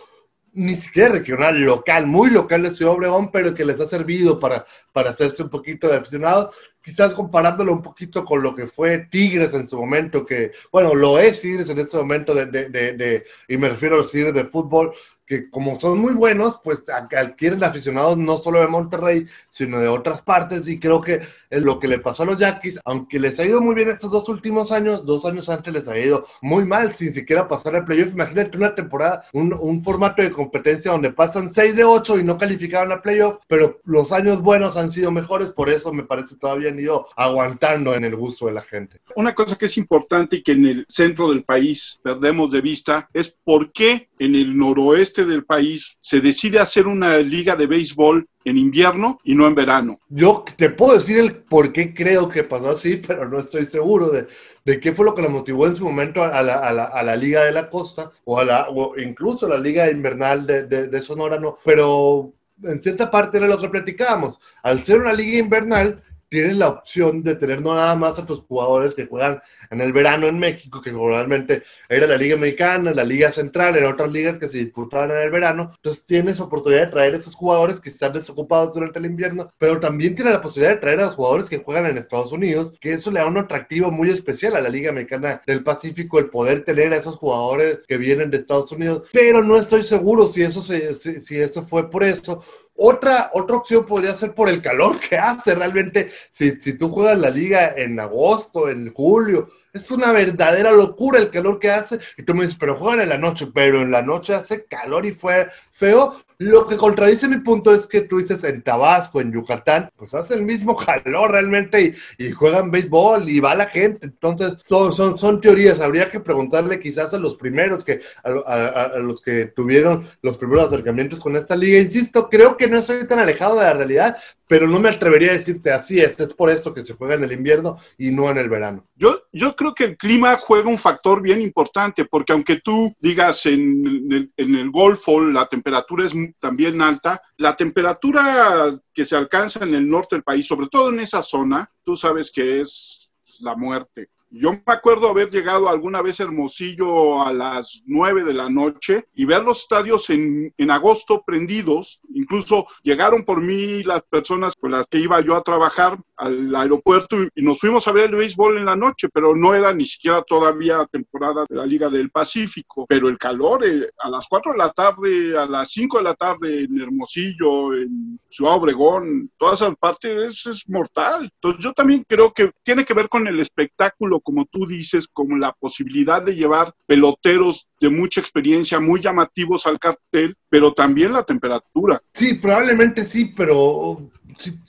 ni 0.53 0.75
siquiera 0.75 1.09
regional, 1.09 1.59
local, 1.61 2.05
muy 2.07 2.29
local 2.29 2.63
de 2.63 2.71
Ciudad 2.71 2.93
Obregón, 2.93 3.31
pero 3.31 3.53
que 3.53 3.65
les 3.65 3.79
ha 3.79 3.85
servido 3.85 4.39
para, 4.39 4.65
para 4.91 5.11
hacerse 5.11 5.43
un 5.43 5.49
poquito 5.49 5.87
de 5.87 5.97
aficionados. 5.97 6.55
Quizás 6.81 7.13
comparándolo 7.13 7.73
un 7.73 7.81
poquito 7.81 8.25
con 8.25 8.41
lo 8.41 8.55
que 8.55 8.65
fue 8.65 9.07
Tigres 9.11 9.53
en 9.53 9.67
su 9.67 9.77
momento, 9.77 10.25
que, 10.25 10.51
bueno, 10.71 10.95
lo 10.95 11.19
es 11.19 11.41
Tigres 11.41 11.69
en 11.69 11.79
este 11.79 11.97
momento, 11.97 12.33
de, 12.33 12.45
de, 12.45 12.69
de, 12.69 13.25
y 13.47 13.57
me 13.57 13.69
refiero 13.69 13.95
a 13.95 13.97
los 13.99 14.11
Tigres 14.11 14.33
de 14.33 14.45
fútbol, 14.45 14.93
que 15.29 15.47
como 15.49 15.79
son 15.79 15.99
muy 15.99 16.13
buenos, 16.13 16.59
pues 16.63 16.89
adquieren 16.89 17.63
aficionados 17.63 18.17
no 18.17 18.39
solo 18.39 18.61
de 18.61 18.67
Monterrey, 18.67 19.27
sino 19.47 19.79
de 19.79 19.87
otras 19.87 20.23
partes, 20.23 20.67
y 20.67 20.79
creo 20.79 21.01
que 21.01 21.21
es 21.51 21.61
lo 21.61 21.79
que 21.79 21.87
le 21.87 21.99
pasó 21.99 22.23
a 22.23 22.25
los 22.25 22.39
Yaquis, 22.39 22.79
aunque 22.83 23.19
les 23.19 23.39
ha 23.39 23.45
ido 23.45 23.61
muy 23.61 23.75
bien 23.75 23.89
estos 23.89 24.09
dos 24.09 24.27
últimos 24.27 24.71
años, 24.71 25.05
dos 25.05 25.25
años 25.25 25.47
antes 25.47 25.71
les 25.71 25.87
ha 25.87 25.95
ido 25.97 26.25
muy 26.41 26.65
mal, 26.65 26.95
sin 26.95 27.13
siquiera 27.13 27.47
pasar 27.47 27.75
el 27.75 27.85
playoff. 27.85 28.11
Imagínate 28.11 28.57
una 28.57 28.73
temporada, 28.73 29.23
un, 29.33 29.53
un 29.53 29.83
formato 29.83 30.23
de 30.23 30.31
competencia 30.31 30.91
donde 30.91 31.11
pasan 31.11 31.53
6 31.53 31.75
de 31.75 31.83
8 31.83 32.19
y 32.19 32.23
no 32.23 32.39
calificaron 32.39 32.91
a 32.91 33.01
playoff, 33.01 33.37
pero 33.47 33.81
los 33.85 34.11
años 34.11 34.41
buenos 34.41 34.77
han 34.77 34.91
sido 34.91 35.11
mejores, 35.11 35.51
por 35.51 35.69
eso 35.69 35.93
me 35.93 36.03
parece 36.03 36.37
todavía 36.37 36.69
han 36.69 36.79
ido 36.79 37.05
aguantando 37.15 37.93
en 37.93 38.03
el 38.03 38.15
gusto 38.15 38.47
de 38.47 38.53
la 38.53 38.61
gente. 38.63 38.99
Una 39.15 39.35
cosa 39.35 39.55
que 39.55 39.67
es 39.67 39.77
importante 39.77 40.37
y 40.37 40.41
que 40.41 40.53
en 40.53 40.65
el 40.65 40.85
centro 40.89 41.29
del 41.29 41.43
país 41.43 41.99
perdemos 42.01 42.49
de 42.49 42.61
vista 42.61 43.07
es 43.13 43.29
por 43.29 43.71
qué 43.71 44.09
en 44.17 44.33
el 44.33 44.57
noroeste 44.57 45.18
del 45.25 45.45
país 45.45 45.97
se 45.99 46.21
decide 46.21 46.59
hacer 46.59 46.87
una 46.87 47.17
liga 47.17 47.55
de 47.55 47.67
béisbol 47.67 48.27
en 48.45 48.57
invierno 48.57 49.19
y 49.23 49.35
no 49.35 49.47
en 49.47 49.55
verano. 49.55 49.99
Yo 50.09 50.43
te 50.57 50.69
puedo 50.69 50.93
decir 50.93 51.19
el 51.19 51.35
por 51.35 51.71
qué 51.71 51.93
creo 51.93 52.29
que 52.29 52.43
pasó 52.43 52.71
así, 52.71 52.97
pero 53.07 53.27
no 53.29 53.39
estoy 53.39 53.65
seguro 53.65 54.09
de, 54.09 54.27
de 54.65 54.79
qué 54.79 54.93
fue 54.93 55.05
lo 55.05 55.15
que 55.15 55.21
la 55.21 55.29
motivó 55.29 55.67
en 55.67 55.75
su 55.75 55.85
momento 55.85 56.23
a 56.23 56.41
la, 56.41 56.55
a 56.55 56.73
la, 56.73 56.85
a 56.85 57.03
la 57.03 57.15
Liga 57.15 57.43
de 57.43 57.51
la 57.51 57.69
Costa 57.69 58.11
o, 58.25 58.39
a 58.39 58.45
la, 58.45 58.67
o 58.69 58.97
incluso 58.99 59.45
a 59.45 59.49
la 59.49 59.59
Liga 59.59 59.91
Invernal 59.91 60.45
de, 60.45 60.65
de, 60.65 60.87
de 60.87 61.01
Sonora, 61.01 61.39
no. 61.39 61.57
Pero 61.63 62.33
en 62.63 62.79
cierta 62.79 63.09
parte 63.09 63.37
era 63.37 63.47
lo 63.47 63.59
que 63.59 63.69
platicábamos. 63.69 64.39
Al 64.63 64.81
ser 64.81 64.99
una 64.99 65.13
liga 65.13 65.37
invernal, 65.37 66.03
tienes 66.29 66.57
la 66.57 66.69
opción 66.69 67.23
de 67.23 67.35
tener 67.35 67.61
no 67.61 67.75
nada 67.75 67.95
más 67.95 68.19
a 68.19 68.25
tus 68.25 68.41
jugadores 68.41 68.93
que 68.95 69.07
juegan 69.07 69.41
en 69.69 69.81
el 69.81 69.91
verano 69.91 70.27
en 70.27 70.39
México, 70.39 70.81
que 70.81 70.91
normalmente 70.91 71.63
era 71.89 72.07
la 72.07 72.17
Liga 72.17 72.37
Mexicana, 72.37 72.93
la 72.93 73.03
Liga 73.03 73.31
Central, 73.31 73.77
en 73.77 73.85
otras 73.85 74.11
ligas 74.11 74.39
que 74.39 74.47
se 74.47 74.59
disputaban 74.59 75.11
en 75.11 75.17
el 75.17 75.31
verano. 75.31 75.71
Entonces 75.75 76.05
tienes 76.05 76.39
oportunidad 76.39 76.85
de 76.85 76.91
traer 76.91 77.13
a 77.13 77.17
esos 77.17 77.35
jugadores 77.35 77.79
que 77.79 77.89
están 77.89 78.13
desocupados 78.13 78.73
durante 78.73 78.99
el 78.99 79.05
invierno, 79.05 79.51
pero 79.57 79.79
también 79.79 80.15
tienes 80.15 80.33
la 80.33 80.41
posibilidad 80.41 80.75
de 80.75 80.81
traer 80.81 80.99
a 80.99 81.05
los 81.07 81.15
jugadores 81.15 81.49
que 81.49 81.57
juegan 81.57 81.85
en 81.87 81.97
Estados 81.97 82.31
Unidos, 82.31 82.73
que 82.79 82.93
eso 82.93 83.11
le 83.11 83.19
da 83.19 83.25
un 83.25 83.37
atractivo 83.37 83.91
muy 83.91 84.09
especial 84.09 84.55
a 84.55 84.61
la 84.61 84.69
Liga 84.69 84.91
Mexicana 84.91 85.41
del 85.45 85.63
Pacífico, 85.63 86.19
el 86.19 86.29
poder 86.29 86.63
tener 86.63 86.93
a 86.93 86.97
esos 86.97 87.15
jugadores 87.15 87.79
que 87.87 87.97
vienen 87.97 88.29
de 88.29 88.37
Estados 88.37 88.71
Unidos, 88.71 89.09
pero 89.11 89.43
no 89.43 89.55
estoy 89.55 89.83
seguro 89.83 90.27
si 90.27 90.43
eso, 90.43 90.61
se, 90.61 90.93
si, 90.93 91.21
si 91.21 91.39
eso 91.39 91.63
fue 91.63 91.89
por 91.89 92.03
eso 92.03 92.43
otra, 92.81 93.29
otra 93.33 93.57
opción 93.57 93.85
podría 93.85 94.15
ser 94.15 94.33
por 94.33 94.47
el 94.49 94.61
calor 94.61 94.99
que 94.99 95.17
hace 95.17 95.53
realmente. 95.53 96.11
Si, 96.31 96.61
si 96.61 96.77
tú 96.77 96.89
juegas 96.89 97.19
la 97.19 97.29
liga 97.29 97.73
en 97.75 97.99
agosto, 97.99 98.69
en 98.69 98.93
julio, 98.93 99.49
es 99.73 99.91
una 99.91 100.11
verdadera 100.13 100.71
locura 100.71 101.19
el 101.19 101.29
calor 101.29 101.59
que 101.59 101.69
hace. 101.69 101.99
Y 102.17 102.23
tú 102.23 102.33
me 102.33 102.43
dices, 102.43 102.57
pero 102.57 102.77
juegan 102.77 103.01
en 103.01 103.09
la 103.09 103.17
noche, 103.17 103.47
pero 103.53 103.81
en 103.81 103.91
la 103.91 104.01
noche 104.01 104.33
hace 104.33 104.65
calor 104.65 105.05
y 105.05 105.11
fue 105.11 105.49
feo. 105.71 106.15
Lo 106.41 106.65
que 106.65 106.77
contradice 106.77 107.27
mi 107.27 107.39
punto 107.39 107.73
es 107.73 107.85
que 107.85 107.99
tú 107.99 108.19
dices 108.19 108.45
en 108.45 108.61
Tabasco, 108.61 109.19
en 109.19 109.33
Yucatán, 109.33 109.89
pues 109.97 110.13
hace 110.13 110.35
el 110.35 110.43
mismo 110.43 110.73
calor 110.77 111.31
realmente 111.31 111.93
y, 112.17 112.31
juegan 112.31 112.71
béisbol 112.71 113.27
y 113.27 113.41
va 113.41 113.55
la 113.55 113.65
gente. 113.65 114.05
Entonces, 114.05 114.53
son, 114.63 114.93
son, 114.93 115.17
son 115.17 115.41
teorías. 115.41 115.81
Habría 115.81 116.09
que 116.09 116.21
preguntarle 116.21 116.79
quizás 116.79 117.13
a 117.13 117.19
los 117.19 117.35
primeros, 117.35 117.83
que 117.83 117.99
a, 118.23 118.99
los 118.99 119.19
que 119.19 119.47
tuvieron 119.47 120.07
los 120.21 120.37
primeros 120.37 120.67
acercamientos 120.67 121.19
con 121.19 121.35
esta 121.35 121.57
liga. 121.57 121.77
Insisto, 121.77 122.29
creo 122.29 122.55
que 122.55 122.69
no 122.69 122.77
estoy 122.77 123.05
tan 123.05 123.19
alejado 123.19 123.57
de 123.57 123.63
la 123.63 123.73
realidad, 123.73 124.15
pero 124.47 124.65
no 124.65 124.79
me 124.79 124.89
atrevería 124.89 125.31
a 125.31 125.33
decirte 125.33 125.73
así 125.73 125.99
es. 125.99 126.17
Es 126.21 126.33
por 126.33 126.49
esto 126.49 126.73
que 126.73 126.83
se 126.83 126.93
juega 126.93 127.15
en 127.15 127.25
el 127.25 127.33
invierno 127.33 127.79
y 127.97 128.11
no 128.11 128.29
en 128.29 128.37
el 128.37 128.47
verano. 128.47 128.87
Yo, 128.95 129.23
yo 129.33 129.57
creo 129.57 129.75
que 129.75 129.83
el 129.83 129.97
clima 129.97 130.37
juega 130.37 130.69
un 130.69 130.77
factor 130.77 131.21
bien 131.21 131.41
importante, 131.41 132.05
porque 132.05 132.31
aunque 132.31 132.61
tú 132.61 132.95
digas 133.01 133.45
en 133.45 134.07
el, 134.09 134.31
en 134.37 134.55
el 134.55 134.71
Golfo 134.71 135.19
la 135.19 135.45
temperatura 135.45 136.05
es 136.05 136.15
también 136.39 136.81
alta, 136.81 137.21
la 137.37 137.55
temperatura 137.55 138.71
que 138.93 139.05
se 139.05 139.15
alcanza 139.15 139.63
en 139.63 139.75
el 139.75 139.89
norte 139.89 140.15
del 140.15 140.23
país, 140.23 140.45
sobre 140.45 140.67
todo 140.67 140.89
en 140.89 140.99
esa 140.99 141.23
zona, 141.23 141.71
tú 141.83 141.95
sabes 141.95 142.31
que 142.31 142.61
es 142.61 143.11
la 143.41 143.55
muerte. 143.55 144.09
Yo 144.31 144.51
me 144.51 144.61
acuerdo 144.67 145.09
haber 145.09 145.31
llegado 145.31 145.69
alguna 145.69 146.03
vez 146.03 146.19
a 146.19 146.23
Hermosillo 146.23 147.23
a 147.23 147.33
las 147.33 147.81
9 147.87 148.23
de 148.23 148.33
la 148.33 148.47
noche 148.47 149.07
y 149.15 149.25
ver 149.25 149.43
los 149.43 149.61
estadios 149.61 150.09
en, 150.11 150.53
agosto 150.69 151.23
prendidos. 151.25 151.99
Incluso 152.13 152.67
llegaron 152.83 153.23
por 153.23 153.41
mí 153.41 153.81
las 153.83 154.03
personas 154.03 154.53
con 154.55 154.69
las 154.71 154.85
que 154.85 154.99
iba 154.99 155.19
yo 155.21 155.35
a 155.35 155.41
trabajar 155.41 155.97
al 156.15 156.55
aeropuerto 156.55 157.17
y, 157.35 157.41
nos 157.41 157.59
fuimos 157.59 157.87
a 157.87 157.91
ver 157.91 158.11
el 158.11 158.17
béisbol 158.17 158.59
en 158.59 158.65
la 158.65 158.75
noche, 158.75 159.09
pero 159.11 159.35
no 159.35 159.55
era 159.55 159.73
ni 159.73 159.85
siquiera 159.85 160.21
todavía 160.21 160.85
temporada 160.91 161.45
de 161.49 161.55
la 161.55 161.65
Liga 161.65 161.89
del 161.89 162.11
Pacífico. 162.11 162.85
Pero 162.87 163.09
el 163.09 163.17
calor 163.17 163.65
eh, 163.65 163.89
a 163.99 164.09
las 164.09 164.27
4 164.27 164.51
de 164.51 164.57
la 164.59 164.69
tarde, 164.69 165.37
a 165.37 165.47
las 165.47 165.71
5 165.71 165.97
de 165.97 166.03
la 166.03 166.13
tarde 166.13 166.65
en 166.65 166.79
Hermosillo, 166.79 167.73
en 167.73 168.19
Ciudad 168.29 168.53
Obregón, 168.53 169.31
toda 169.37 169.55
esa 169.55 169.71
parte 169.73 170.25
es, 170.25 170.45
es 170.45 170.69
mortal. 170.69 171.31
Entonces 171.33 171.63
yo 171.63 171.73
también 171.73 172.03
creo 172.07 172.31
que 172.31 172.51
tiene 172.61 172.85
que 172.85 172.93
ver 172.93 173.09
con 173.09 173.27
el 173.27 173.39
espectáculo, 173.39 174.18
como 174.21 174.45
tú 174.45 174.65
dices, 174.65 175.07
como 175.11 175.37
la 175.37 175.53
posibilidad 175.53 176.23
de 176.23 176.35
llevar 176.35 176.73
peloteros 176.85 177.67
de 177.79 177.89
mucha 177.89 178.21
experiencia, 178.21 178.79
muy 178.79 179.01
llamativos 179.01 179.65
al 179.67 179.79
cartel, 179.79 180.35
pero 180.49 180.73
también 180.73 181.13
la 181.13 181.23
temperatura. 181.23 182.01
Sí, 182.13 182.35
probablemente 182.35 183.05
sí, 183.05 183.33
pero 183.35 184.09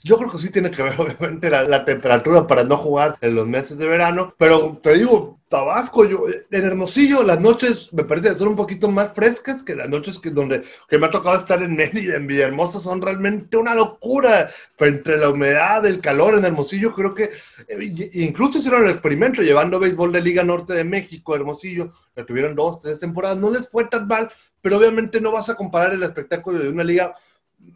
yo 0.03 0.17
creo 0.17 0.31
que 0.31 0.37
sí 0.37 0.49
tiene 0.49 0.71
que 0.71 0.83
ver, 0.83 0.95
obviamente, 0.99 1.49
la, 1.49 1.85
temperatura 1.85 2.45
para 2.47 2.63
no 2.63 2.77
jugar 2.77 3.17
en 3.21 3.35
los 3.35 3.47
meses 3.47 3.77
de 3.77 3.87
verano. 3.87 4.33
Pero 4.37 4.79
te 4.81 4.97
digo, 4.97 5.39
Tabasco, 5.47 6.05
yo, 6.05 6.25
en 6.49 6.65
Hermosillo, 6.65 7.23
las 7.23 7.39
noches 7.39 7.91
me 7.93 8.03
parece 8.03 8.33
ser 8.35 8.47
un 8.47 8.55
poquito 8.55 8.89
más 8.89 9.13
frescas 9.13 9.63
que 9.63 9.75
las 9.75 9.89
noches 9.89 10.19
que, 10.19 10.29
donde, 10.29 10.63
que 10.89 10.97
me 10.97 11.07
ha 11.07 11.09
tocado 11.09 11.37
estar 11.37 11.61
en 11.61 11.75
Mérida, 11.75 12.15
en 12.15 12.27
Villahermosa, 12.27 12.79
son 12.79 13.01
realmente 13.01 13.57
una 13.57 13.75
locura. 13.75 14.49
Pero 14.77 14.95
entre 14.95 15.17
la 15.17 15.29
humedad, 15.29 15.85
el 15.85 15.99
calor 15.99 16.35
en 16.35 16.45
Hermosillo, 16.45 16.93
creo 16.93 17.13
que 17.13 17.31
eh, 17.67 18.09
incluso 18.13 18.59
hicieron 18.59 18.85
el 18.85 18.91
experimento 18.91 19.41
llevando 19.41 19.79
béisbol 19.79 20.11
de 20.11 20.21
Liga 20.21 20.43
Norte 20.43 20.73
de 20.73 20.83
México, 20.83 21.35
Hermosillo, 21.35 21.91
que 22.15 22.23
tuvieron 22.23 22.55
dos, 22.55 22.81
tres 22.81 22.99
temporadas, 22.99 23.37
no 23.37 23.49
les 23.49 23.69
fue 23.69 23.85
tan 23.85 24.07
mal, 24.07 24.29
pero 24.61 24.77
obviamente 24.77 25.19
no 25.19 25.31
vas 25.31 25.49
a 25.49 25.55
comparar 25.55 25.93
el 25.93 26.03
espectáculo 26.03 26.59
de 26.59 26.69
una 26.69 26.83
liga 26.83 27.15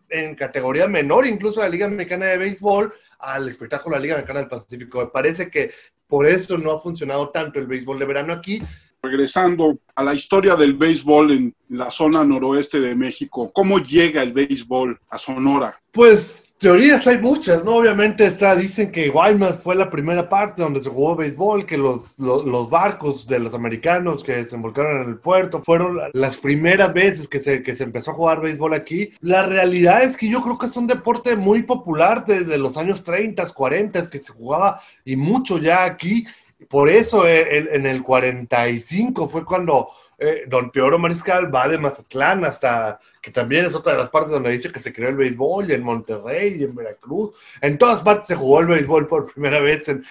en 0.10 0.36
categoría 0.36 0.88
menor, 0.88 1.26
incluso 1.26 1.62
la 1.62 1.70
Liga 1.70 1.88
Mexicana 1.88 2.26
de 2.28 2.38
Béisbol, 2.38 2.94
al 3.20 3.50
espectáculo 3.50 3.96
de 3.96 4.00
la 4.00 4.04
Liga 4.04 4.16
Mexicana 4.16 4.40
del 4.42 4.50
Pacífico. 4.50 5.00
Me 5.00 5.08
parece 5.08 5.50
que 5.50 5.72
por 6.08 6.26
eso 6.26 6.58
no 6.58 6.72
ha 6.72 6.82
funcionado 6.82 7.30
tanto 7.30 7.60
el 7.60 7.68
béisbol 7.68 8.00
de 8.00 8.06
verano 8.06 8.34
aquí. 8.34 8.62
Regresando 9.02 9.78
a 9.94 10.04
la 10.04 10.14
historia 10.14 10.56
del 10.56 10.74
béisbol 10.74 11.32
en 11.32 11.56
la 11.70 11.92
zona 11.92 12.24
noroeste 12.24 12.80
de 12.80 12.96
México, 12.96 13.52
¿cómo 13.54 13.80
llega 13.80 14.24
el 14.24 14.34
béisbol 14.34 15.00
a 15.10 15.18
Sonora? 15.18 15.80
Pues 15.92 16.45
teorías 16.66 17.06
hay 17.06 17.20
muchas, 17.20 17.64
¿no? 17.64 17.76
Obviamente 17.76 18.26
está, 18.26 18.56
dicen 18.56 18.92
que 18.92 19.10
Guaymas 19.10 19.60
fue 19.62 19.76
la 19.76 19.88
primera 19.88 20.28
parte 20.28 20.64
donde 20.64 20.82
se 20.82 20.90
jugó 20.90 21.16
béisbol, 21.16 21.68
que 21.68 21.78
los, 21.78 22.18
los, 22.18 22.72
barcos 22.72 23.28
de 23.28 23.38
los 23.38 23.54
americanos 23.54 24.24
que 24.24 24.38
desembarcaron 24.38 25.04
en 25.04 25.10
el 25.10 25.20
puerto 25.20 25.62
fueron 25.64 26.00
las 26.14 26.38
primeras 26.38 26.92
veces 26.92 27.28
que 27.28 27.40
se, 27.40 27.62
que 27.62 27.76
se 27.76 27.84
empezó 27.84 28.10
a 28.10 28.14
jugar 28.16 28.42
béisbol 28.42 28.74
aquí. 28.74 29.12
La 29.22 29.44
realidad 29.44 30.02
es 30.02 30.18
que 30.18 30.28
yo 30.28 30.42
creo 30.42 30.58
que 30.58 30.66
es 30.66 30.76
un 30.76 30.88
deporte 30.88 31.36
muy 31.36 31.62
popular 31.62 32.26
desde 32.26 32.58
los 32.58 32.78
años 32.78 33.04
30, 33.04 33.46
40, 33.46 34.10
que 34.10 34.18
se 34.18 34.34
jugaba 34.34 34.82
y 35.04 35.16
mucho 35.16 35.60
ya 35.60 35.84
aquí. 35.84 36.26
Por 36.68 36.90
eso 36.90 37.28
eh, 37.28 37.76
en 37.76 37.86
el 37.86 38.02
45 38.02 39.30
fue 39.30 39.46
cuando 39.46 39.90
eh, 40.18 40.44
don 40.48 40.72
Teoro 40.72 40.98
Mariscal 40.98 41.54
va 41.54 41.68
de 41.68 41.78
Mazatlán 41.78 42.46
hasta, 42.46 43.00
que 43.22 43.32
también 43.32 43.66
es 43.66 43.76
otra 43.76 43.94
de 43.94 44.00
las 44.00 44.10
partes 44.10 44.32
donde 44.32 44.52
dice 44.52 44.72
que 44.72 44.80
se 44.80 44.94
creó 44.94 45.10
el 45.10 45.16
béisbol, 45.16 45.72
en 45.72 45.84
Monterrey, 45.84 46.64
en 46.64 46.74
Veracruz, 46.74 47.32
en 47.62 47.78
todas 47.78 48.02
partes 48.02 48.28
se 48.28 48.36
jugó 48.36 48.62
el 48.62 48.68
béisbol 48.68 49.08
por 49.08 49.32
primera 49.32 49.60
vez 49.60 49.90
en, 49.90 50.04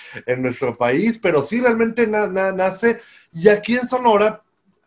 nuestro 0.43 0.75
país, 0.75 1.19
pero 1.19 1.43
sí 1.43 1.61
realmente 1.61 2.07
nace, 2.07 3.01
y 3.33 3.49
aquí 3.49 3.77
en 3.77 3.89
Sonora, 3.89 4.43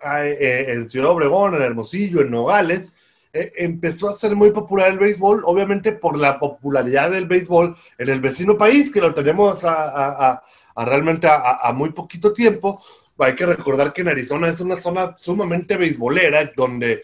eh, 0.05 0.65
en 0.70 0.88
Ciudad 0.88 1.09
Obregón, 1.09 1.55
en 1.55 1.61
Hermosillo, 1.63 2.22
en 2.22 2.32
Nogales, 2.32 2.93
eh, 3.34 3.53
empezó 3.57 4.09
a 4.09 4.13
ser 4.13 4.36
muy 4.36 4.51
popular 4.51 4.89
el 4.89 4.99
béisbol, 4.99 5.43
obviamente 5.45 5.91
por 5.91 6.18
la 6.18 6.39
popularidad 6.39 7.11
del 7.11 7.28
béisbol 7.28 7.76
en 7.97 8.09
el 8.09 8.22
vecino 8.22 8.57
país, 8.57 8.91
que 8.91 9.01
lo 9.01 9.13
tenemos 9.13 9.63
a, 9.63 10.41
realmente 10.76 11.28
a, 11.28 11.72
muy 11.74 11.91
poquito 11.91 12.34
tiempo, 12.34 12.82
hay 13.20 13.36
que 13.36 13.45
recordar 13.45 13.93
que 13.93 14.01
en 14.01 14.09
Arizona 14.09 14.47
es 14.49 14.59
una 14.59 14.76
zona 14.76 15.15
sumamente 15.20 15.78
beisbolera, 15.78 16.51
donde 16.55 17.03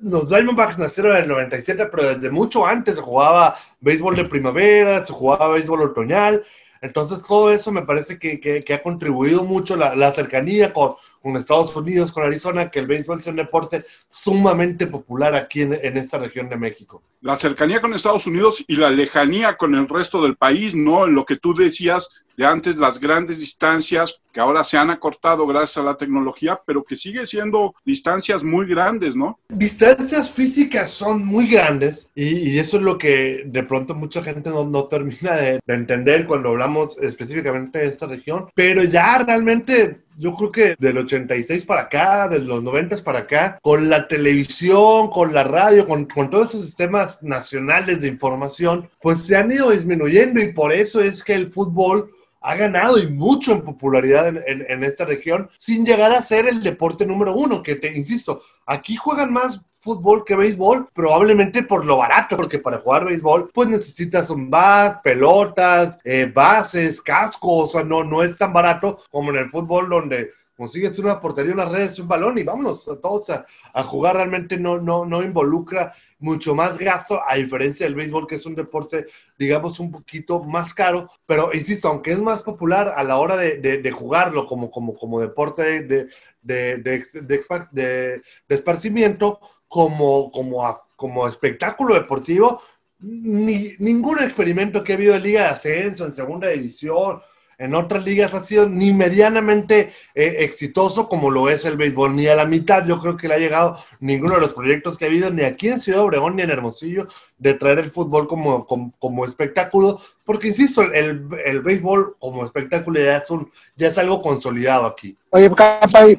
los 0.00 0.28
Diamondbacks 0.28 0.78
nacieron 0.78 1.16
en 1.16 1.22
el 1.22 1.28
97, 1.28 1.86
pero 1.86 2.14
desde 2.14 2.30
mucho 2.30 2.66
antes 2.66 2.96
se 2.96 3.00
jugaba 3.00 3.56
béisbol 3.80 4.16
de 4.16 4.24
primavera, 4.24 5.04
se 5.04 5.12
jugaba 5.12 5.48
béisbol 5.48 5.82
otoñal. 5.82 6.44
Entonces 6.82 7.22
todo 7.26 7.50
eso 7.50 7.72
me 7.72 7.82
parece 7.82 8.18
que, 8.18 8.64
ha 8.68 8.82
contribuido 8.82 9.42
mucho 9.42 9.74
la, 9.74 10.12
cercanía 10.12 10.74
con, 10.74 10.96
con 11.22 11.34
Estados 11.36 11.74
Unidos, 11.74 12.12
con 12.12 12.24
Arizona, 12.24 12.70
que 12.70 12.80
el 12.80 12.86
béisbol 12.86 13.20
es 13.20 13.26
un 13.26 13.36
deporte 13.36 13.86
sumamente 14.10 14.86
popular 14.86 15.34
aquí 15.34 15.62
en, 15.62 15.96
esta 15.96 16.18
región 16.18 16.50
de 16.50 16.56
México. 16.56 17.02
La 17.22 17.36
cercanía 17.36 17.80
con 17.80 17.94
Estados 17.94 18.26
Unidos 18.26 18.62
y 18.68 18.76
la 18.76 18.90
lejanía 18.90 19.56
con 19.56 19.74
el 19.74 19.88
resto 19.88 20.22
del 20.22 20.36
país, 20.36 20.74
¿no? 20.74 21.06
En 21.06 21.14
lo 21.14 21.24
que 21.24 21.36
tú 21.36 21.54
decías 21.54 22.23
de 22.36 22.44
antes, 22.44 22.76
las 22.76 23.00
grandes 23.00 23.40
distancias 23.40 24.20
que 24.32 24.40
ahora 24.40 24.64
se 24.64 24.76
han 24.76 24.90
acortado 24.90 25.46
gracias 25.46 25.78
a 25.78 25.86
la 25.86 25.96
tecnología, 25.96 26.60
pero 26.66 26.82
que 26.82 26.96
sigue 26.96 27.24
siendo 27.26 27.74
distancias 27.84 28.42
muy 28.42 28.66
grandes, 28.66 29.14
¿no? 29.14 29.38
Distancias 29.48 30.30
físicas 30.30 30.90
son 30.90 31.24
muy 31.24 31.48
grandes 31.48 32.08
y, 32.14 32.58
eso 32.58 32.78
es 32.78 32.82
lo 32.82 32.98
que 32.98 33.42
de 33.46 33.62
pronto 33.62 33.94
mucha 33.94 34.22
gente 34.22 34.50
no, 34.50 34.64
no 34.64 34.84
termina 34.84 35.34
de, 35.36 35.60
de 35.64 35.74
entender 35.74 36.26
cuando 36.26 36.50
hablamos 36.50 36.96
específicamente 36.98 37.78
de 37.78 37.86
esta 37.86 38.06
región, 38.06 38.48
pero 38.54 38.82
ya 38.84 39.18
realmente 39.18 40.04
yo 40.16 40.34
creo 40.34 40.50
que 40.50 40.76
del 40.78 40.98
86 40.98 41.64
para 41.66 41.82
acá, 41.82 42.28
de 42.28 42.38
los 42.38 42.62
90 42.62 42.96
para 42.98 43.20
acá, 43.20 43.58
con 43.62 43.88
la 43.88 44.06
televisión, 44.06 45.08
con 45.08 45.32
la 45.34 45.44
radio, 45.44 45.86
con, 45.86 46.06
con, 46.06 46.30
todos 46.30 46.48
esos 46.48 46.66
sistemas 46.66 47.22
nacionales 47.22 48.00
de 48.00 48.08
información, 48.08 48.88
pues 49.02 49.26
se 49.26 49.36
han 49.36 49.50
ido 49.50 49.70
disminuyendo 49.70 50.40
y 50.40 50.52
por 50.52 50.72
eso 50.72 51.00
es 51.00 51.22
que 51.22 51.34
el 51.34 51.50
fútbol 51.50 52.10
ha 52.44 52.54
ganado 52.56 52.98
y 52.98 53.06
mucho 53.06 53.52
en 53.52 53.62
popularidad 53.62 54.28
en, 54.28 54.64
en, 54.68 54.84
esta 54.84 55.06
región, 55.06 55.48
sin 55.56 55.84
llegar 55.84 56.12
a 56.12 56.20
ser 56.20 56.46
el 56.46 56.62
deporte 56.62 57.06
número 57.06 57.34
uno, 57.34 57.62
que 57.62 57.76
te 57.76 57.96
insisto, 57.96 58.42
aquí 58.66 58.96
juegan 58.96 59.32
más 59.32 59.62
fútbol 59.80 60.24
que 60.26 60.36
béisbol, 60.36 60.88
probablemente 60.92 61.62
por 61.62 61.86
lo 61.86 61.96
barato, 61.96 62.36
porque 62.36 62.58
para 62.58 62.78
jugar 62.78 63.06
béisbol 63.06 63.50
pues 63.52 63.68
necesitas 63.68 64.28
un 64.28 64.50
bat, 64.50 65.02
pelotas, 65.02 65.98
eh, 66.04 66.30
bases, 66.32 67.00
cascos, 67.00 67.70
o 67.70 67.78
sea, 67.78 67.82
no, 67.82 68.04
no 68.04 68.22
es 68.22 68.36
tan 68.36 68.52
barato 68.52 69.00
como 69.10 69.30
en 69.30 69.36
el 69.36 69.48
fútbol 69.48 69.88
donde 69.88 70.30
consigues 70.56 70.98
una 70.98 71.20
portería, 71.20 71.52
unas 71.52 71.70
redes, 71.70 71.98
un 71.98 72.08
balón 72.08 72.38
y 72.38 72.42
vámonos 72.42 72.88
a 72.88 72.96
todos 73.00 73.30
a, 73.30 73.44
a, 73.72 73.82
jugar. 73.82 74.16
Realmente 74.16 74.56
no, 74.56 74.80
no, 74.80 75.04
no 75.04 75.22
involucra 75.22 75.92
mucho 76.18 76.54
más 76.54 76.78
gasto, 76.78 77.20
a 77.26 77.34
diferencia 77.36 77.86
del 77.86 77.94
béisbol, 77.94 78.26
que 78.26 78.36
es 78.36 78.46
un 78.46 78.54
deporte, 78.54 79.06
digamos, 79.38 79.80
un 79.80 79.90
poquito 79.90 80.42
más 80.42 80.72
caro. 80.72 81.10
Pero 81.26 81.50
insisto, 81.52 81.88
aunque 81.88 82.12
es 82.12 82.20
más 82.20 82.42
popular 82.42 82.94
a 82.96 83.04
la 83.04 83.18
hora 83.18 83.36
de, 83.36 83.58
de, 83.58 83.90
jugarlo 83.90 84.46
como, 84.46 84.70
como, 84.70 84.94
como 84.94 85.20
deporte 85.20 85.82
de, 85.82 86.08
de, 86.42 86.78
de, 86.78 88.22
esparcimiento, 88.48 89.40
como, 89.68 90.30
como, 90.30 90.80
como 90.96 91.28
espectáculo 91.28 91.94
deportivo, 91.94 92.62
ni, 93.00 93.74
ningún 93.78 94.22
experimento 94.22 94.82
que 94.82 94.92
ha 94.92 94.96
habido 94.96 95.14
en 95.14 95.22
Liga 95.22 95.42
de 95.42 95.48
Ascenso, 95.48 96.06
en 96.06 96.12
Segunda 96.12 96.48
División, 96.48 97.20
en 97.58 97.74
otras 97.74 98.04
ligas 98.04 98.34
ha 98.34 98.42
sido 98.42 98.68
ni 98.68 98.92
medianamente 98.92 99.92
eh, 100.14 100.36
exitoso 100.40 101.08
como 101.08 101.30
lo 101.30 101.48
es 101.48 101.64
el 101.64 101.76
béisbol, 101.76 102.14
ni 102.14 102.26
a 102.26 102.34
la 102.34 102.44
mitad 102.44 102.84
yo 102.84 103.00
creo 103.00 103.16
que 103.16 103.28
le 103.28 103.34
ha 103.34 103.38
llegado 103.38 103.76
ninguno 104.00 104.34
de 104.34 104.40
los 104.40 104.52
proyectos 104.52 104.96
que 104.96 105.04
ha 105.04 105.08
habido, 105.08 105.30
ni 105.30 105.42
aquí 105.42 105.68
en 105.68 105.80
Ciudad 105.80 106.02
Obregón 106.02 106.36
ni 106.36 106.42
en 106.42 106.50
Hermosillo, 106.50 107.08
de 107.38 107.54
traer 107.54 107.78
el 107.78 107.90
fútbol 107.90 108.26
como, 108.26 108.66
como, 108.66 109.26
espectáculo, 109.26 110.00
porque 110.24 110.48
insisto, 110.48 110.82
el, 110.82 111.28
el, 111.44 111.60
béisbol 111.60 112.16
como 112.18 112.44
espectáculo 112.44 113.00
ya 113.00 113.18
es, 113.18 113.30
un, 113.30 113.50
ya 113.76 113.88
es 113.88 113.98
algo 113.98 114.22
consolidado 114.22 114.86
aquí. 114.86 115.16
Oye, 115.30 115.50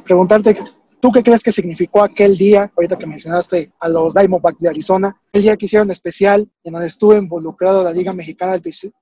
preguntarte 0.03 0.57
¿Tú 1.05 1.11
qué 1.11 1.21
crees 1.21 1.43
que 1.43 1.51
significó 1.51 2.01
aquel 2.01 2.35
día, 2.35 2.71
ahorita 2.75 2.97
que 2.97 3.05
mencionaste 3.05 3.71
a 3.79 3.89
los 3.89 4.15
Diamondbacks 4.15 4.59
de 4.59 4.69
Arizona, 4.69 5.15
el 5.33 5.43
día 5.43 5.55
que 5.55 5.67
hicieron 5.67 5.91
especial, 5.91 6.49
en 6.63 6.73
donde 6.73 6.87
estuvo 6.87 7.15
involucrado 7.15 7.83
la 7.83 7.91
Liga 7.91 8.11
Mexicana 8.11 8.59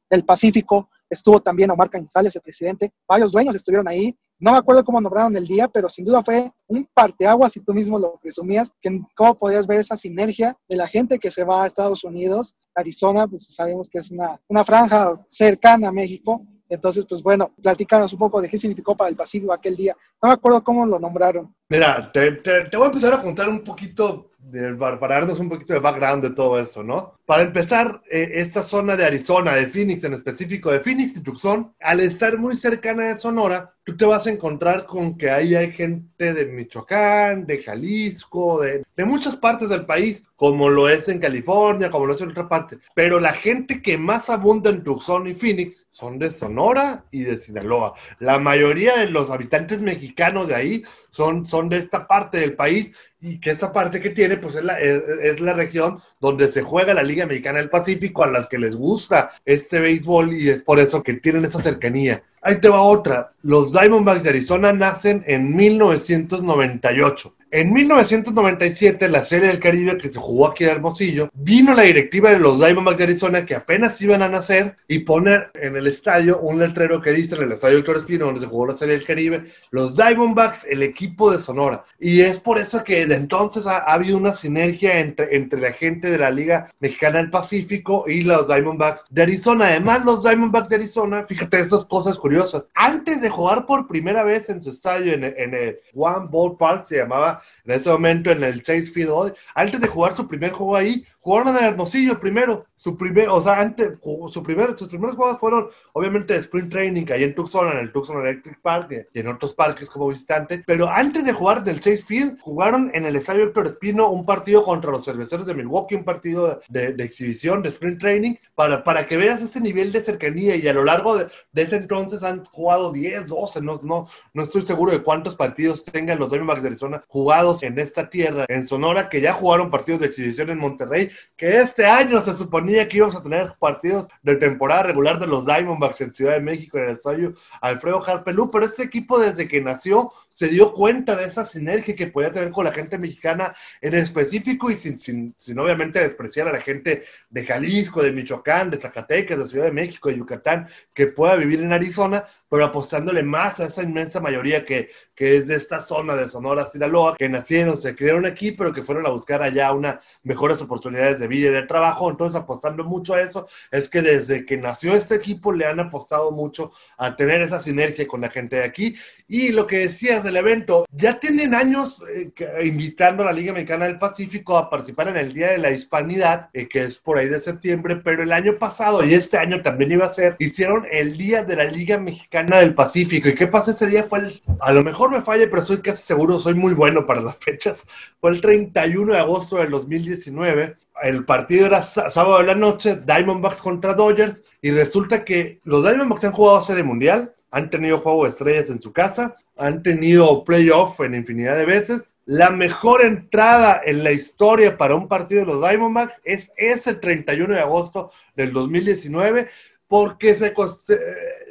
del 0.10 0.26
Pacífico, 0.26 0.90
estuvo 1.10 1.40
también 1.42 1.72
Omar 1.72 1.90
Cañizales, 1.90 2.36
el 2.36 2.42
presidente, 2.42 2.92
varios 3.08 3.32
dueños 3.32 3.56
estuvieron 3.56 3.88
ahí, 3.88 4.18
no 4.40 4.52
me 4.52 4.58
acuerdo 4.58 4.84
cómo 4.84 5.00
nombraron 5.00 5.36
el 5.38 5.46
día, 5.46 5.68
pero 5.68 5.90
sin 5.90 6.06
duda 6.06 6.24
fue 6.24 6.52
un 6.68 6.88
parteaguas, 6.94 7.54
si 7.54 7.62
tú 7.62 7.74
mismo 7.74 7.98
lo 7.98 8.20
presumías, 8.22 8.72
que 8.82 9.02
cómo 9.16 9.38
podías 9.38 9.68
ver 9.68 9.80
esa 9.80 9.96
sinergia 9.96 10.56
de 10.68 10.76
la 10.76 10.88
gente 10.88 11.20
que 11.20 11.32
se 11.32 11.44
va 11.44 11.64
a 11.64 11.68
Estados 11.68 12.04
Unidos, 12.04 12.56
Arizona, 12.76 13.28
pues 13.28 13.54
sabemos 13.54 13.90
que 13.90 14.00
es 14.00 14.12
una, 14.12 14.40
una 14.48 14.66
franja 14.66 15.24
cercana 15.30 15.90
a 15.90 15.92
México, 15.92 16.46
entonces, 16.74 17.06
pues 17.08 17.22
bueno, 17.22 17.54
platícanos 17.62 18.14
un 18.14 18.20
poco 18.20 18.42
de 18.42 18.50
qué 18.50 18.58
significó 18.58 18.98
para 18.98 19.10
el 19.10 19.16
Pacífico 19.16 19.54
aquel 19.54 19.76
día. 19.76 19.96
No 20.22 20.30
me 20.30 20.34
acuerdo 20.34 20.64
cómo 20.64 20.86
lo 20.88 20.98
nombraron. 21.00 21.54
Mira, 21.70 22.12
te, 22.12 22.32
voy 22.74 22.84
a 22.84 22.86
empezar 22.86 23.14
a 23.14 23.22
contar 23.22 23.48
un 23.48 23.64
poquito, 23.64 24.32
de, 24.44 24.74
para 24.76 25.16
darnos 25.16 25.40
un 25.40 25.50
poquito 25.50 25.74
de 25.74 25.80
background 25.80 26.24
de 26.24 26.30
todo 26.32 26.60
eso, 26.60 26.84
¿no? 26.84 27.16
Para 27.26 27.44
empezar, 27.44 28.02
eh, 28.10 28.32
esta 28.36 28.64
zona 28.64 28.96
de 28.96 29.06
Arizona, 29.06 29.56
de 29.56 29.68
Phoenix, 29.68 30.04
en 30.04 30.14
específico 30.14 30.72
de 30.72 30.80
Phoenix 30.80 31.18
y 31.18 31.24
Tucson, 31.24 31.74
al 31.80 32.00
estar 32.00 32.38
muy 32.38 32.56
cercana 32.56 33.08
de 33.08 33.18
Sonora, 33.18 33.73
tú 33.84 33.98
te 33.98 34.06
vas 34.06 34.26
a 34.26 34.30
encontrar 34.30 34.86
con 34.86 35.18
que 35.18 35.30
ahí 35.30 35.56
hay 35.56 35.72
gente 35.72 36.34
de 36.34 36.46
Michoacán, 36.46 37.46
de 37.46 37.62
Jalisco, 37.62 38.62
de, 38.62 38.84
de 38.96 39.06
muchas 39.06 39.36
partes 39.36 39.70
del 39.70 39.86
país, 39.86 40.24
como 40.36 40.70
lo 40.70 40.90
es 40.90 41.10
en 41.10 41.20
California, 41.20 41.90
como 41.90 42.06
lo 42.06 42.14
es 42.14 42.22
en 42.22 42.32
otra 42.32 42.48
parte. 42.48 42.78
Pero 42.96 43.20
la 43.20 43.34
gente 43.34 43.82
que 43.82 43.98
más 43.98 44.30
abunda 44.30 44.70
en 44.70 44.84
Tucson 44.84 45.28
y 45.28 45.36
Phoenix 45.36 45.88
son 45.92 46.18
de 46.20 46.32
Sonora 46.32 47.06
y 47.12 47.24
de 47.24 47.38
Sinaloa. 47.38 47.94
La 48.20 48.40
mayoría 48.40 48.98
de 48.98 49.10
los 49.10 49.30
habitantes 49.30 49.82
mexicanos 49.82 50.48
de 50.48 50.56
ahí 50.56 50.84
son, 51.12 51.46
son 51.46 51.70
de 51.70 51.78
esta 51.78 52.08
parte 52.08 52.40
del 52.40 52.56
país 52.56 52.94
y 53.24 53.40
que 53.40 53.52
esta 53.52 53.72
parte 53.72 54.02
que 54.02 54.10
tiene, 54.10 54.36
pues 54.36 54.56
es 54.56 54.64
la, 54.64 54.80
es, 54.82 55.40
la, 55.40 55.54
región 55.54 56.00
donde 56.20 56.50
se 56.50 56.62
juega 56.62 56.94
la 56.94 57.04
Liga 57.04 57.26
Mexicana 57.26 57.60
del 57.60 57.70
Pacífico, 57.70 58.24
a 58.24 58.28
las 58.28 58.48
que 58.48 58.58
les 58.58 58.76
gusta 58.76 59.32
este 59.46 59.80
béisbol 59.80 60.34
y 60.34 60.50
es 60.50 60.62
por 60.62 60.80
eso 60.80 61.02
que 61.04 61.14
tienen 61.14 61.46
esa 61.46 61.62
cercanía. 61.62 62.22
Ahí 62.44 62.60
te 62.60 62.68
va 62.68 62.82
otra. 62.82 63.32
Los 63.42 63.72
Diamondbacks 63.72 64.24
de 64.24 64.30
Arizona 64.30 64.74
nacen 64.74 65.24
en 65.28 65.56
1998. 65.56 67.34
En 67.56 67.72
1997, 67.72 69.10
la 69.10 69.22
Serie 69.22 69.50
del 69.50 69.60
Caribe 69.60 70.00
que 70.00 70.10
se 70.10 70.18
jugó 70.18 70.48
aquí 70.48 70.64
en 70.64 70.72
Hermosillo, 70.72 71.30
vino 71.36 71.76
la 71.76 71.84
directiva 71.84 72.32
de 72.32 72.40
los 72.40 72.58
Diamondbacks 72.58 72.98
de 72.98 73.04
Arizona 73.04 73.46
que 73.46 73.54
apenas 73.54 74.02
iban 74.02 74.24
a 74.24 74.28
nacer 74.28 74.76
y 74.88 75.02
poner 75.02 75.52
en 75.54 75.76
el 75.76 75.86
estadio 75.86 76.40
un 76.40 76.58
letrero 76.58 77.00
que 77.00 77.12
dice 77.12 77.36
en 77.36 77.44
el 77.44 77.52
estadio 77.52 77.76
Doctor 77.76 77.98
Espino, 77.98 78.26
donde 78.26 78.42
se 78.42 78.48
jugó 78.48 78.66
la 78.66 78.74
Serie 78.74 78.96
del 78.98 79.06
Caribe, 79.06 79.52
los 79.70 79.96
Diamondbacks, 79.96 80.66
el 80.68 80.82
equipo 80.82 81.32
de 81.32 81.40
Sonora. 81.40 81.84
Y 82.00 82.22
es 82.22 82.40
por 82.40 82.58
eso 82.58 82.84
que 82.84 83.02
desde 83.02 83.18
entonces 83.18 83.68
ha, 83.68 83.82
habido 83.82 84.18
una 84.18 84.34
sinergia 84.34 85.00
entre, 85.00 85.36
entre 85.36 85.62
la 85.62 85.74
gente 85.74 86.10
de 86.10 86.18
la 86.18 86.32
Liga 86.32 86.72
Mexicana 86.80 87.20
del 87.20 87.30
Pacífico 87.30 88.06
y 88.08 88.22
los 88.22 88.48
Diamondbacks 88.48 89.06
de 89.12 89.22
Arizona. 89.22 89.68
Además, 89.68 90.04
los 90.06 90.24
Diamondbacks 90.24 90.70
de 90.70 90.78
Arizona, 90.78 91.24
fíjate 91.28 91.60
esas 91.60 91.86
cosas 91.86 92.18
curiosas, 92.18 92.66
antes 92.74 93.22
de 93.22 93.30
jugar 93.30 93.68
por 93.68 93.88
primera 93.88 94.24
vez 94.24 94.50
en 94.50 94.60
su 94.60 94.72
estadio, 94.72 95.14
en, 95.14 95.24
en 95.24 95.54
el 95.54 95.80
One 95.94 96.30
Ball 96.32 96.58
Park, 96.58 96.88
se 96.88 96.98
llamaba 96.98 97.43
en 97.66 97.72
ese 97.72 97.90
momento 97.90 98.32
en 98.32 98.44
el 98.44 98.62
Chase 98.62 98.88
Field 98.88 99.34
antes 99.56 99.80
de 99.80 99.88
jugar 99.88 100.16
su 100.16 100.28
primer 100.28 100.52
juego 100.52 100.76
ahí, 100.76 101.06
jugaron 101.24 101.56
en 101.56 101.64
Hermosillo 101.64 102.20
primero, 102.20 102.66
su 102.76 102.98
primer, 102.98 103.30
o 103.30 103.42
sea, 103.42 103.60
antes, 103.60 103.98
su 104.30 104.44
primer, 104.44 104.78
sus 104.78 104.90
primeros 104.90 105.16
juegos 105.16 105.40
fueron 105.40 105.70
obviamente 105.94 106.36
Sprint 106.36 106.70
Training, 106.70 107.06
ahí 107.12 107.24
en 107.24 107.34
Tucson, 107.34 107.72
en 107.72 107.78
el 107.78 107.94
Tucson 107.94 108.20
Electric 108.22 108.60
Park 108.62 109.08
y 109.14 109.20
en 109.20 109.28
otros 109.30 109.54
parques 109.54 109.90
como 109.90 110.10
visitante, 110.10 110.62
pero 110.68 110.90
antes 110.90 111.24
de 111.24 111.32
jugar 111.32 111.64
del 111.64 111.80
Chase 111.80 112.04
Field, 112.06 112.40
jugaron 112.42 112.92
en 112.94 113.06
el 113.06 113.16
Estadio 113.16 113.46
Héctor 113.46 113.68
Espino 113.68 114.10
un 114.10 114.26
partido 114.26 114.66
contra 114.66 114.92
los 114.92 115.06
cerveceros 115.06 115.46
de 115.46 115.54
Milwaukee, 115.54 115.96
un 115.96 116.04
partido 116.04 116.60
de, 116.68 116.92
de, 116.92 117.04
exhibición, 117.04 117.64
de 117.64 117.70
Sprint 117.70 118.02
Training, 118.02 118.36
para, 118.54 118.84
para 118.84 119.08
que 119.08 119.16
veas 119.16 119.42
ese 119.42 119.62
nivel 119.62 119.94
de 119.94 120.04
cercanía 120.04 120.58
y 120.58 120.68
a 120.68 120.74
lo 120.74 120.84
largo 120.84 121.18
de, 121.18 121.28
de 121.54 121.62
ese 121.62 121.78
entonces 121.78 122.22
han 122.22 122.44
jugado 122.44 122.92
10, 122.92 123.28
12, 123.28 123.62
no, 123.62 123.80
no, 123.82 124.08
no 124.34 124.44
estoy 124.44 124.64
seguro 124.64 124.92
de 124.92 125.02
cuántos 125.02 125.38
partidos 125.38 125.86
tengan 125.86 126.20
los 126.20 126.30
Diamondbacks 126.30 126.64
de 126.64 126.68
Arizona 126.68 127.02
jugados 127.08 127.64
en 127.64 127.80
esta 127.80 128.10
tierra, 128.10 128.46
en 128.50 128.68
Sonora, 128.68 129.08
que 129.08 129.22
ya 129.22 129.32
jugaron 129.32 129.72
partidos 129.72 130.02
de 130.02 130.08
exhibición 130.08 130.50
en 130.50 130.60
Monterrey, 130.60 131.12
que 131.36 131.60
este 131.60 131.86
año 131.86 132.24
se 132.24 132.36
suponía 132.36 132.88
que 132.88 132.98
íbamos 132.98 133.16
a 133.16 133.22
tener 133.22 133.56
partidos 133.60 134.08
de 134.22 134.36
temporada 134.36 134.84
regular 134.84 135.20
de 135.20 135.28
los 135.28 135.46
Diamondbacks 135.46 136.02
en 136.02 136.14
Ciudad 136.14 136.34
de 136.34 136.42
México, 136.42 136.78
en 136.78 136.86
el 136.86 136.92
estadio 136.92 137.34
Alfredo 137.62 138.04
Harpelú, 138.06 138.50
pero 138.52 138.66
este 138.66 138.84
equipo 138.84 139.20
desde 139.20 139.48
que 139.48 139.62
nació 139.62 140.12
se 140.34 140.48
dio 140.48 140.74
cuenta 140.74 141.16
de 141.16 141.26
esa 141.26 141.46
sinergia 141.46 141.96
que 141.96 142.08
podía 142.08 142.32
tener 142.32 142.52
con 142.52 142.66
la 142.66 142.74
gente 142.74 142.98
mexicana 142.98 143.56
en 143.82 143.94
específico 143.94 144.70
y 144.70 144.76
sin, 144.76 145.00
sin, 145.00 145.34
sin 145.38 145.60
obviamente 145.60 146.00
despreciar 146.00 146.48
a 146.48 146.54
la 146.54 146.62
gente 146.62 147.06
de 147.30 147.46
Jalisco, 147.46 148.02
de 148.02 148.12
Michoacán, 148.12 148.70
de 148.70 148.78
Zacatecas, 148.78 149.38
de 149.38 149.48
Ciudad 149.48 149.66
de 149.66 149.72
México, 149.72 150.10
de 150.10 150.18
Yucatán, 150.18 150.68
que 150.94 151.08
pueda 151.08 151.36
vivir 151.36 151.62
en 151.62 151.72
Arizona, 151.72 152.26
pero 152.50 152.66
apostándole 152.66 153.24
más 153.24 153.60
a 153.60 153.66
esa 153.66 153.84
inmensa 153.84 154.20
mayoría 154.20 154.66
que, 154.66 154.90
que 155.16 155.38
es 155.38 155.48
de 155.48 155.56
esta 155.56 155.80
zona 155.80 156.16
de 156.16 156.28
Sonora, 156.28 156.66
Sinaloa, 156.66 157.16
que 157.18 157.30
nacieron, 157.30 157.78
se 157.78 157.96
criaron 157.96 158.26
aquí, 158.26 158.52
pero 158.52 158.74
que 158.74 158.84
fueron 158.84 159.06
a 159.06 159.10
buscar 159.10 159.42
allá 159.42 159.72
unas 159.72 160.04
mejores 160.24 160.62
oportunidades 160.62 161.20
de 161.20 161.28
vida 161.28 161.50
y 161.50 161.54
de 161.54 161.64
trabajo. 161.64 162.10
Entonces, 162.10 162.40
apostando 162.40 162.84
mucho 162.84 163.14
a 163.14 163.22
eso, 163.22 163.48
es 163.72 163.90
que 163.90 164.02
desde 164.02 164.46
que 164.46 164.58
nació 164.58 164.96
este 164.96 165.16
equipo 165.16 165.52
le 165.52 165.66
han 165.66 165.80
apostado 165.80 166.32
mucho 166.32 166.72
a 166.98 167.16
tener 167.16 167.42
esa 167.42 167.60
sinergia 167.60 168.08
con 168.08 168.22
la 168.22 168.30
gente 168.30 168.58
de 168.58 168.64
aquí. 168.64 168.96
Y 169.28 169.50
lo 169.50 169.68
que 169.68 169.80
decías 169.80 170.23
del 170.24 170.38
evento, 170.38 170.86
ya 170.92 171.20
tienen 171.20 171.54
años 171.54 172.04
eh, 172.14 172.32
invitando 172.64 173.24
a 173.24 173.28
la 173.28 173.34
Liga 173.34 173.54
Mexicana 173.54 173.86
del 173.86 174.00
Pacífico 174.00 174.58
a 174.58 174.70
participar 174.70 175.10
en 175.10 175.18
el 175.18 175.34
Día 175.34 175.52
de 175.52 175.58
la 175.58 175.72
Hispanidad, 175.72 176.50
eh, 176.54 176.68
que 176.68 176.84
es 176.84 176.98
por 176.98 177.18
ahí 177.18 177.28
de 177.28 177.40
septiembre, 177.40 177.98
pero 177.98 178.24
el 178.24 178.32
año 178.32 178.58
pasado 178.58 179.04
y 179.04 179.14
este 179.14 179.38
año 179.38 179.62
también 179.62 179.92
iba 179.92 180.06
a 180.06 180.10
ser, 180.10 180.36
hicieron 180.40 180.86
el 180.92 181.18
Día 181.18 181.44
de 181.44 181.56
la 181.56 181.66
Liga 181.66 181.98
Mexicana 181.98 182.60
del 182.60 182.74
Pacífico. 182.74 183.30
¿Y 183.30 183.36
qué 183.36 183.48
pasó 183.48 183.72
ese 183.72 183.88
día? 183.88 184.04
Fue 184.04 184.20
el, 184.20 184.42
a 184.60 184.72
lo 184.72 184.84
mejor 184.84 185.12
me 185.12 185.22
falle, 185.22 185.48
pero 185.48 185.62
soy 185.62 185.82
casi 185.82 186.04
seguro, 186.04 186.40
soy 186.40 186.54
muy 186.54 186.74
bueno 186.74 187.06
para 187.06 187.22
las 187.22 187.38
fechas. 187.38 187.84
Fue 188.20 188.32
el 188.32 188.42
31 188.42 189.14
de 189.14 189.20
agosto 189.20 189.58
del 189.58 189.70
2019. 189.70 190.76
El 191.04 191.26
partido 191.26 191.66
era 191.66 191.82
sábado 191.82 192.38
de 192.38 192.46
la 192.46 192.56
noche, 192.56 193.02
Diamondbacks 193.06 193.62
contra 193.62 193.94
Dodgers, 193.94 194.44
y 194.62 194.72
resulta 194.72 195.26
que 195.26 195.60
los 195.64 195.84
Diamondbacks 195.84 196.24
han 196.24 196.32
jugado 196.32 196.62
serie 196.62 196.84
mundial, 196.84 197.34
han 197.54 197.70
tenido 197.70 198.00
juego 198.00 198.24
de 198.24 198.32
estrellas 198.32 198.72
en 198.72 198.80
su 198.80 198.92
casa, 198.92 199.36
han 199.56 199.84
tenido 199.84 200.44
playoff 200.44 201.00
en 201.02 201.14
infinidad 201.14 201.56
de 201.56 201.68
veces. 201.68 202.12
La 202.26 202.50
mejor 202.50 203.06
entrada 203.06 203.80
en 203.86 204.04
la 204.04 204.12
historia 204.12 204.76
para 204.76 204.96
un 204.96 205.08
partido 205.08 205.42
de 205.42 205.46
los 205.46 205.62
Diamondbacks 205.62 206.20
es 206.24 206.52
ese 206.58 206.96
31 206.96 207.54
de 207.54 207.60
agosto 207.60 208.10
del 208.36 208.54
2019 208.54 209.50
porque 209.88 210.34
se, 210.34 210.52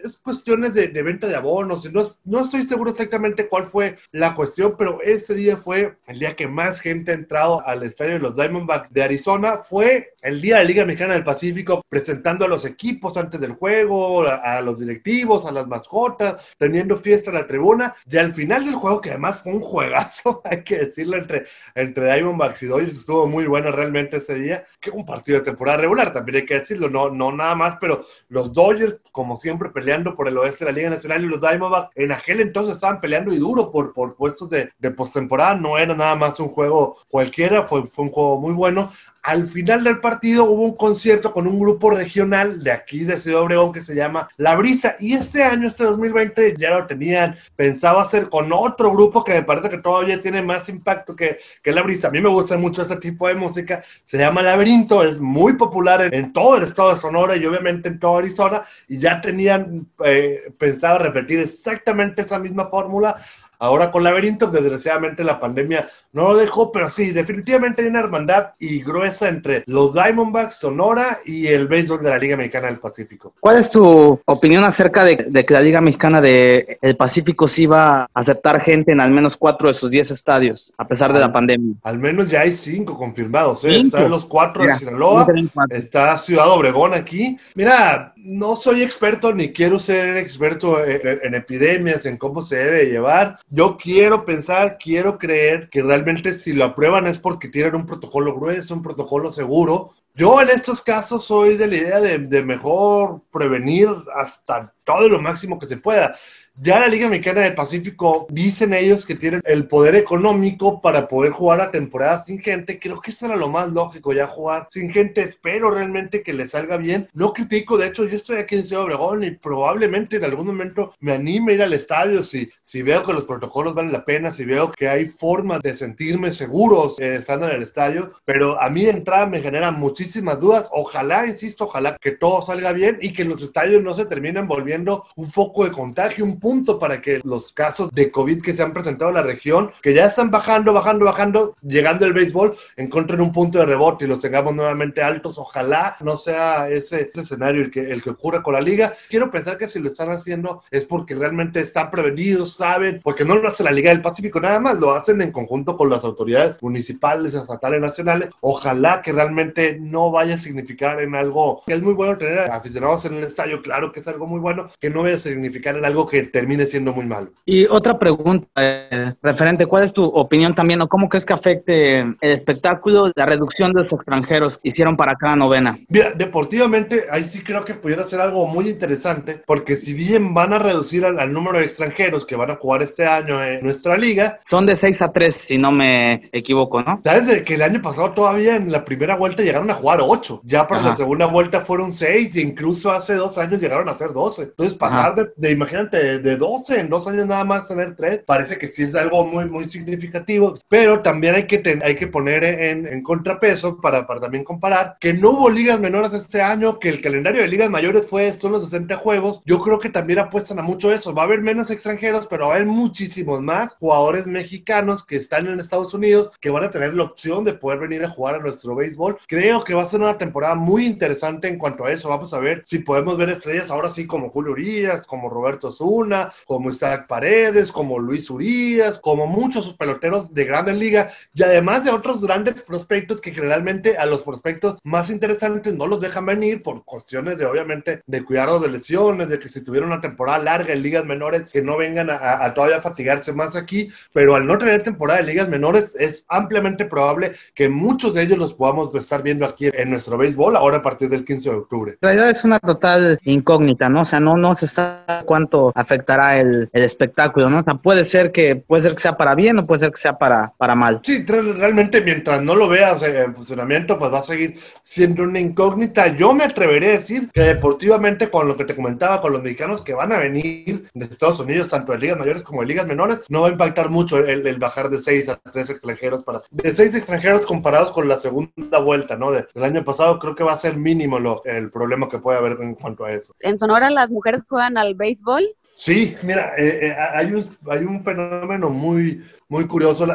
es 0.03 0.19
cuestiones 0.19 0.75
de, 0.75 0.89
venta 1.03 1.27
de 1.27 1.37
abonos. 1.37 1.91
No, 1.93 2.03
no 2.25 2.45
estoy 2.45 2.65
seguro 2.65 2.91
exactamente 2.91 3.49
cuál 3.49 3.67
fue 3.67 3.99
la 4.11 4.35
cuestión, 4.35 4.75
pero 4.77 5.01
ese 5.03 5.35
día 5.35 5.57
fue 5.57 5.97
el 6.07 6.19
día 6.19 6.37
que 6.37 6.49
más 6.49 6.81
gente 6.81 7.13
ha 7.13 7.15
entrado 7.15 7.67
al 7.67 7.83
estadio 7.83 8.15
de 8.15 8.19
los 8.19 8.37
Diamondbacks 8.37 8.93
de 8.93 9.03
Arizona. 9.03 9.63
Fue 9.69 10.15
el 10.23 10.41
día 10.41 10.57
de 10.57 10.63
la 10.63 10.69
Liga 10.69 10.85
Mexicana 10.85 11.15
del 11.15 11.25
Pacífico, 11.25 11.83
presentando 11.89 12.45
a 12.45 12.49
los 12.49 12.65
equipos 12.65 13.17
antes 13.17 13.41
del 13.41 13.53
juego, 13.53 14.27
a, 14.27 14.61
los 14.61 14.79
directivos, 14.79 15.47
a 15.47 15.53
las 15.53 15.67
mascotas, 15.67 16.55
teniendo 16.59 16.97
fiesta 16.97 17.31
en 17.31 17.37
la 17.37 17.47
tribuna. 17.47 17.95
Y 18.11 18.17
al 18.17 18.33
final 18.35 18.65
del 18.65 18.75
juego, 18.75 19.01
que 19.01 19.11
además 19.11 19.41
fue 19.43 19.53
un 19.53 19.61
juegazo, 19.61 20.43
hay 20.45 20.63
que 20.63 20.79
decirlo, 20.79 21.17
entre, 21.17 21.47
entre 21.75 22.13
Diamondbacks 22.13 22.63
y 22.63 22.67
Dodgers, 22.67 22.97
estuvo 22.97 23.27
muy 23.27 23.47
bueno 23.47 23.71
realmente 23.73 24.19
ese 24.19 24.35
día. 24.35 24.65
Que 24.81 24.91
un 24.91 25.05
partido 25.05 25.39
de 25.39 25.45
temporada 25.45 25.79
regular, 25.79 26.13
también 26.13 26.37
hay 26.37 26.47
que 26.47 26.59
decirlo, 26.59 26.89
no, 26.89 27.11
no 27.11 27.33
nada 27.33 27.55
más, 27.55 27.77
pero 27.81 28.05
los 28.29 28.53
Dodgers, 28.53 29.01
como 29.11 29.37
siempre, 29.37 29.71
peleando 29.93 30.17
por 30.17 30.27
el 30.27 30.39
oeste 30.39 30.65
de 30.65 30.71
la 30.71 30.77
Liga 30.77 30.91
Nacional 30.91 31.23
y 31.23 31.29
los 31.29 31.41
Diamondbacks 31.41 31.91
en 31.97 32.13
aquel 32.13 32.41
entonces 32.41 32.75
estaban 32.75 33.01
peleando 33.01 33.33
y 33.33 33.39
duro 33.39 33.71
por, 33.71 33.93
por 33.93 34.17
puestos 34.17 34.49
de, 34.49 34.71
de 34.79 34.91
postemporada. 34.91 35.55
No 35.55 35.77
era 35.77 35.95
nada 35.95 36.17
más 36.17 36.41
un 36.41 36.49
juego 36.49 36.97
cualquiera, 37.09 37.65
fue, 37.65 37.87
fue 37.87 38.07
un 38.07 38.11
juego 38.11 38.41
muy 38.41 38.55
bueno 38.55 38.91
al 39.23 39.49
final 39.49 39.85
del 39.85 40.01
partido 40.01 40.45
hubo 40.45 40.63
un 40.63 40.77
concierto 40.77 41.33
con 41.33 41.47
un 41.47 41.59
grupo 41.59 41.91
regional 41.91 42.63
de 42.63 42.73
aquí 42.73 43.05
de 43.05 43.21
Ciudad 43.21 43.43
Obregón 43.43 43.73
que 43.73 43.81
se 43.81 43.95
llama 43.95 44.29
La 44.37 44.57
Brisa. 44.57 44.97
Y 44.99 45.15
este 45.15 45.45
año, 45.45 45.69
este 45.69 45.85
2020, 45.85 46.57
ya 46.59 46.71
lo 46.71 46.87
tenían 46.89 47.37
pensado 47.55 48.01
hacer 48.01 48.29
con 48.29 48.53
otro 48.53 48.91
grupo 48.91 49.23
que 49.23 49.35
me 49.35 49.43
parece 49.45 49.69
que 49.69 49.79
todavía 49.79 50.21
tiene 50.21 50.43
más 50.43 50.69
impacto 50.69 51.15
que, 51.15 51.39
que 51.63 51.73
La 51.73 51.83
Brisa. 51.83 52.09
A 52.09 52.11
mí 52.11 52.21
me 52.21 52.29
gusta 52.31 52.59
mucho 52.59 52.83
ese 52.83 52.97
tipo 52.97 53.29
de 53.29 53.35
música. 53.35 53.85
Se 54.05 54.19
llama 54.19 54.43
Laberinto, 54.43 55.05
es 55.05 55.21
muy 55.21 55.53
popular 55.53 56.13
en, 56.13 56.33
todo 56.33 56.57
el 56.57 56.65
estado 56.65 56.93
de 56.93 57.01
Sonora 57.01 57.37
y 57.37 57.47
obviamente 57.47 57.89
en 57.89 58.01
toda 58.01 58.19
Arizona. 58.19 58.65
Y 58.89 58.99
ya 58.99 59.21
tenían 59.21 59.87
eh, 60.05 60.53
pensado 60.59 60.99
repetir 60.99 61.39
exactamente 61.39 62.23
esa 62.23 62.41
misma 62.41 62.67
fórmula 62.67 63.17
Ahora 63.63 63.93
con 63.93 64.03
Laberinto, 64.03 64.49
desgraciadamente 64.49 65.23
la 65.23 65.39
pandemia 65.39 65.89
no 66.13 66.31
lo 66.31 66.37
dejó, 66.37 66.73
pero 66.73 66.91
sí, 66.91 67.13
definitivamente 67.13 67.81
hay 67.81 67.87
una 67.87 68.01
hermandad 68.01 68.49
y 68.59 68.83
gruesa 68.83 69.29
entre 69.29 69.63
los 69.67 69.95
Diamondbacks, 69.95 70.57
Sonora 70.57 71.21
y 71.25 71.47
el 71.47 71.69
béisbol 71.69 72.03
de 72.03 72.11
la 72.11 72.19
Liga 72.19 72.37
Mexicana 72.37 72.67
del 72.67 72.79
Pacífico. 72.79 73.35
¿Cuál 73.39 73.59
es 73.59 73.71
tu 73.71 74.21
opinión 74.25 74.65
acerca 74.65 75.05
de, 75.05 75.17
que 75.17 75.55
la 75.55 75.61
Liga 75.61 75.81
Mexicana 75.81 76.21
del 76.21 76.97
Pacífico 76.99 77.47
sí 77.47 77.67
va 77.67 78.03
a 78.03 78.09
aceptar 78.13 78.61
gente 78.63 78.91
en 78.91 79.01
al 79.01 79.13
menos 79.13 79.37
cuatro 79.37 79.69
de 79.69 79.75
sus 79.75 79.93
diez 79.93 80.11
estadios, 80.11 80.75
a 80.77 80.89
pesar 80.89 81.13
de 81.13 81.21
la 81.21 81.33
pandemia? 81.33 81.77
Al 81.85 82.01
menos 82.01 82.27
ya 82.27 82.41
hay 82.41 82.57
cinco 82.57 82.97
confirmados, 82.97 83.65
¿eh? 83.65 83.79
Están 83.79 84.11
los 84.11 84.25
cuatro 84.25 84.65
de 84.65 84.75
Sinaloa, 84.75 85.25
está 85.71 86.19
Ciudad 86.19 86.51
Obregón 86.51 86.95
aquí. 86.95 87.39
Mira, 87.55 88.13
no 88.17 88.57
soy 88.57 88.83
experto 88.83 89.35
ni 89.35 89.53
quiero 89.53 89.79
ser 89.79 90.17
experto 90.17 90.85
en, 90.85 91.35
epidemias, 91.35 92.07
en 92.07 92.17
cómo 92.17 92.43
se 92.43 92.57
debe 92.57 92.87
llevar. 92.87 93.39
Yo 93.55 93.77
quiero 93.77 94.25
pensar, 94.25 94.79
quiero 94.79 95.19
creer 95.19 95.69
que 95.69 95.83
realmente 95.83 96.33
si 96.33 96.55
lo 96.55 96.65
aprueban 96.65 97.07
es 97.07 97.19
porque 97.19 97.51
tienen 97.51 97.75
un 97.75 97.85
protocolo 97.85 98.35
grueso, 98.35 98.73
un 98.73 98.83
protocolo 98.83 99.31
seguro, 99.31 99.93
Yo 100.15 100.41
en 100.41 100.49
estos 100.49 100.81
casos 100.81 101.27
soy 101.27 101.59
de 101.59 101.67
la 101.67 101.77
idea 101.77 102.01
de, 102.01 102.19
de 102.19 102.43
mejor 102.43 103.21
prevenir 103.31 103.89
hasta 104.17 104.73
todo 104.85 105.07
lo 105.07 105.21
máximo 105.21 105.59
que 105.59 105.67
se 105.67 105.77
pueda. 105.77 106.17
Ya 106.61 106.79
la 106.79 106.87
Liga 106.87 107.09
Mexicana 107.09 107.41
del 107.41 107.55
Pacífico 107.55 108.27
dicen 108.29 108.75
ellos 108.75 109.07
que 109.07 109.15
tienen 109.15 109.41
el 109.47 109.67
poder 109.67 109.97
económico 109.97 110.83
para 110.83 111.09
poder 111.09 111.33
jugar 111.33 111.59
la 111.59 111.71
temporada 111.71 112.19
sin 112.19 112.41
gente. 112.41 112.79
Creo 112.79 113.01
que 113.01 113.11
eso 113.11 113.25
era 113.25 113.37
lo 113.37 113.49
más 113.49 113.69
lógico, 113.69 114.13
ya 114.13 114.27
jugar 114.27 114.69
sin 114.71 114.93
gente. 114.93 115.23
Espero 115.23 115.71
realmente 115.71 116.23
que 116.23 116.35
le 116.35 116.47
salga 116.47 116.77
bien. 116.77 117.09
No 117.15 117.33
critico, 117.33 117.79
de 117.79 117.87
hecho, 117.87 118.07
yo 118.07 118.19
estoy 118.19 118.37
aquí 118.37 118.57
en 118.57 118.67
Ciudad 118.67 118.85
Obregón 118.85 119.25
y 119.25 119.31
probablemente 119.31 120.17
en 120.17 120.25
algún 120.25 120.47
momento 120.47 120.93
me 121.01 121.13
anime 121.13 121.53
a 121.53 121.55
ir 121.55 121.63
al 121.63 121.73
estadio 121.73 122.23
si, 122.23 122.51
si 122.61 122.83
veo 122.83 123.03
que 123.03 123.15
los 123.15 123.25
protocolos 123.25 123.75
valen 123.75 123.91
la 123.91 124.05
pena, 124.05 124.31
si 124.31 124.45
veo 124.45 124.73
que 124.73 124.91
hay 124.91 125.07
formas 125.07 125.63
de 125.63 125.75
sentirme 125.75 126.33
seguros 126.33 127.01
eh, 127.01 127.15
estando 127.15 127.49
en 127.49 127.57
el 127.57 127.63
estadio. 127.63 128.13
Pero 128.27 128.61
a 128.61 128.69
mí 128.69 128.85
entrada 128.85 129.25
me 129.27 129.41
generan 129.41 129.81
muchísimas 129.81 130.39
dudas. 130.39 130.69
Ojalá, 130.71 131.27
insisto, 131.27 131.65
ojalá 131.65 131.97
que 131.99 132.11
todo 132.11 132.43
salga 132.43 132.73
bien 132.73 132.99
y 133.01 133.15
que 133.15 133.25
los 133.25 133.41
estadios 133.41 133.83
no 133.83 133.95
se 133.95 134.05
terminen 134.05 134.47
volviendo 134.47 135.07
un 135.17 135.31
foco 135.31 135.65
de 135.65 135.73
contagio, 135.73 136.27
un 136.27 136.42
punto 136.43 136.79
para 136.79 137.01
que 137.01 137.21
los 137.25 137.53
casos 137.53 137.91
de 137.93 138.11
COVID 138.11 138.43
que 138.43 138.53
se 138.53 138.63
han 138.63 138.75
presentado 138.75 139.11
en 139.11 139.17
la 139.17 139.23
región, 139.23 139.71
que 139.81 139.95
ya 139.95 140.07
están 140.07 140.31
bajando, 140.31 140.75
bajando, 140.75 141.05
bajando, 141.05 141.57
llegando 141.63 142.05
el 142.05 142.13
béisbol, 142.13 142.57
encuentren 142.77 143.21
un 143.21 143.33
punto 143.33 143.59
de 143.59 143.67
rebote 143.67 144.05
y 144.05 144.09
los 144.09 144.21
tengamos 144.21 144.55
nuevamente 144.55 145.03
altos. 145.03 145.39
Ojalá 145.39 145.97
no 146.01 146.17
sea 146.17 146.69
ese, 146.69 147.11
escenario 147.15 147.63
el 147.63 147.71
que, 147.71 147.93
el 147.93 148.03
que 148.03 148.11
ocurra 148.11 148.43
con 148.43 148.55
la 148.55 148.61
liga. 148.61 148.93
Quiero 149.09 149.31
pensar 149.31 149.57
que 149.57 149.69
si 149.69 149.79
lo 149.79 149.89
están 149.89 150.11
haciendo 150.11 150.63
es 150.71 150.85
porque 150.85 151.15
realmente 151.15 151.61
están 151.61 151.91
prevenidos, 151.91 152.55
saben, 152.57 153.01
porque 153.03 153.25
no 153.25 153.37
lo 153.37 153.49
hace 153.49 153.63
la 153.63 153.71
Liga 153.71 153.91
del 153.91 154.03
Pacífico 154.03 154.41
nada 154.41 154.59
más, 154.59 154.79
lo 154.79 154.93
hacen 154.93 155.23
en 155.23 155.31
conjunto 155.31 155.77
con 155.77 155.89
las 155.89 156.03
autoridades 156.05 156.61
municipales, 156.61 157.35
estatales, 157.35 157.81
nacionales. 157.81 158.31
Ojalá 158.41 159.01
que 159.01 159.13
realmente 159.13 159.79
no 159.81 160.11
vaya 160.11 160.35
a 160.35 160.39
significar 160.39 161.01
en 161.01 161.15
algo 161.15 161.63
que 161.65 161.75
es 161.75 161.83
muy 161.83 161.95
bueno 161.95 162.19
tener 162.19 162.51
aficionados 162.51 163.05
en 163.05 163.15
el 163.15 163.25
estadio, 163.25 163.63
claro 163.63 163.93
que 163.93 164.01
es 164.01 164.09
algo 164.09 164.27
muy 164.27 164.41
bueno, 164.41 164.69
que 164.81 164.91
no 164.91 165.03
vaya 165.03 165.17
a 165.17 165.21
significar 165.21 165.77
en 165.77 165.85
algo 165.85 166.07
que 166.07 166.32
termine 166.33 166.67
siendo 166.67 166.93
muy 166.93 167.07
malo. 167.07 167.31
Y 167.45 167.67
otra 167.67 167.99
pregunta, 167.99 168.49
eh, 168.57 169.15
referente, 169.23 169.67
¿cuál 169.67 169.85
es 169.85 169.93
tu 169.93 170.03
opinión 170.03 170.55
también 170.55 170.81
o 170.81 170.89
cómo 170.89 171.09
crees 171.09 171.27
que 171.27 171.33
afecte 171.33 172.01
el 172.01 172.17
espectáculo 172.21 173.11
la 173.15 173.27
reducción 173.27 173.73
de 173.73 173.83
los 173.83 173.93
extranjeros 173.93 174.59
que 174.59 174.69
hicieron 174.69 174.97
para 174.97 175.15
cada 175.15 175.37
novena? 175.37 175.79
Mira, 175.89 176.13
deportivamente, 176.13 177.05
ahí 177.11 177.25
sí 177.25 177.43
creo 177.43 177.65
que 177.65 177.75
pudiera 177.75 178.03
ser 178.03 178.21
algo 178.21 178.47
muy 178.47 178.69
interesante, 178.69 179.43
porque 179.47 179.77
si 179.77 179.93
bien 179.93 180.35
van 180.35 180.53
a 180.53 180.59
reducir 180.59 181.05
al, 181.05 181.19
al 181.21 181.33
número 181.33 181.59
de 181.59 181.65
extranjeros 181.65 182.25
que 182.25 182.37
van 182.37 182.51
a 182.51 182.57
jugar 182.57 182.83
este 182.83 183.07
año 183.07 183.43
en 183.45 183.63
nuestra 183.63 183.97
liga, 183.97 184.41
Son 184.45 184.67
de 184.67 184.77
6 184.77 185.03
a 185.03 185.13
3, 185.13 185.35
si 185.35 185.59
no 185.59 185.71
me 185.71 186.29
equivoco, 186.33 186.83
¿no? 186.83 187.01
sabes 187.05 187.27
de 187.27 187.45
que 187.45 187.55
el 187.55 187.63
año 187.63 187.83
pasado 187.83 188.13
todavía 188.13 188.57
en 188.57 188.73
la 188.73 188.85
primera 188.85 189.17
vuelta 189.17 189.43
llegaron 189.43 189.71
a 189.71 189.75
jugar 189.75 190.01
8, 190.03 190.43
ya 190.45 190.67
para 190.67 190.81
la 190.81 190.89
Ajá. 190.89 190.97
segunda 190.97 191.27
vuelta 191.27 191.61
fueron 191.61 191.93
6 191.93 192.37
e 192.37 192.41
incluso 192.41 192.91
hace 192.91 193.15
dos 193.15 193.37
años 193.39 193.61
llegaron 193.61 193.89
a 193.89 193.93
ser 193.95 194.13
12. 194.13 194.43
Entonces 194.43 194.75
pasar 194.79 195.15
de, 195.15 195.29
de, 195.37 195.51
imagínate, 195.51 196.19
de, 196.23 196.31
de 196.31 196.37
12 196.37 196.81
en 196.81 196.89
dos 196.89 197.07
años 197.07 197.27
nada 197.27 197.45
más 197.45 197.69
tener 197.69 197.95
3, 197.97 198.23
parece 198.27 198.59
que 198.59 198.69
sí 198.69 198.83
es 198.83 198.95
algo 198.95 199.25
muy, 199.27 199.45
muy 199.47 199.65
significativo, 199.69 200.55
pero 200.69 201.01
también 201.03 201.35
hay 201.35 201.47
que, 201.47 201.59
ten- 201.59 201.83
hay 201.83 201.97
que 201.97 202.07
poner 202.07 202.45
en, 202.45 202.87
en 202.87 203.03
contrapeso 203.03 203.81
para, 203.81 204.07
para 204.07 204.21
también 204.21 204.45
comparar 204.45 204.97
que 205.01 205.13
no 205.13 205.31
hubo 205.33 205.51
ligas 205.51 205.79
menores 205.81 206.13
este 206.15 206.41
año, 206.43 206.79
que 206.79 206.89
el 206.89 207.01
calendario 207.03 207.43
de 207.43 207.49
ligas 207.49 207.71
mayores 207.71 208.07
fue 208.07 208.33
solo 208.33 208.61
60 208.61 208.97
juegos. 208.97 209.41
Yo 209.45 209.59
creo 209.61 209.79
que 209.79 209.89
también 209.91 210.19
apuestan 210.19 210.59
a 210.59 210.63
mucho 210.63 210.93
eso. 210.93 211.15
Va 211.15 211.23
a 211.23 211.25
haber 211.27 211.41
menos 211.41 211.71
extranjeros, 211.71 212.27
pero 212.27 212.47
va 212.47 212.53
a 212.53 212.57
haber 212.57 212.67
muchísimos 212.67 213.41
más 213.43 213.75
jugadores 213.79 214.27
mexicanos 214.27 215.05
que 215.05 215.17
están 215.17 215.47
en 215.47 215.61
Estados 215.61 215.95
Unidos 215.95 216.31
que 216.41 216.51
van 216.51 216.65
a 216.65 216.71
tener 216.71 216.95
la 216.95 217.05
opción 217.05 217.45
de 217.45 217.55
poder 217.55 217.79
venir 217.81 218.05
a 218.05 218.11
jugar 218.11 218.37
a 218.37 218.39
nuestro 218.39 218.75
béisbol. 218.75 219.19
Creo 219.29 219.65
que 219.65 219.75
va 219.75 219.83
a 219.83 219.87
ser 219.87 220.01
una 220.01 220.19
temporada 220.19 220.55
muy 220.55 220.87
interesante 220.87 221.49
en 221.49 221.59
cuanto 221.59 221.85
a 221.85 221.93
eso. 221.93 222.09
Vamos 222.09 222.33
a 222.35 222.39
ver 222.41 222.63
si 222.65 222.79
podemos 222.81 223.17
ver 223.17 223.31
estrellas 223.31 223.71
ahora 223.71 223.91
sí 223.91 224.07
como 224.07 224.31
Julio 224.31 224.53
Urias, 224.53 225.07
como 225.07 225.29
Roberto 225.29 225.71
Zuna, 225.71 226.12
como 226.47 226.71
Isaac 226.71 227.07
Paredes, 227.07 227.71
como 227.73 227.99
Luis 227.99 228.29
Urias, 228.31 228.99
como 228.99 229.27
muchos 229.27 229.75
peloteros 229.75 230.33
de 230.35 230.45
grandes 230.45 230.77
ligas 230.77 231.13
y 231.35 231.43
además 231.43 231.85
de 231.85 231.91
otros 231.91 232.21
grandes 232.25 232.63
prospectos 232.63 233.21
que 233.21 233.33
generalmente 233.33 233.97
a 233.97 234.07
los 234.07 234.23
prospectos 234.23 234.77
más 234.85 235.11
interesantes 235.11 235.75
no 235.75 235.87
los 235.87 236.01
dejan 236.01 236.27
venir 236.27 236.63
por 236.63 236.85
cuestiones 236.85 237.39
de 237.39 237.47
obviamente 237.47 238.03
de 238.07 238.25
cuidarlos 238.25 238.63
de 238.63 238.69
lesiones, 238.69 239.29
de 239.29 239.39
que 239.39 239.49
si 239.49 239.61
tuvieron 239.63 239.91
una 239.91 240.01
temporada 240.01 240.39
larga 240.39 240.73
en 240.73 240.83
ligas 240.83 241.05
menores 241.05 241.45
que 241.51 241.63
no 241.63 241.77
vengan 241.77 242.11
a, 242.11 242.45
a- 242.45 242.55
todavía 242.55 242.81
fatigarse 242.81 243.33
más 243.33 243.57
aquí, 243.57 243.89
pero 244.13 244.35
al 244.35 244.47
no 244.47 244.59
tener 244.59 244.83
temporada 244.83 245.21
de 245.21 245.27
ligas 245.27 245.49
menores 245.49 245.97
es 245.99 246.25
ampliamente 246.29 246.85
probable 246.85 247.33
que 247.55 247.69
muchos 247.69 248.15
de 248.15 248.23
ellos 248.23 248.39
los 248.39 248.55
podamos 248.55 248.95
estar 248.95 249.23
viendo 249.23 249.47
aquí 249.47 249.71
en 249.73 249.91
nuestro 249.91 250.17
béisbol 250.19 250.57
ahora 250.57 250.79
a 250.79 250.83
partir 250.83 251.09
del 251.09 251.25
15 251.25 251.51
de 251.51 251.57
octubre. 251.57 251.93
En 251.93 251.99
realidad 252.09 252.31
es 252.31 252.45
una 252.45 252.59
total 252.59 253.19
incógnita, 253.25 253.89
¿no? 253.89 254.03
O 254.03 254.05
sea, 254.05 254.21
no, 254.21 254.37
no 254.37 254.55
se 254.55 254.67
sabe 254.69 255.25
cuánto 255.25 255.73
afectará 256.03 256.39
el, 256.41 256.69
el 256.73 256.83
espectáculo, 256.83 257.49
¿no? 257.49 257.59
O 257.59 257.63
sea, 257.63 257.75
puede 257.75 258.05
ser 258.05 258.33
que, 258.33 258.57
puede 258.57 258.83
ser 258.83 258.93
que 258.95 259.01
sea 259.01 259.17
para 259.17 259.35
bien 259.35 259.59
o 259.59 259.67
puede 259.67 259.81
ser 259.81 259.91
que 259.93 260.01
sea 260.01 260.19
para, 260.19 260.53
para 260.59 260.75
mal. 260.75 261.01
Sí, 261.05 261.25
re- 261.25 261.53
realmente 261.53 262.01
mientras 262.01 262.43
no 262.43 262.55
lo 262.57 262.69
veas 262.69 263.03
en 263.03 263.35
funcionamiento, 263.35 263.99
pues 263.99 264.13
va 264.13 264.19
a 264.19 264.23
seguir 264.23 264.59
siendo 264.83 265.23
una 265.23 265.39
incógnita. 265.39 266.09
Yo 266.09 266.35
me 266.35 266.45
atreveré 266.45 266.89
a 266.89 266.93
decir 266.93 267.31
que 267.33 267.43
deportivamente, 267.43 268.29
con 268.31 268.49
lo 268.49 268.57
que 268.57 268.65
te 268.65 268.75
comentaba, 268.75 269.21
con 269.21 269.33
los 269.33 269.43
mexicanos 269.43 269.83
que 269.83 269.95
van 269.95 270.13
a 270.13 270.19
venir 270.19 270.89
de 270.93 271.05
Estados 271.05 271.41
Unidos, 271.41 271.69
tanto 271.69 271.93
de 271.93 271.99
ligas 271.99 272.19
mayores 272.19 272.43
como 272.43 272.63
de 272.63 272.67
ligas 272.67 272.87
menores, 272.87 273.21
no 273.29 273.43
va 273.43 273.49
a 273.49 273.53
impactar 273.53 273.89
mucho 273.91 274.19
el, 274.19 274.47
el 274.47 274.59
bajar 274.59 274.89
de 274.89 275.01
seis 275.01 275.29
a 275.29 275.37
tres 275.53 275.71
extranjeros 275.71 276.23
para 276.25 276.43
de 276.51 276.75
seis 276.75 276.95
extranjeros 276.95 277.47
comparados 277.47 277.91
con 277.93 278.09
la 278.09 278.17
segunda 278.17 278.79
vuelta, 278.79 279.17
¿no? 279.17 279.31
De- 279.31 279.47
del 279.55 279.65
año 279.65 279.85
pasado, 279.85 280.19
creo 280.19 280.35
que 280.35 280.45
va 280.45 280.53
a 280.53 280.57
ser 280.57 280.77
mínimo 280.77 281.19
lo, 281.19 281.43
el 281.45 281.71
problema 281.71 282.09
que 282.09 282.19
puede 282.19 282.39
haber 282.39 282.59
en 282.61 282.75
cuanto 282.75 283.05
a 283.05 283.13
eso. 283.13 283.35
En 283.41 283.59
Sonora 283.59 283.91
las 283.91 284.11
mujeres 284.11 284.43
juegan 284.49 284.77
al 284.79 284.95
béisbol. 284.95 285.43
Sí, 285.75 286.17
mira, 286.23 286.55
eh, 286.57 286.89
eh, 286.89 286.97
hay, 287.15 287.33
un, 287.33 287.45
hay 287.69 287.85
un 287.85 288.05
fenómeno 288.05 288.71
muy, 288.71 289.25
muy 289.49 289.67
curioso. 289.67 290.07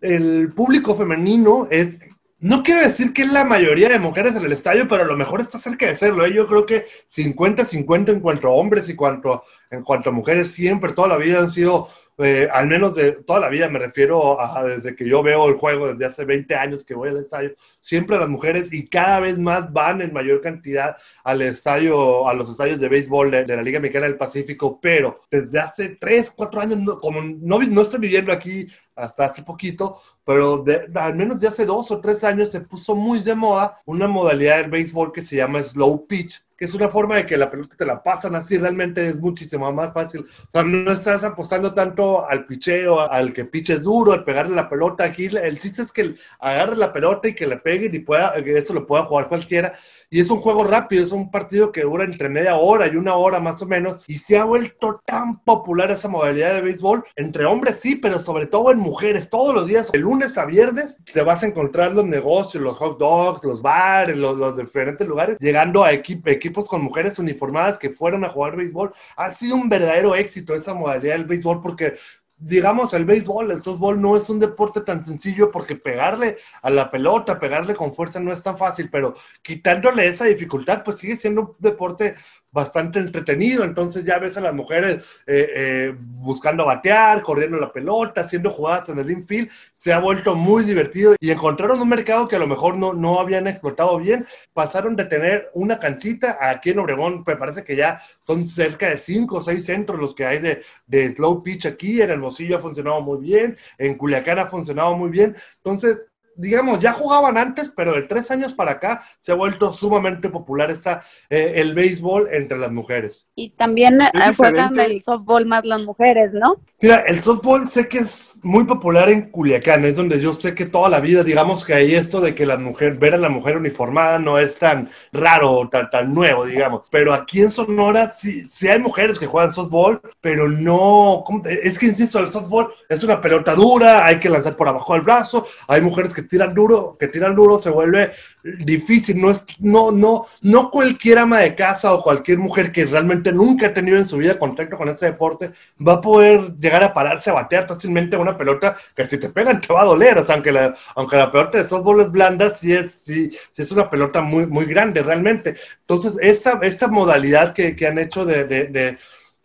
El 0.00 0.52
público 0.54 0.94
femenino 0.94 1.66
es, 1.70 2.00
no 2.40 2.62
quiero 2.62 2.82
decir 2.82 3.12
que 3.12 3.22
es 3.22 3.32
la 3.32 3.44
mayoría 3.44 3.88
de 3.88 3.98
mujeres 3.98 4.36
en 4.36 4.44
el 4.44 4.52
estadio, 4.52 4.86
pero 4.86 5.02
a 5.02 5.06
lo 5.06 5.16
mejor 5.16 5.40
está 5.40 5.58
cerca 5.58 5.86
de 5.86 5.96
serlo. 5.96 6.26
¿eh? 6.26 6.32
Yo 6.32 6.46
creo 6.46 6.66
que 6.66 6.86
50-50 7.14 8.10
en 8.10 8.20
cuanto 8.20 8.48
a 8.48 8.52
hombres 8.52 8.88
y 8.88 8.94
cuanto, 8.94 9.42
en 9.70 9.82
cuanto 9.82 10.10
a 10.10 10.12
mujeres, 10.12 10.50
siempre, 10.50 10.92
toda 10.92 11.08
la 11.08 11.16
vida 11.16 11.40
han 11.40 11.50
sido, 11.50 11.88
eh, 12.18 12.48
al 12.52 12.66
menos 12.66 12.96
de 12.96 13.12
toda 13.12 13.40
la 13.40 13.48
vida, 13.48 13.68
me 13.68 13.78
refiero 13.78 14.40
a 14.40 14.64
desde 14.64 14.96
que 14.96 15.08
yo 15.08 15.22
veo 15.22 15.48
el 15.48 15.54
juego, 15.54 15.88
desde 15.88 16.04
hace 16.04 16.24
20 16.24 16.54
años 16.56 16.84
que 16.84 16.94
voy 16.94 17.10
al 17.10 17.18
estadio, 17.18 17.54
siempre 17.80 18.18
las 18.18 18.28
mujeres 18.28 18.72
y 18.72 18.88
cada 18.88 19.20
vez 19.20 19.38
más 19.38 19.72
van 19.72 20.02
en 20.02 20.12
mayor 20.12 20.40
cantidad 20.40 20.96
al 21.22 21.42
estadio, 21.42 22.28
a 22.28 22.34
los 22.34 22.50
estadios 22.50 22.80
de 22.80 22.88
béisbol 22.88 23.30
de, 23.30 23.46
la 23.46 23.62
Liga 23.62 23.78
Mexicana 23.78 24.06
del 24.06 24.16
Pacífico, 24.16 24.80
pero 24.80 25.20
desde 25.30 25.60
hace 25.60 25.88
3, 25.90 26.32
4 26.32 26.60
años, 26.60 26.98
como 27.00 27.22
no, 27.22 27.60
no 27.60 27.82
estoy 27.82 28.00
viviendo 28.00 28.32
aquí 28.32 28.66
hasta 28.96 29.26
hace 29.26 29.42
poquito, 29.42 30.00
pero 30.24 30.64
al 30.94 31.14
menos 31.14 31.40
de 31.40 31.48
hace 31.48 31.64
dos 31.64 31.90
o 31.90 32.00
tres 32.00 32.24
años 32.24 32.50
se 32.50 32.60
puso 32.60 32.96
muy 32.96 33.20
de 33.20 33.34
moda 33.34 33.80
una 33.86 34.08
modalidad 34.08 34.58
del 34.58 34.70
béisbol 34.70 35.12
que 35.12 35.22
se 35.22 35.36
llama 35.36 35.62
slow 35.62 36.06
pitch, 36.06 36.42
que 36.58 36.64
es 36.64 36.74
una 36.74 36.88
forma 36.88 37.14
de 37.14 37.24
que 37.24 37.36
la 37.36 37.48
pelota 37.50 37.76
te 37.76 37.86
la 37.86 38.02
pasan 38.02 38.34
así, 38.34 38.58
realmente 38.58 39.06
es 39.06 39.20
muchísimo 39.20 39.70
más 39.72 39.92
fácil. 39.94 40.22
O 40.22 40.50
sea, 40.50 40.64
no 40.64 40.90
estás 40.90 41.22
apostando 41.22 41.72
tanto 41.72 42.28
al 42.28 42.46
picheo, 42.46 43.00
al 43.00 43.32
que 43.32 43.44
piches 43.44 43.80
duro, 43.80 44.12
al 44.12 44.24
pegarle 44.24 44.56
la 44.56 44.68
pelota. 44.68 45.04
Aquí 45.04 45.26
el 45.26 45.58
chiste 45.60 45.82
es 45.82 45.92
que 45.92 46.16
agarre 46.40 46.74
la 46.76 46.92
pelota 46.92 47.28
y 47.28 47.34
que 47.34 47.46
le 47.46 47.58
peguen 47.58 47.94
y 47.94 48.00
pueda, 48.00 48.34
que 48.42 48.58
eso 48.58 48.74
lo 48.74 48.86
pueda 48.88 49.04
jugar 49.04 49.28
cualquiera. 49.28 49.72
Y 50.10 50.20
es 50.20 50.30
un 50.30 50.40
juego 50.40 50.64
rápido, 50.64 51.04
es 51.04 51.12
un 51.12 51.30
partido 51.30 51.70
que 51.70 51.82
dura 51.82 52.02
entre 52.04 52.28
media 52.28 52.56
hora 52.56 52.88
y 52.88 52.96
una 52.96 53.14
hora 53.14 53.38
más 53.38 53.62
o 53.62 53.66
menos. 53.66 54.02
Y 54.08 54.18
se 54.18 54.38
ha 54.38 54.44
vuelto 54.44 55.00
tan 55.04 55.38
popular 55.44 55.90
esa 55.92 56.08
modalidad 56.08 56.54
de 56.54 56.62
béisbol. 56.62 57.04
Entre 57.14 57.44
hombres 57.44 57.78
sí, 57.78 57.94
pero 57.94 58.18
sobre 58.18 58.46
todo 58.46 58.72
en 58.72 58.78
mujeres. 58.78 59.30
Todos 59.30 59.54
los 59.54 59.66
días, 59.66 59.92
de 59.92 59.98
lunes 59.98 60.36
a 60.38 60.44
viernes, 60.44 60.98
te 61.12 61.22
vas 61.22 61.42
a 61.42 61.46
encontrar 61.46 61.92
los 61.92 62.04
negocios, 62.06 62.62
los 62.62 62.76
hot 62.78 62.98
dogs, 62.98 63.44
los 63.44 63.62
bares, 63.62 64.16
los, 64.16 64.36
los 64.36 64.56
diferentes 64.56 65.06
lugares, 65.06 65.36
llegando 65.38 65.84
a 65.84 65.92
equi- 65.92 66.20
equipos 66.48 66.68
con 66.68 66.82
mujeres 66.82 67.18
uniformadas 67.18 67.78
que 67.78 67.90
fueron 67.90 68.24
a 68.24 68.30
jugar 68.30 68.56
béisbol. 68.56 68.92
Ha 69.16 69.32
sido 69.32 69.54
un 69.56 69.68
verdadero 69.68 70.14
éxito 70.14 70.54
esa 70.54 70.74
modalidad 70.74 71.14
del 71.14 71.26
béisbol 71.26 71.60
porque 71.60 71.96
digamos, 72.40 72.94
el 72.94 73.04
béisbol, 73.04 73.50
el 73.50 73.62
softball 73.62 74.00
no 74.00 74.16
es 74.16 74.30
un 74.30 74.38
deporte 74.38 74.80
tan 74.82 75.04
sencillo 75.04 75.50
porque 75.50 75.74
pegarle 75.74 76.38
a 76.62 76.70
la 76.70 76.90
pelota, 76.90 77.40
pegarle 77.40 77.74
con 77.74 77.94
fuerza 77.94 78.20
no 78.20 78.32
es 78.32 78.42
tan 78.42 78.56
fácil, 78.56 78.88
pero 78.90 79.14
quitándole 79.42 80.06
esa 80.06 80.26
dificultad, 80.26 80.84
pues 80.84 80.98
sigue 80.98 81.16
siendo 81.16 81.40
un 81.40 81.56
deporte 81.58 82.14
bastante 82.50 82.98
entretenido. 82.98 83.64
Entonces 83.64 84.04
ya 84.04 84.18
ves 84.18 84.36
a 84.36 84.40
las 84.40 84.54
mujeres 84.54 84.96
eh, 85.26 85.50
eh, 85.54 85.94
buscando 85.98 86.64
batear, 86.66 87.22
corriendo 87.22 87.58
la 87.58 87.72
pelota, 87.72 88.22
haciendo 88.22 88.50
jugadas 88.50 88.88
en 88.88 88.98
el 88.98 89.10
infield. 89.10 89.50
Se 89.72 89.92
ha 89.92 89.98
vuelto 89.98 90.34
muy 90.34 90.64
divertido 90.64 91.14
y 91.20 91.30
encontraron 91.30 91.80
un 91.80 91.88
mercado 91.88 92.28
que 92.28 92.36
a 92.36 92.40
lo 92.40 92.46
mejor 92.46 92.76
no, 92.76 92.92
no 92.92 93.20
habían 93.20 93.46
explotado 93.46 93.98
bien. 93.98 94.26
Pasaron 94.52 94.96
de 94.96 95.04
tener 95.04 95.50
una 95.54 95.78
canchita 95.78 96.38
aquí 96.40 96.70
en 96.70 96.78
Obregón, 96.78 97.24
me 97.26 97.36
parece 97.36 97.64
que 97.64 97.76
ya 97.76 98.00
son 98.26 98.46
cerca 98.46 98.88
de 98.88 98.98
cinco 98.98 99.38
o 99.38 99.42
seis 99.42 99.64
centros 99.64 100.00
los 100.00 100.14
que 100.14 100.26
hay 100.26 100.38
de, 100.38 100.62
de 100.86 101.14
slow 101.14 101.42
pitch 101.42 101.66
aquí. 101.66 102.00
En 102.00 102.10
Hermosillo 102.10 102.56
ha 102.56 102.60
funcionado 102.60 103.00
muy 103.00 103.18
bien, 103.18 103.56
en 103.78 103.96
Culiacán 103.96 104.38
ha 104.38 104.46
funcionado 104.46 104.96
muy 104.96 105.10
bien. 105.10 105.36
Entonces, 105.56 106.00
digamos, 106.38 106.80
ya 106.80 106.92
jugaban 106.92 107.36
antes, 107.36 107.72
pero 107.76 107.92
de 107.92 108.02
tres 108.02 108.30
años 108.30 108.54
para 108.54 108.72
acá 108.72 109.02
se 109.18 109.32
ha 109.32 109.34
vuelto 109.34 109.72
sumamente 109.72 110.30
popular 110.30 110.70
esta, 110.70 111.02
eh, 111.28 111.54
el 111.56 111.74
béisbol 111.74 112.28
entre 112.32 112.56
las 112.58 112.70
mujeres. 112.72 113.26
Y 113.34 113.50
también 113.50 114.00
eh, 114.00 114.10
juegan 114.36 114.78
el 114.78 115.00
softball 115.02 115.44
más 115.46 115.64
las 115.64 115.82
mujeres, 115.84 116.32
¿no? 116.32 116.56
Mira, 116.80 117.00
el 117.00 117.20
softball 117.22 117.68
sé 117.68 117.88
que 117.88 117.98
es 117.98 118.38
muy 118.44 118.64
popular 118.64 119.08
en 119.08 119.30
Culiacán, 119.30 119.84
es 119.84 119.96
donde 119.96 120.20
yo 120.20 120.32
sé 120.32 120.54
que 120.54 120.64
toda 120.66 120.88
la 120.88 121.00
vida, 121.00 121.24
digamos 121.24 121.64
que 121.64 121.74
hay 121.74 121.96
esto 121.96 122.20
de 122.20 122.36
que 122.36 122.46
la 122.46 122.56
mujer, 122.56 122.94
ver 122.98 123.14
a 123.14 123.18
la 123.18 123.28
mujer 123.28 123.56
uniformada 123.56 124.20
no 124.20 124.38
es 124.38 124.58
tan 124.58 124.88
raro 125.12 125.50
o 125.52 125.68
tan, 125.68 125.90
tan 125.90 126.14
nuevo, 126.14 126.46
digamos. 126.46 126.82
Pero 126.90 127.12
aquí 127.12 127.40
en 127.40 127.50
Sonora 127.50 128.14
sí, 128.16 128.42
sí 128.48 128.68
hay 128.68 128.78
mujeres 128.78 129.18
que 129.18 129.26
juegan 129.26 129.52
softball, 129.52 130.00
pero 130.20 130.48
no, 130.48 131.24
¿cómo 131.26 131.42
te- 131.42 131.66
es 131.66 131.76
que 131.78 131.86
insisto, 131.86 132.20
el 132.20 132.30
softball 132.30 132.72
es 132.88 133.02
una 133.02 133.20
pelota 133.20 133.54
dura, 133.56 134.06
hay 134.06 134.20
que 134.20 134.28
lanzar 134.30 134.54
por 134.56 134.68
abajo 134.68 134.92
del 134.92 135.02
brazo, 135.02 135.46
hay 135.66 135.80
mujeres 135.80 136.14
que 136.14 136.22
tiran 136.28 136.54
duro, 136.54 136.96
que 136.98 137.08
tiran 137.08 137.34
duro, 137.34 137.58
se 137.60 137.70
vuelve 137.70 138.12
difícil, 138.42 139.20
no 139.20 139.30
es, 139.30 139.42
no, 139.58 139.90
no, 139.90 140.26
no 140.42 140.70
cualquier 140.70 141.18
ama 141.18 141.40
de 141.40 141.54
casa 141.54 141.92
o 141.92 142.02
cualquier 142.02 142.38
mujer 142.38 142.72
que 142.72 142.84
realmente 142.84 143.32
nunca 143.32 143.66
ha 143.66 143.74
tenido 143.74 143.96
en 143.98 144.06
su 144.06 144.16
vida 144.18 144.38
contacto 144.38 144.76
con 144.76 144.88
este 144.88 145.06
deporte 145.06 145.52
va 145.86 145.94
a 145.94 146.00
poder 146.00 146.54
llegar 146.58 146.82
a 146.82 146.94
pararse 146.94 147.30
a 147.30 147.34
batear 147.34 147.66
fácilmente 147.66 148.16
una 148.16 148.38
pelota 148.38 148.76
que 148.94 149.04
si 149.06 149.18
te 149.18 149.28
pegan 149.28 149.60
te 149.60 149.72
va 149.72 149.82
a 149.82 149.86
doler, 149.86 150.18
o 150.18 150.26
sea, 150.26 150.36
aunque 150.36 150.52
la, 150.52 150.74
aunque 150.94 151.16
la 151.16 151.30
pelota 151.30 151.58
de 151.58 151.68
softball 151.68 152.00
es 152.00 152.10
blanda, 152.10 152.54
sí 152.54 152.72
es, 152.72 152.92
sí, 152.92 153.30
sí 153.52 153.62
es 153.62 153.72
una 153.72 153.90
pelota 153.90 154.20
muy, 154.20 154.46
muy 154.46 154.66
grande 154.66 155.02
realmente. 155.02 155.56
Entonces, 155.80 156.18
esta, 156.20 156.58
esta 156.62 156.88
modalidad 156.88 157.52
que, 157.52 157.74
que 157.74 157.86
han 157.86 157.98
hecho 157.98 158.24
de, 158.24 158.44
de, 158.44 158.66
de 158.66 158.98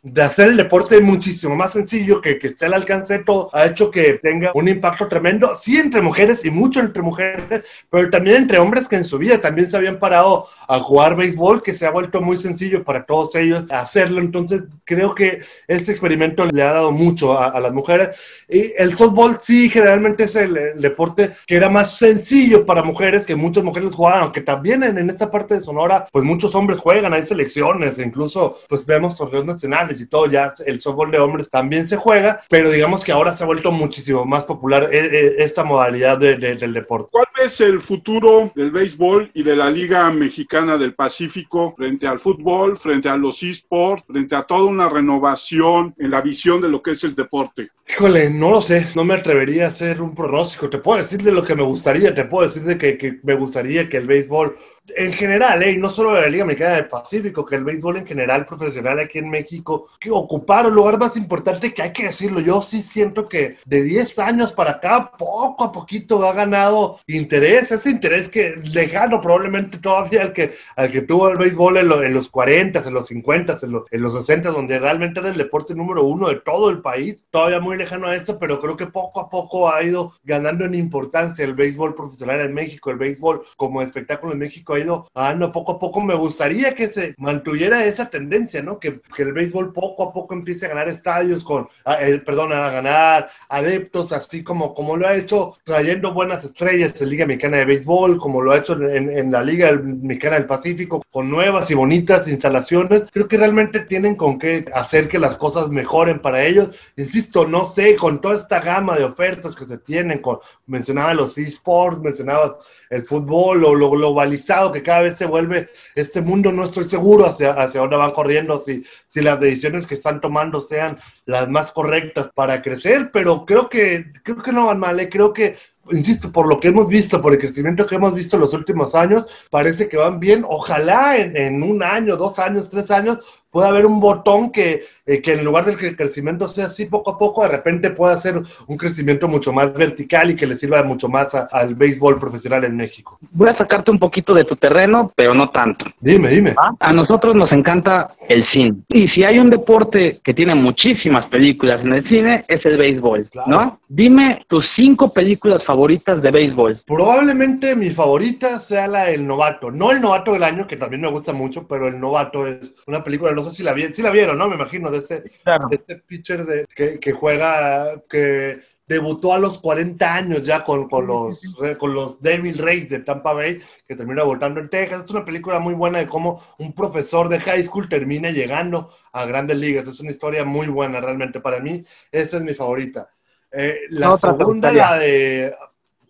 de 0.04 0.22
hacer 0.22 0.50
el 0.50 0.58
deporte 0.58 1.00
muchísimo 1.00 1.56
más 1.56 1.72
sencillo, 1.72 2.20
que, 2.20 2.38
que 2.38 2.48
esté 2.48 2.66
al 2.66 2.74
alcance 2.74 3.20
de 3.20 3.24
todo, 3.24 3.50
ha 3.54 3.66
hecho 3.68 3.90
que 3.90 4.20
tenga 4.22 4.52
un 4.54 4.68
impacto 4.68 5.08
tremendo, 5.08 5.56
sí 5.56 5.78
entre 5.78 6.02
mujeres 6.02 6.44
y 6.44 6.50
mucho 6.50 6.82
entre 6.82 7.02
mujeres, 7.02 7.66
pero 7.90 8.10
también 8.10 8.36
entre 8.36 8.60
hombres 8.60 8.90
que 8.90 8.98
en 8.98 9.06
su 9.06 9.18
vida 9.18 9.40
también 9.40 9.70
se 9.70 9.78
habían 9.78 10.00
parado 10.00 10.46
a 10.68 10.78
jugar 10.80 11.16
béisbol, 11.16 11.64
que 11.64 11.74
se 11.74 11.86
ha 11.86 11.92
vuelto 11.92 12.22
muy 12.22 12.38
sencillo 12.38 12.84
para 12.84 13.06
todos 13.06 13.34
ellos 13.36 13.64
hacerlo. 13.70 14.20
Entonces, 14.20 14.64
creo 14.84 15.16
que 15.16 15.42
ese 15.70 15.92
experimento 15.92 16.46
le 16.46 16.62
ha 16.64 16.74
dado 16.74 16.92
mucho 16.92 17.40
a, 17.40 17.52
a 17.52 17.62
las 17.62 17.72
mujeres. 17.72 18.10
Y 18.50 18.74
el 18.78 18.98
softball 18.98 19.38
sí, 19.40 19.70
generalmente 19.70 20.26
es 20.26 20.36
el, 20.36 20.58
el 20.58 20.82
deporte 20.82 21.32
que 21.48 21.56
era 21.56 21.70
más 21.70 21.98
sencillo 21.98 22.66
para 22.66 22.84
mujeres, 22.84 23.26
que 23.26 23.38
muchas 23.38 23.64
mujeres 23.64 23.96
jugaban, 23.96 24.24
aunque 24.24 24.42
también 24.42 24.84
en, 24.84 24.98
en 24.98 25.10
esta 25.10 25.32
parte 25.32 25.54
de 25.54 25.62
Sonora, 25.62 26.08
pues 26.12 26.26
muchos 26.26 26.54
hombres 26.56 26.80
juegan, 26.80 27.14
hay 27.14 27.26
selecciones, 27.26 28.00
incluso 28.00 28.60
pues 28.68 28.86
vemos 28.86 29.16
torneos 29.16 29.46
nacionales 29.46 29.93
y 30.02 30.08
todo, 30.08 30.28
ya 30.28 30.52
el 30.66 30.82
softball 30.82 31.12
de 31.12 31.20
hombres 31.20 31.50
también 31.50 31.88
se 31.88 31.98
juega, 31.98 32.42
pero 32.50 32.70
digamos 32.70 33.04
que 33.04 33.12
ahora 33.12 33.34
se 33.34 33.44
ha 33.44 33.48
vuelto 33.48 33.72
muchísimo 33.72 34.26
más 34.26 34.46
popular 34.46 34.90
eh, 34.92 35.10
eh, 35.12 35.36
esta 35.40 35.64
modalidad 35.64 36.18
de- 36.18 36.36
de- 36.36 36.56
del 36.56 36.74
deporte. 36.74 37.10
¿Cuál 37.12 37.28
es 37.44 37.60
el 37.62 37.80
futuro 37.82 38.52
del 38.56 38.72
béisbol 38.72 39.32
y 39.34 39.44
de 39.44 39.56
la 39.56 39.70
Liga 39.70 40.10
Mexicana 40.12 40.78
del 40.78 40.94
Pacífico 40.94 41.74
frente 41.78 42.08
al 42.08 42.20
fútbol, 42.20 42.78
frente 42.78 43.10
a 43.10 43.18
los 43.18 43.42
esports, 43.44 44.04
frente 44.08 44.36
a 44.36 44.44
toda 44.44 44.64
una 44.66 44.90
renovación 44.90 45.94
en 45.98 46.12
la 46.12 46.22
visión 46.22 46.62
de 46.62 46.70
lo 46.70 46.82
que 46.82 46.92
es 46.92 47.04
el 47.04 47.16
deporte? 47.16 47.70
Híjole, 47.90 48.30
no 48.30 48.52
lo 48.52 48.62
sé, 48.62 48.88
no 48.96 49.04
me 49.04 49.16
atrevería 49.16 49.66
a 49.66 49.70
hacer 49.70 50.02
un 50.02 50.16
pronóstico. 50.16 50.70
Te 50.70 50.78
puedo 50.78 51.00
decir 51.00 51.22
de 51.22 51.32
lo 51.32 51.44
que 51.44 51.56
me 51.56 51.64
gustaría, 51.64 52.14
te 52.16 52.26
puedo 52.26 52.48
decir 52.48 52.64
de 52.64 52.78
que, 52.78 52.98
que 52.98 53.20
me 53.24 53.36
gustaría 53.36 53.90
que 53.90 53.98
el 53.98 54.08
béisbol 54.08 54.58
en 54.96 55.14
general, 55.14 55.64
¿eh? 55.64 55.72
y 55.72 55.78
no 55.78 55.90
solo 55.90 56.14
de 56.14 56.22
la 56.22 56.28
Liga 56.28 56.46
Mexicana 56.46 56.76
del 56.76 56.88
Pacífico, 56.90 57.46
que 57.46 57.56
el 57.56 57.64
béisbol 57.64 57.98
en 57.98 58.06
general 58.06 58.46
profesional 58.46 59.00
aquí 59.00 59.20
en 59.20 59.30
México, 59.30 59.88
que 60.00 60.12
ocupara 60.12 60.68
un 60.68 60.76
lugar 60.76 61.00
más 61.00 61.16
importante 61.16 61.74
que 61.74 61.82
hay 61.82 61.94
que 61.94 62.04
decirlo. 62.04 62.42
Yo 62.42 62.62
sí 62.62 62.82
siento 62.82 63.26
que 63.26 63.58
de 63.66 63.82
10 63.84 64.20
años 64.20 64.52
para 64.52 64.72
acá, 64.72 65.12
poco 65.18 65.64
a 65.64 65.72
poquito 65.72 66.28
ha 66.28 66.34
ganado 66.34 67.00
interés, 67.08 67.72
ese 67.72 67.90
interés 67.92 68.28
que 68.28 68.56
lejano 68.74 69.22
probablemente 69.22 69.78
todavía 69.78 70.22
al 70.24 70.34
que, 70.34 70.54
al 70.76 70.92
que 70.92 71.02
tuvo 71.02 71.30
el 71.30 71.38
béisbol 71.38 71.78
en, 71.78 71.88
lo- 71.88 72.04
en 72.04 72.14
los 72.14 72.30
40, 72.30 72.80
en 72.86 72.94
los 72.94 73.08
50, 73.08 73.58
en, 73.64 73.72
lo- 73.72 73.86
en 73.90 74.02
los 74.02 74.14
60, 74.14 74.50
donde 74.50 74.80
realmente 74.80 75.20
era 75.22 75.30
el 75.30 75.38
deporte 75.38 75.74
número 75.76 76.04
uno 76.04 76.28
de 76.28 76.36
todo 76.42 76.70
el 76.70 76.82
país, 76.82 77.26
todavía 77.30 77.60
muy 77.62 77.78
lejano 77.78 78.08
a 78.08 78.16
eso, 78.16 78.38
pero 78.38 78.60
creo 78.60 78.76
que 78.76 78.88
poco 78.88 79.22
a 79.22 79.30
poco 79.30 79.72
ha 79.72 79.82
ido 79.82 80.14
ganando 80.24 80.66
en 80.66 80.76
importancia 80.76 81.46
el 81.46 81.54
béisbol 81.54 81.96
profesional 81.96 82.42
en 82.42 82.54
México, 82.54 82.92
el 82.92 82.98
béisbol 82.98 83.44
como 83.56 83.82
espectáculo 83.82 84.34
en 84.34 84.40
México 84.40 84.73
ha 84.76 84.80
ido 84.80 85.08
ganando 85.14 85.52
poco 85.52 85.74
a 85.74 85.80
poco. 85.80 86.02
Me 86.02 86.16
gustaría 86.16 86.74
que 86.76 86.90
se 86.90 87.16
mantuviera 87.18 87.86
esa 87.86 88.10
tendencia, 88.10 88.62
¿no? 88.62 88.80
Que, 88.80 89.02
que 89.16 89.24
el 89.24 89.34
béisbol 89.34 89.74
poco 89.74 90.04
a 90.04 90.14
poco 90.14 90.34
empiece 90.34 90.66
a 90.66 90.70
ganar 90.70 90.88
estadios 90.90 91.44
con, 91.44 91.68
ah, 91.86 91.98
eh, 92.02 92.20
perdón, 92.20 92.54
a 92.54 92.70
ganar 92.70 93.30
adeptos, 93.50 94.12
así 94.12 94.44
como, 94.44 94.74
como 94.74 94.98
lo 94.98 95.08
ha 95.08 95.16
hecho 95.16 95.58
trayendo 95.64 96.14
buenas 96.14 96.44
estrellas 96.44 97.02
en 97.02 97.10
Liga 97.10 97.26
Mexicana 97.26 97.58
de 97.58 97.66
Béisbol, 97.66 98.18
como 98.20 98.42
lo 98.42 98.52
ha 98.52 98.58
hecho 98.58 98.74
en, 98.74 99.10
en 99.10 99.32
la 99.32 99.44
Liga 99.44 99.72
Mexicana 99.74 100.36
del 100.36 100.46
Pacífico, 100.46 101.04
con 101.12 101.30
nuevas 101.30 101.70
y 101.72 101.74
bonitas 101.74 102.28
instalaciones. 102.28 103.04
Creo 103.12 103.28
que 103.28 103.38
realmente 103.38 103.82
tienen 103.82 104.16
con 104.16 104.40
qué 104.40 104.66
hacer 104.74 105.08
que 105.08 105.20
las 105.20 105.36
cosas 105.36 105.70
mejoren 105.70 106.20
para 106.20 106.44
ellos. 106.46 106.70
Insisto, 106.98 107.48
no 107.48 107.66
sé, 107.66 107.96
con 107.96 108.22
toda 108.22 108.36
esta 108.36 108.60
gama 108.60 108.98
de 108.98 109.04
ofertas 109.04 109.56
que 109.56 109.66
se 109.66 109.78
tienen, 109.78 110.20
con, 110.20 110.40
mencionaba 110.66 111.14
los 111.14 111.38
esports, 111.38 112.00
mencionaba 112.00 112.58
el 112.90 113.04
fútbol 113.04 113.66
o 113.66 113.76
lo 113.76 113.90
globalizado 113.90 114.63
que 114.72 114.84
cada 114.84 115.02
vez 115.02 115.18
se 115.18 115.26
vuelve 115.26 115.70
este 115.96 116.22
mundo, 116.22 116.52
no 116.52 116.64
estoy 116.64 116.84
seguro 116.84 117.26
hacia, 117.26 117.52
hacia 117.52 117.82
dónde 117.82 117.98
van 117.98 118.12
corriendo, 118.12 118.60
si, 118.60 118.84
si 119.08 119.22
las 119.22 119.40
decisiones 119.40 119.86
que 119.86 119.96
están 119.96 120.22
tomando 120.22 120.62
sean 120.62 120.98
las 121.26 121.50
más 121.50 121.72
correctas 121.72 122.30
para 122.34 122.62
crecer, 122.62 123.12
pero 123.12 123.46
creo 123.46 123.70
que, 123.70 124.12
creo 124.24 124.42
que 124.42 124.52
no 124.52 124.68
van 124.68 124.80
mal, 124.80 125.00
¿eh? 125.00 125.10
creo 125.10 125.34
que 125.34 125.56
insisto, 125.92 126.32
por 126.32 126.48
lo 126.48 126.60
que 126.60 126.70
hemos 126.70 126.88
visto, 126.88 127.22
por 127.22 127.34
el 127.34 127.40
crecimiento 127.40 127.86
que 127.86 127.96
hemos 127.96 128.14
visto 128.14 128.38
en 128.38 128.42
los 128.42 128.54
últimos 128.54 128.96
años, 128.96 129.28
parece 129.50 129.90
que 129.90 129.98
van 129.98 130.20
bien. 130.20 130.46
Ojalá 130.48 131.18
en, 131.18 131.36
en 131.36 131.62
un 131.62 131.84
año, 131.84 132.16
dos 132.16 132.40
años, 132.40 132.70
tres 132.70 132.90
años, 132.90 133.20
pueda 133.54 133.68
haber 133.68 133.86
un 133.86 134.00
botón 134.00 134.52
que, 134.52 134.84
eh, 135.06 135.22
que 135.22 135.34
en 135.34 135.46
lugar 135.46 135.66
de 135.66 135.76
que 135.76 135.88
el 135.90 135.96
crecimiento 135.96 136.50
sea 136.50 136.66
así 136.66 136.86
poco 136.86 137.12
a 137.12 137.18
poco, 137.20 137.44
de 137.44 137.50
repente 137.50 137.92
pueda 137.92 138.18
ser 138.18 138.42
un 138.68 138.78
crecimiento 138.78 139.28
mucho 139.28 139.54
más 139.54 139.72
vertical 139.74 140.32
y 140.32 140.36
que 140.36 140.48
le 140.48 140.56
sirva 140.56 140.82
mucho 140.82 141.08
más 141.08 141.36
a- 141.36 141.48
al 141.52 141.76
béisbol 141.76 142.20
profesional 142.20 142.64
en 142.66 142.76
México. 142.76 143.20
Voy 143.32 143.48
a 143.50 143.54
sacarte 143.54 143.92
un 143.92 144.00
poquito 144.00 144.34
de 144.34 144.44
tu 144.44 144.56
terreno, 144.56 145.12
pero 145.16 145.36
no 145.36 145.50
tanto. 145.52 145.86
Dime, 146.00 146.30
dime. 146.32 146.56
A 146.80 146.92
nosotros 146.94 147.36
nos 147.36 147.54
encanta 147.54 148.16
el 148.28 148.44
cine. 148.44 148.76
Y 148.90 149.08
si 149.08 149.24
hay 149.24 149.38
un 149.38 149.52
deporte 149.52 150.20
que 150.24 150.34
tiene 150.34 150.56
muchísimas 150.56 151.28
películas 151.28 151.86
en 151.86 151.94
el 151.94 152.04
cine, 152.04 152.44
es 152.48 152.66
el 152.66 152.78
béisbol, 152.80 153.30
Claro. 153.30 153.50
¿no? 153.52 153.80
Dime 153.88 154.40
tus 154.48 154.66
cinco 154.66 155.14
películas 155.14 155.64
favoritas 155.64 156.24
de 156.24 156.32
béisbol. 156.32 156.80
Probablemente 156.88 157.76
mi 157.76 157.92
favorita 157.92 158.58
sea 158.60 158.88
la 158.88 159.04
del 159.06 159.28
novato. 159.28 159.70
No 159.70 159.92
el 159.92 160.02
novato 160.02 160.32
del 160.34 160.42
año, 160.42 160.66
que 160.66 160.78
también 160.78 161.02
me 161.02 161.12
gusta 161.12 161.34
mucho, 161.34 161.68
pero 161.68 161.88
el 161.88 162.00
novato 162.00 162.48
es 162.48 162.74
una 162.88 163.04
película, 163.04 163.32
no 163.44 163.50
sé 163.52 163.58
si 163.58 163.64
la 163.64 163.74
vieron, 163.74 163.94
si 163.94 164.02
la 164.02 164.10
vieron, 164.10 164.38
¿no? 164.38 164.48
Me 164.48 164.56
imagino, 164.56 164.90
de 164.92 165.00
ese, 165.00 165.24
Claro. 165.44 165.68
de 165.70 165.76
este 165.76 165.96
pitcher 165.98 166.46
de, 166.46 166.66
que, 166.76 167.00
que 167.00 167.12
juega, 167.12 168.02
que 168.10 168.62
debutó 168.88 169.34
a 169.34 169.40
los 169.40 169.60
40 169.60 170.14
años 170.14 170.44
ya 170.44 170.64
con, 170.64 170.90
con 170.90 171.08
los, 171.08 171.42
con 171.80 171.94
los 171.94 172.22
Devil 172.22 172.58
Rays 172.58 172.90
de 172.90 173.00
Tampa 173.00 173.34
Bay, 173.34 173.62
que 173.88 173.96
termina 173.96 174.24
votando 174.24 174.60
en 174.60 174.70
Texas. 174.70 175.06
Es 175.06 175.12
una 175.12 175.26
película 175.26 175.60
muy 175.60 175.74
buena 175.74 176.00
de 176.00 176.08
cómo 176.08 176.42
un 176.60 176.74
profesor 176.74 177.30
de 177.30 177.40
high 177.40 177.64
school 177.64 177.88
termina 177.88 178.30
llegando 178.30 178.94
a 179.12 179.26
grandes 179.26 179.58
ligas. 179.58 179.88
Es 179.88 180.00
una 180.00 180.12
historia 180.12 180.44
muy 180.44 180.68
buena 180.68 181.00
realmente 181.00 181.40
para 181.40 181.60
mí. 181.60 181.84
Esa 182.12 182.38
es 182.38 182.44
mi 182.44 182.54
favorita. 182.54 183.10
Eh, 183.52 183.82
la 183.90 184.14
te 184.14 184.20
segunda, 184.20 184.72
la 184.72 184.98
de... 184.98 185.54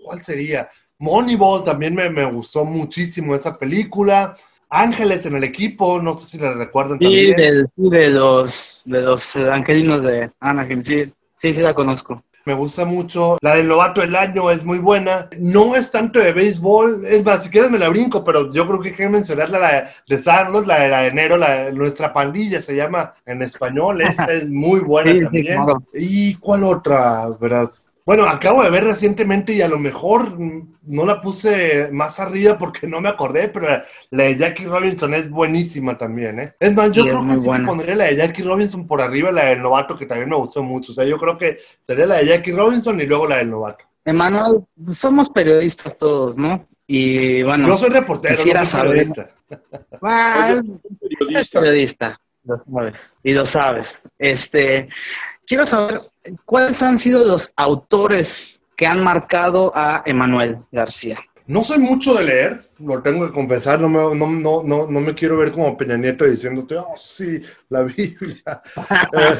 ¿Cuál 0.03 0.23
sería? 0.23 0.67
Moneyball 0.97 1.63
también 1.63 1.95
me, 1.95 2.09
me 2.09 2.25
gustó 2.25 2.65
muchísimo 2.65 3.35
esa 3.35 3.57
película. 3.57 4.35
Ángeles 4.73 5.25
en 5.25 5.35
el 5.35 5.43
equipo, 5.43 6.01
no 6.01 6.17
sé 6.17 6.27
si 6.27 6.37
la 6.39 6.53
recuerdan 6.53 6.97
Sí, 6.99 7.03
también. 7.05 7.35
del, 7.35 7.67
sí, 7.75 7.89
de 7.89 8.09
los 8.09 8.81
de 8.85 9.01
los 9.01 9.35
angelinos 9.37 10.03
de 10.03 10.31
Anaheim, 10.39 10.81
sí, 10.81 11.11
sí, 11.37 11.53
sí 11.53 11.61
la 11.61 11.73
conozco. 11.73 12.23
Me 12.45 12.53
gusta 12.53 12.83
mucho. 12.83 13.37
La 13.41 13.55
del 13.55 13.69
novato 13.69 14.01
del 14.01 14.17
año 14.17 14.51
es 14.51 14.65
muy 14.65 14.77
buena. 14.77 15.29
No 15.39 15.77
es 15.77 15.91
tanto 15.91 16.19
de 16.19 16.33
béisbol. 16.33 17.05
Es 17.05 17.23
más, 17.23 17.43
si 17.43 17.49
quieres 17.49 17.71
me 17.71 17.79
la 17.79 17.87
brinco, 17.87 18.21
pero 18.25 18.51
yo 18.51 18.67
creo 18.67 18.81
que 18.81 18.89
hay 18.89 18.95
que 18.95 19.07
mencionar 19.07 19.49
la 19.49 19.89
de 20.05 20.17
Sanlos, 20.17 20.67
la 20.67 20.81
de, 20.81 20.89
la 20.89 21.01
de 21.03 21.07
enero, 21.07 21.37
la 21.37 21.65
de 21.65 21.71
nuestra 21.71 22.11
pandilla 22.11 22.61
se 22.61 22.75
llama 22.75 23.13
en 23.25 23.43
español. 23.43 24.01
Esa 24.01 24.25
es 24.33 24.49
muy 24.49 24.81
buena 24.81 25.11
Sí, 25.13 25.17
sí, 25.19 25.23
también. 25.23 25.45
claro. 25.63 25.83
¿Y 25.93 26.35
cuál 26.35 26.63
otra? 26.65 27.29
Verás. 27.39 27.89
Bueno, 28.05 28.25
acabo 28.25 28.61
de 28.63 28.69
ver 28.69 28.83
recientemente 28.83 29.53
y 29.53 29.61
a 29.61 29.67
lo 29.69 29.79
mejor 29.79 30.37
no 30.37 31.05
la 31.05 31.21
puse 31.21 31.87
más 31.91 32.19
arriba 32.19 32.57
porque 32.57 32.85
no 32.85 32.99
me 32.99 33.07
acordé, 33.07 33.47
pero 33.47 33.67
la, 34.09 34.23
de 34.25 34.37
Jackie 34.37 34.65
Robinson 34.65 35.13
es 35.13 35.29
buenísima 35.29 35.97
también, 35.97 36.39
¿eh? 36.39 36.53
Es 36.59 36.73
más, 36.75 36.91
yo 36.91 37.05
creo 37.05 37.25
que 37.25 37.37
sí 37.37 37.49
que 37.49 37.59
pondría 37.59 37.95
la 37.95 38.05
de 38.05 38.17
Jackie 38.17 38.43
Robinson 38.43 38.85
por 38.87 39.01
arriba, 39.01 39.31
la 39.31 39.45
del 39.45 39.61
novato, 39.61 39.95
que 39.95 40.05
también 40.05 40.29
me 40.29 40.35
gustó 40.35 40.61
mucho. 40.61 40.91
O 40.91 40.95
sea, 40.95 41.05
yo 41.05 41.17
creo 41.17 41.37
que 41.37 41.59
sería 41.87 42.05
la 42.05 42.15
de 42.17 42.25
Jackie 42.27 42.51
Robinson 42.51 42.99
y 42.99 43.05
luego 43.05 43.25
la 43.25 43.37
del 43.37 43.49
novato. 43.51 43.85
Emanuel, 44.03 44.65
pues, 44.83 44.97
somos 44.97 45.29
periodistas 45.29 45.95
todos, 45.97 46.37
¿no? 46.37 46.67
Y 46.85 47.41
bueno, 47.43 47.65
Yo 47.69 47.77
soy 47.77 47.89
reportero, 47.89 48.35
quisiera 48.35 48.59
no 48.59 48.65
soy 48.65 48.79
saber- 48.81 48.91
periodista. 48.91 49.29
es 50.51 50.99
periodista. 50.99 51.59
periodista, 51.61 52.19
lo 52.43 52.57
sabes, 52.65 53.17
y 53.23 53.31
lo 53.33 53.45
sabes. 53.45 54.09
Este, 54.19 54.89
quiero 55.47 55.65
saber 55.65 56.01
cuáles 56.45 56.81
han 56.81 56.97
sido 56.97 57.23
los 57.23 57.51
autores 57.55 58.61
que 58.75 58.87
han 58.87 59.03
marcado 59.03 59.71
a 59.75 60.03
Emanuel 60.05 60.59
García. 60.71 61.19
No 61.45 61.63
soy 61.63 61.79
mucho 61.79 62.13
de 62.13 62.23
leer, 62.23 62.69
lo 62.85 63.01
tengo 63.01 63.25
que 63.25 63.33
confesar, 63.33 63.79
no 63.79 63.89
me, 63.89 64.15
no, 64.15 64.27
no, 64.27 64.63
no, 64.63 64.87
no 64.87 65.01
me 65.01 65.13
quiero 65.13 65.37
ver 65.37 65.51
como 65.51 65.77
Peña 65.77 65.97
Nieto 65.97 66.25
diciéndote, 66.25 66.75
oh, 66.75 66.93
sí, 66.97 67.41
la 67.69 67.83
Biblia. 67.83 68.61
Eh, 69.13 69.37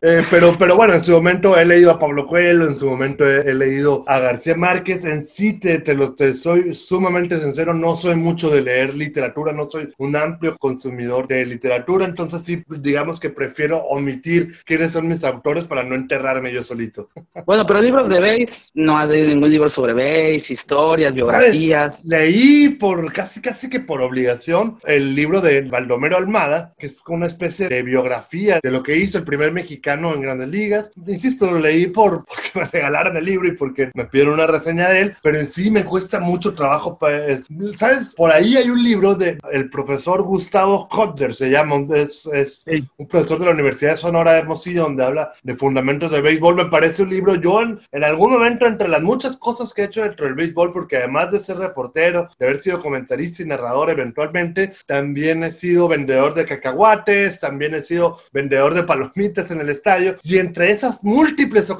eh, 0.00 0.22
pero, 0.30 0.56
pero 0.58 0.76
bueno, 0.76 0.94
en 0.94 1.00
su 1.00 1.12
momento 1.12 1.58
he 1.58 1.64
leído 1.64 1.90
a 1.90 1.98
Pablo 1.98 2.26
Coelho, 2.26 2.66
en 2.66 2.76
su 2.76 2.88
momento 2.88 3.28
he, 3.28 3.50
he 3.50 3.54
leído 3.54 4.04
a 4.06 4.18
García 4.18 4.56
Márquez. 4.56 5.04
En 5.04 5.24
sí, 5.24 5.58
te, 5.58 5.78
te, 5.78 5.94
lo, 5.94 6.14
te 6.14 6.34
soy 6.34 6.74
sumamente 6.74 7.38
sincero, 7.38 7.74
no 7.74 7.96
soy 7.96 8.16
mucho 8.16 8.50
de 8.50 8.62
leer 8.62 8.94
literatura, 8.94 9.52
no 9.52 9.68
soy 9.68 9.92
un 9.98 10.16
amplio 10.16 10.56
consumidor 10.58 11.28
de 11.28 11.44
literatura, 11.46 12.04
entonces 12.04 12.44
sí, 12.44 12.62
digamos 12.80 13.20
que 13.20 13.30
prefiero 13.30 13.78
omitir 13.84 14.56
quiénes 14.64 14.92
son 14.92 15.08
mis 15.08 15.24
autores 15.24 15.66
para 15.66 15.82
no 15.82 15.94
enterrarme 15.94 16.52
yo 16.52 16.62
solito. 16.62 17.10
Bueno, 17.46 17.66
pero 17.66 17.82
libros 17.82 18.08
de 18.08 18.20
Base, 18.20 18.70
no 18.74 18.96
has 18.96 19.10
leído 19.10 19.28
ningún 19.28 19.50
libro 19.50 19.68
sobre 19.68 19.92
Base, 19.92 20.52
historias, 20.52 21.12
biografías. 21.12 21.98
¿Sabes? 21.98 22.04
Leí 22.06 22.63
por 22.70 23.12
casi 23.12 23.40
casi 23.40 23.68
que 23.68 23.80
por 23.80 24.02
obligación 24.02 24.78
el 24.84 25.14
libro 25.14 25.40
de 25.40 25.62
Baldomero 25.62 26.16
Almada, 26.16 26.74
que 26.78 26.86
es 26.86 27.02
una 27.06 27.26
especie 27.26 27.68
de 27.68 27.82
biografía 27.82 28.60
de 28.62 28.70
lo 28.70 28.82
que 28.82 28.96
hizo 28.96 29.18
el 29.18 29.24
primer 29.24 29.52
mexicano 29.52 30.14
en 30.14 30.20
Grandes 30.20 30.48
Ligas. 30.48 30.90
Insisto, 31.06 31.50
lo 31.50 31.58
leí 31.58 31.86
por 31.86 32.24
porque 32.26 32.50
me 32.54 32.64
regalaron 32.64 33.16
el 33.16 33.24
libro 33.24 33.48
y 33.48 33.52
porque 33.52 33.90
me 33.94 34.04
pidieron 34.04 34.34
una 34.34 34.46
reseña 34.46 34.88
de 34.88 35.00
él, 35.00 35.16
pero 35.22 35.38
en 35.38 35.46
sí 35.46 35.70
me 35.70 35.84
cuesta 35.84 36.20
mucho 36.20 36.54
trabajo. 36.54 36.98
¿Sabes? 37.76 38.14
Por 38.14 38.30
ahí 38.30 38.56
hay 38.56 38.70
un 38.70 38.82
libro 38.82 39.14
de 39.14 39.38
el 39.52 39.70
profesor 39.70 40.22
Gustavo 40.22 40.88
Hodder, 40.90 41.34
se 41.34 41.50
llama, 41.50 41.84
es, 41.94 42.26
es 42.32 42.64
un 42.96 43.08
profesor 43.08 43.38
de 43.38 43.46
la 43.46 43.52
Universidad 43.52 43.92
de 43.92 43.96
Sonora 43.96 44.32
de 44.32 44.40
Hermosillo, 44.40 44.84
donde 44.84 45.04
habla 45.04 45.32
de 45.42 45.56
fundamentos 45.56 46.10
del 46.10 46.22
béisbol. 46.22 46.54
Me 46.56 46.66
parece 46.66 47.02
un 47.02 47.10
libro, 47.10 47.34
yo 47.34 47.62
en, 47.62 47.80
en 47.92 48.04
algún 48.04 48.32
momento, 48.32 48.66
entre 48.66 48.88
las 48.88 49.02
muchas 49.02 49.36
cosas 49.36 49.72
que 49.72 49.82
he 49.82 49.86
hecho 49.86 50.02
dentro 50.02 50.26
del 50.26 50.34
béisbol, 50.34 50.72
porque 50.72 50.96
además 50.96 51.32
de 51.32 51.40
ser 51.40 51.58
reportero, 51.58 52.28
de 52.44 52.50
haber 52.50 52.60
sido 52.60 52.80
comentarista 52.80 53.42
y 53.42 53.46
narrador 53.46 53.90
eventualmente, 53.90 54.74
también 54.86 55.44
he 55.44 55.50
sido 55.50 55.88
vendedor 55.88 56.34
de 56.34 56.44
cacahuates, 56.44 57.40
también 57.40 57.74
he 57.74 57.80
sido 57.80 58.18
vendedor 58.32 58.74
de 58.74 58.82
palomitas 58.82 59.50
en 59.50 59.60
el 59.60 59.70
estadio 59.70 60.16
y 60.22 60.38
entre 60.38 60.70
esas 60.70 61.02
múltiples 61.02 61.72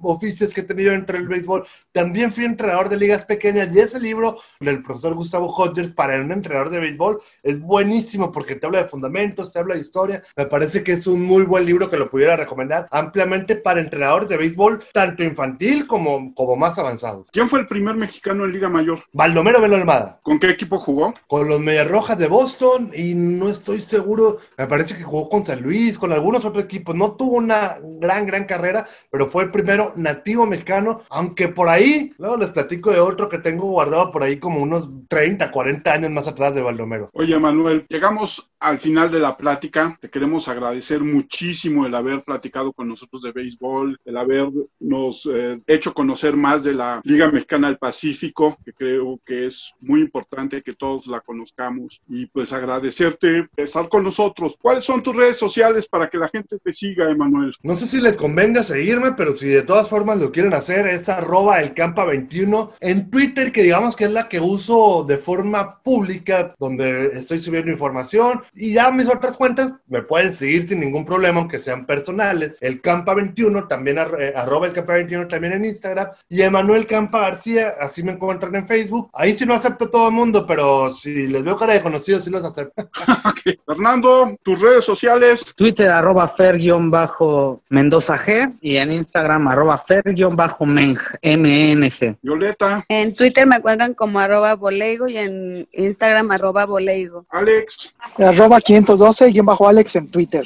oficios 0.00 0.52
que 0.52 0.60
he 0.60 0.64
tenido 0.64 0.92
entre 0.92 1.18
el 1.18 1.28
béisbol, 1.28 1.66
también 1.92 2.32
fui 2.32 2.44
entrenador 2.44 2.88
de 2.88 2.96
ligas 2.96 3.24
pequeñas 3.24 3.74
y 3.74 3.80
ese 3.80 4.00
libro 4.00 4.36
del 4.60 4.82
profesor 4.82 5.14
Gustavo 5.14 5.48
Hodgers 5.48 5.92
para 5.92 6.20
un 6.20 6.30
entrenador 6.30 6.70
de 6.70 6.80
béisbol 6.80 7.20
es 7.42 7.60
buenísimo 7.60 8.30
porque 8.30 8.54
te 8.54 8.66
habla 8.66 8.82
de 8.82 8.88
fundamentos, 8.88 9.52
te 9.52 9.58
habla 9.58 9.74
de 9.74 9.80
historia, 9.80 10.22
me 10.36 10.46
parece 10.46 10.82
que 10.84 10.92
es 10.92 11.06
un 11.06 11.22
muy 11.22 11.42
buen 11.42 11.66
libro 11.66 11.90
que 11.90 11.96
lo 11.96 12.10
pudiera 12.10 12.36
recomendar 12.36 12.88
ampliamente 12.90 13.56
para 13.56 13.80
entrenadores 13.80 14.28
de 14.28 14.36
béisbol, 14.36 14.84
tanto 14.92 15.22
infantil 15.22 15.86
como, 15.86 16.34
como 16.34 16.56
más 16.56 16.78
avanzados. 16.78 17.28
¿Quién 17.32 17.48
fue 17.48 17.60
el 17.60 17.66
primer 17.66 17.96
mexicano 17.96 18.44
en 18.44 18.52
Liga 18.52 18.68
Mayor? 18.68 19.02
Baldomero 19.12 19.60
Velo 19.60 19.76
Almada. 19.76 20.03
¿Con 20.22 20.38
qué 20.38 20.50
equipo 20.50 20.78
jugó? 20.78 21.14
Con 21.26 21.48
los 21.48 21.60
Medias 21.60 21.88
Rojas 21.88 22.18
de 22.18 22.28
Boston 22.28 22.90
y 22.94 23.14
no 23.14 23.48
estoy 23.48 23.82
seguro, 23.82 24.38
me 24.56 24.66
parece 24.66 24.96
que 24.96 25.04
jugó 25.04 25.28
con 25.28 25.44
San 25.44 25.62
Luis, 25.62 25.98
con 25.98 26.12
algunos 26.12 26.44
otros 26.44 26.64
equipos. 26.64 26.94
No 26.94 27.12
tuvo 27.12 27.36
una 27.36 27.76
gran, 27.82 28.26
gran 28.26 28.44
carrera, 28.44 28.86
pero 29.10 29.28
fue 29.28 29.44
el 29.44 29.50
primero 29.50 29.92
nativo 29.96 30.46
mexicano, 30.46 31.02
aunque 31.10 31.48
por 31.48 31.68
ahí, 31.68 32.12
luego 32.18 32.36
les 32.36 32.50
platico 32.50 32.90
de 32.90 33.00
otro 33.00 33.28
que 33.28 33.38
tengo 33.38 33.66
guardado 33.66 34.10
por 34.10 34.22
ahí 34.22 34.38
como 34.38 34.60
unos 34.60 34.88
30, 35.08 35.50
40 35.50 35.92
años 35.92 36.10
más 36.10 36.26
atrás 36.26 36.54
de 36.54 36.62
Baldomero. 36.62 37.10
Oye, 37.12 37.38
Manuel, 37.38 37.86
llegamos 37.88 38.50
al 38.64 38.78
final 38.78 39.10
de 39.10 39.20
la 39.20 39.36
plática. 39.36 39.96
Te 40.00 40.08
queremos 40.08 40.48
agradecer 40.48 41.02
muchísimo 41.02 41.86
el 41.86 41.94
haber 41.94 42.24
platicado 42.24 42.72
con 42.72 42.88
nosotros 42.88 43.22
de 43.22 43.32
béisbol, 43.32 43.98
el 44.04 44.16
habernos 44.16 45.28
eh, 45.32 45.60
hecho 45.66 45.92
conocer 45.92 46.36
más 46.36 46.64
de 46.64 46.72
la 46.72 47.00
Liga 47.04 47.30
Mexicana 47.30 47.68
del 47.68 47.78
Pacífico, 47.78 48.56
que 48.64 48.72
creo 48.72 49.20
que 49.24 49.46
es 49.46 49.74
muy 49.80 49.93
importante 50.00 50.62
que 50.62 50.74
todos 50.74 51.06
la 51.06 51.20
conozcamos. 51.20 52.00
Y 52.08 52.26
pues 52.26 52.52
agradecerte 52.52 53.48
estar 53.56 53.88
con 53.88 54.04
nosotros. 54.04 54.56
¿Cuáles 54.60 54.84
son 54.84 55.02
tus 55.02 55.16
redes 55.16 55.36
sociales 55.36 55.88
para 55.88 56.08
que 56.08 56.18
la 56.18 56.28
gente 56.28 56.58
te 56.58 56.72
siga, 56.72 57.10
Emanuel? 57.10 57.54
No 57.62 57.76
sé 57.76 57.86
si 57.86 58.00
les 58.00 58.16
convenga 58.16 58.62
seguirme, 58.62 59.12
pero 59.12 59.32
si 59.32 59.48
de 59.48 59.62
todas 59.62 59.88
formas 59.88 60.18
lo 60.18 60.32
quieren 60.32 60.54
hacer, 60.54 60.86
es 60.86 61.08
arroba 61.08 61.60
el 61.60 61.74
campa21 61.74 62.72
en 62.80 63.10
Twitter, 63.10 63.52
que 63.52 63.62
digamos 63.62 63.96
que 63.96 64.04
es 64.04 64.12
la 64.12 64.28
que 64.28 64.40
uso 64.40 65.04
de 65.06 65.18
forma 65.18 65.82
pública, 65.82 66.54
donde 66.58 67.06
estoy 67.18 67.40
subiendo 67.40 67.70
información. 67.70 68.42
Y 68.54 68.72
ya 68.74 68.90
mis 68.90 69.08
otras 69.08 69.36
cuentas 69.36 69.72
me 69.88 70.02
pueden 70.02 70.32
seguir 70.32 70.66
sin 70.66 70.80
ningún 70.80 71.04
problema, 71.04 71.40
aunque 71.40 71.58
sean 71.58 71.86
personales. 71.86 72.54
El 72.60 72.82
campa21, 72.82 73.68
también 73.68 73.98
eh, 73.98 74.32
arroba 74.34 74.66
el 74.66 74.72
campa21 74.72 75.28
también 75.28 75.54
en 75.54 75.64
Instagram. 75.64 76.08
Y 76.28 76.42
Emanuel 76.42 76.86
Campa 76.86 77.20
García, 77.20 77.74
así 77.80 78.02
me 78.02 78.12
encuentran 78.12 78.54
en 78.54 78.66
Facebook. 78.66 79.10
Ahí 79.12 79.34
sí 79.34 79.46
no 79.46 79.54
acepto 79.54 79.83
a 79.84 79.90
todo 79.90 80.08
el 80.08 80.14
mundo, 80.14 80.46
pero 80.46 80.92
si 80.92 81.26
les 81.28 81.44
veo 81.44 81.56
cara 81.56 81.74
de 81.74 81.82
conocidos, 81.82 82.24
sí 82.24 82.30
los 82.30 82.44
acepto. 82.44 82.88
okay. 83.30 83.58
Fernando, 83.66 84.36
tus 84.42 84.60
redes 84.60 84.84
sociales. 84.84 85.52
Twitter 85.56 85.90
arroba 85.90 86.28
fer-mendoza 86.28 88.18
G 88.18 88.56
y 88.60 88.76
en 88.76 88.92
Instagram 88.92 89.48
arroba 89.48 89.78
fer-meng, 89.78 90.98
M-N-G. 91.22 92.16
Violeta. 92.22 92.84
En 92.88 93.14
Twitter 93.14 93.46
me 93.46 93.56
encuentran 93.56 93.94
como 93.94 94.18
arroba 94.18 94.54
boleigo 94.54 95.08
y 95.08 95.16
en 95.18 95.68
Instagram 95.72 96.30
arroba 96.30 96.66
boleigo. 96.66 97.26
Alex. 97.30 97.94
Arroba 98.18 98.60
512-Alex 98.60 99.96
en 99.96 100.10
Twitter. 100.10 100.44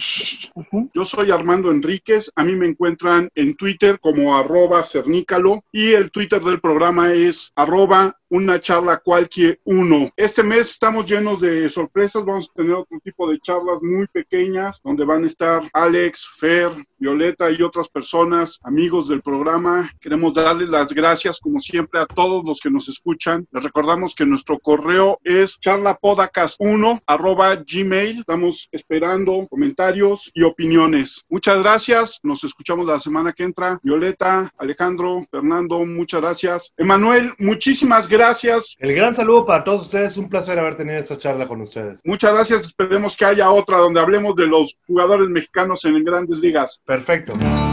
Uh 0.54 0.62
-huh. 0.70 0.90
Yo 0.94 1.04
soy 1.04 1.30
Armando 1.30 1.70
Enríquez. 1.70 2.30
A 2.34 2.44
mí 2.44 2.54
me 2.54 2.66
encuentran 2.66 3.28
en 3.34 3.56
Twitter 3.56 3.98
como 4.00 4.36
arroba 4.36 4.82
cernícalo 4.82 5.62
y 5.72 5.92
el 5.92 6.10
Twitter 6.10 6.40
del 6.40 6.60
programa 6.60 7.12
es 7.12 7.52
arroba 7.54 8.17
una 8.30 8.60
charla 8.60 8.98
cualquier 8.98 9.60
uno. 9.64 10.10
Este 10.16 10.42
mes 10.42 10.70
estamos 10.70 11.06
llenos 11.06 11.40
de 11.40 11.68
sorpresas, 11.70 12.24
vamos 12.24 12.50
a 12.50 12.54
tener 12.54 12.74
otro 12.74 12.98
tipo 13.00 13.28
de 13.30 13.38
charlas 13.40 13.82
muy 13.82 14.06
pequeñas 14.08 14.80
donde 14.82 15.04
van 15.04 15.24
a 15.24 15.26
estar 15.26 15.62
Alex, 15.72 16.26
Fer, 16.38 16.70
Violeta 16.98 17.50
y 17.50 17.62
otras 17.62 17.88
personas, 17.88 18.60
amigos 18.62 19.08
del 19.08 19.22
programa. 19.22 19.90
Queremos 20.00 20.34
darles 20.34 20.68
las 20.68 20.92
gracias 20.92 21.40
como 21.40 21.58
siempre 21.58 22.00
a 22.00 22.06
todos 22.06 22.44
los 22.44 22.60
que 22.60 22.70
nos 22.70 22.88
escuchan. 22.88 23.46
Les 23.50 23.62
recordamos 23.62 24.14
que 24.14 24.26
nuestro 24.26 24.58
correo 24.58 25.18
es 25.24 25.58
charlapodcast1 25.58 27.00
arroba 27.06 27.56
gmail. 27.56 28.20
Estamos 28.20 28.68
esperando 28.72 29.46
comentarios 29.48 30.30
y 30.34 30.42
opiniones. 30.42 31.24
Muchas 31.28 31.62
gracias. 31.62 32.20
Nos 32.22 32.44
escuchamos 32.44 32.86
la 32.86 33.00
semana 33.00 33.32
que 33.32 33.44
entra. 33.44 33.80
Violeta, 33.82 34.52
Alejandro, 34.58 35.24
Fernando, 35.30 35.84
muchas 35.86 36.20
gracias. 36.20 36.72
Emanuel, 36.76 37.32
muchísimas 37.38 38.06
gracias 38.06 38.18
gracias. 38.18 38.76
El 38.78 38.94
gran 38.94 39.14
saludo 39.14 39.46
para 39.46 39.64
todos 39.64 39.82
ustedes. 39.82 40.16
Un 40.16 40.28
placer 40.28 40.58
haber 40.58 40.76
tenido 40.76 40.98
esta 40.98 41.16
charla 41.16 41.46
con 41.46 41.60
ustedes. 41.60 42.00
Muchas 42.04 42.34
gracias. 42.34 42.64
Esperemos 42.64 43.16
que 43.16 43.24
haya 43.24 43.50
otra 43.50 43.78
donde 43.78 44.00
hablemos 44.00 44.34
de 44.34 44.46
los 44.46 44.76
jugadores 44.86 45.28
mexicanos 45.28 45.84
en 45.84 46.02
grandes 46.04 46.38
ligas. 46.38 46.82
Perfecto. 46.88 47.67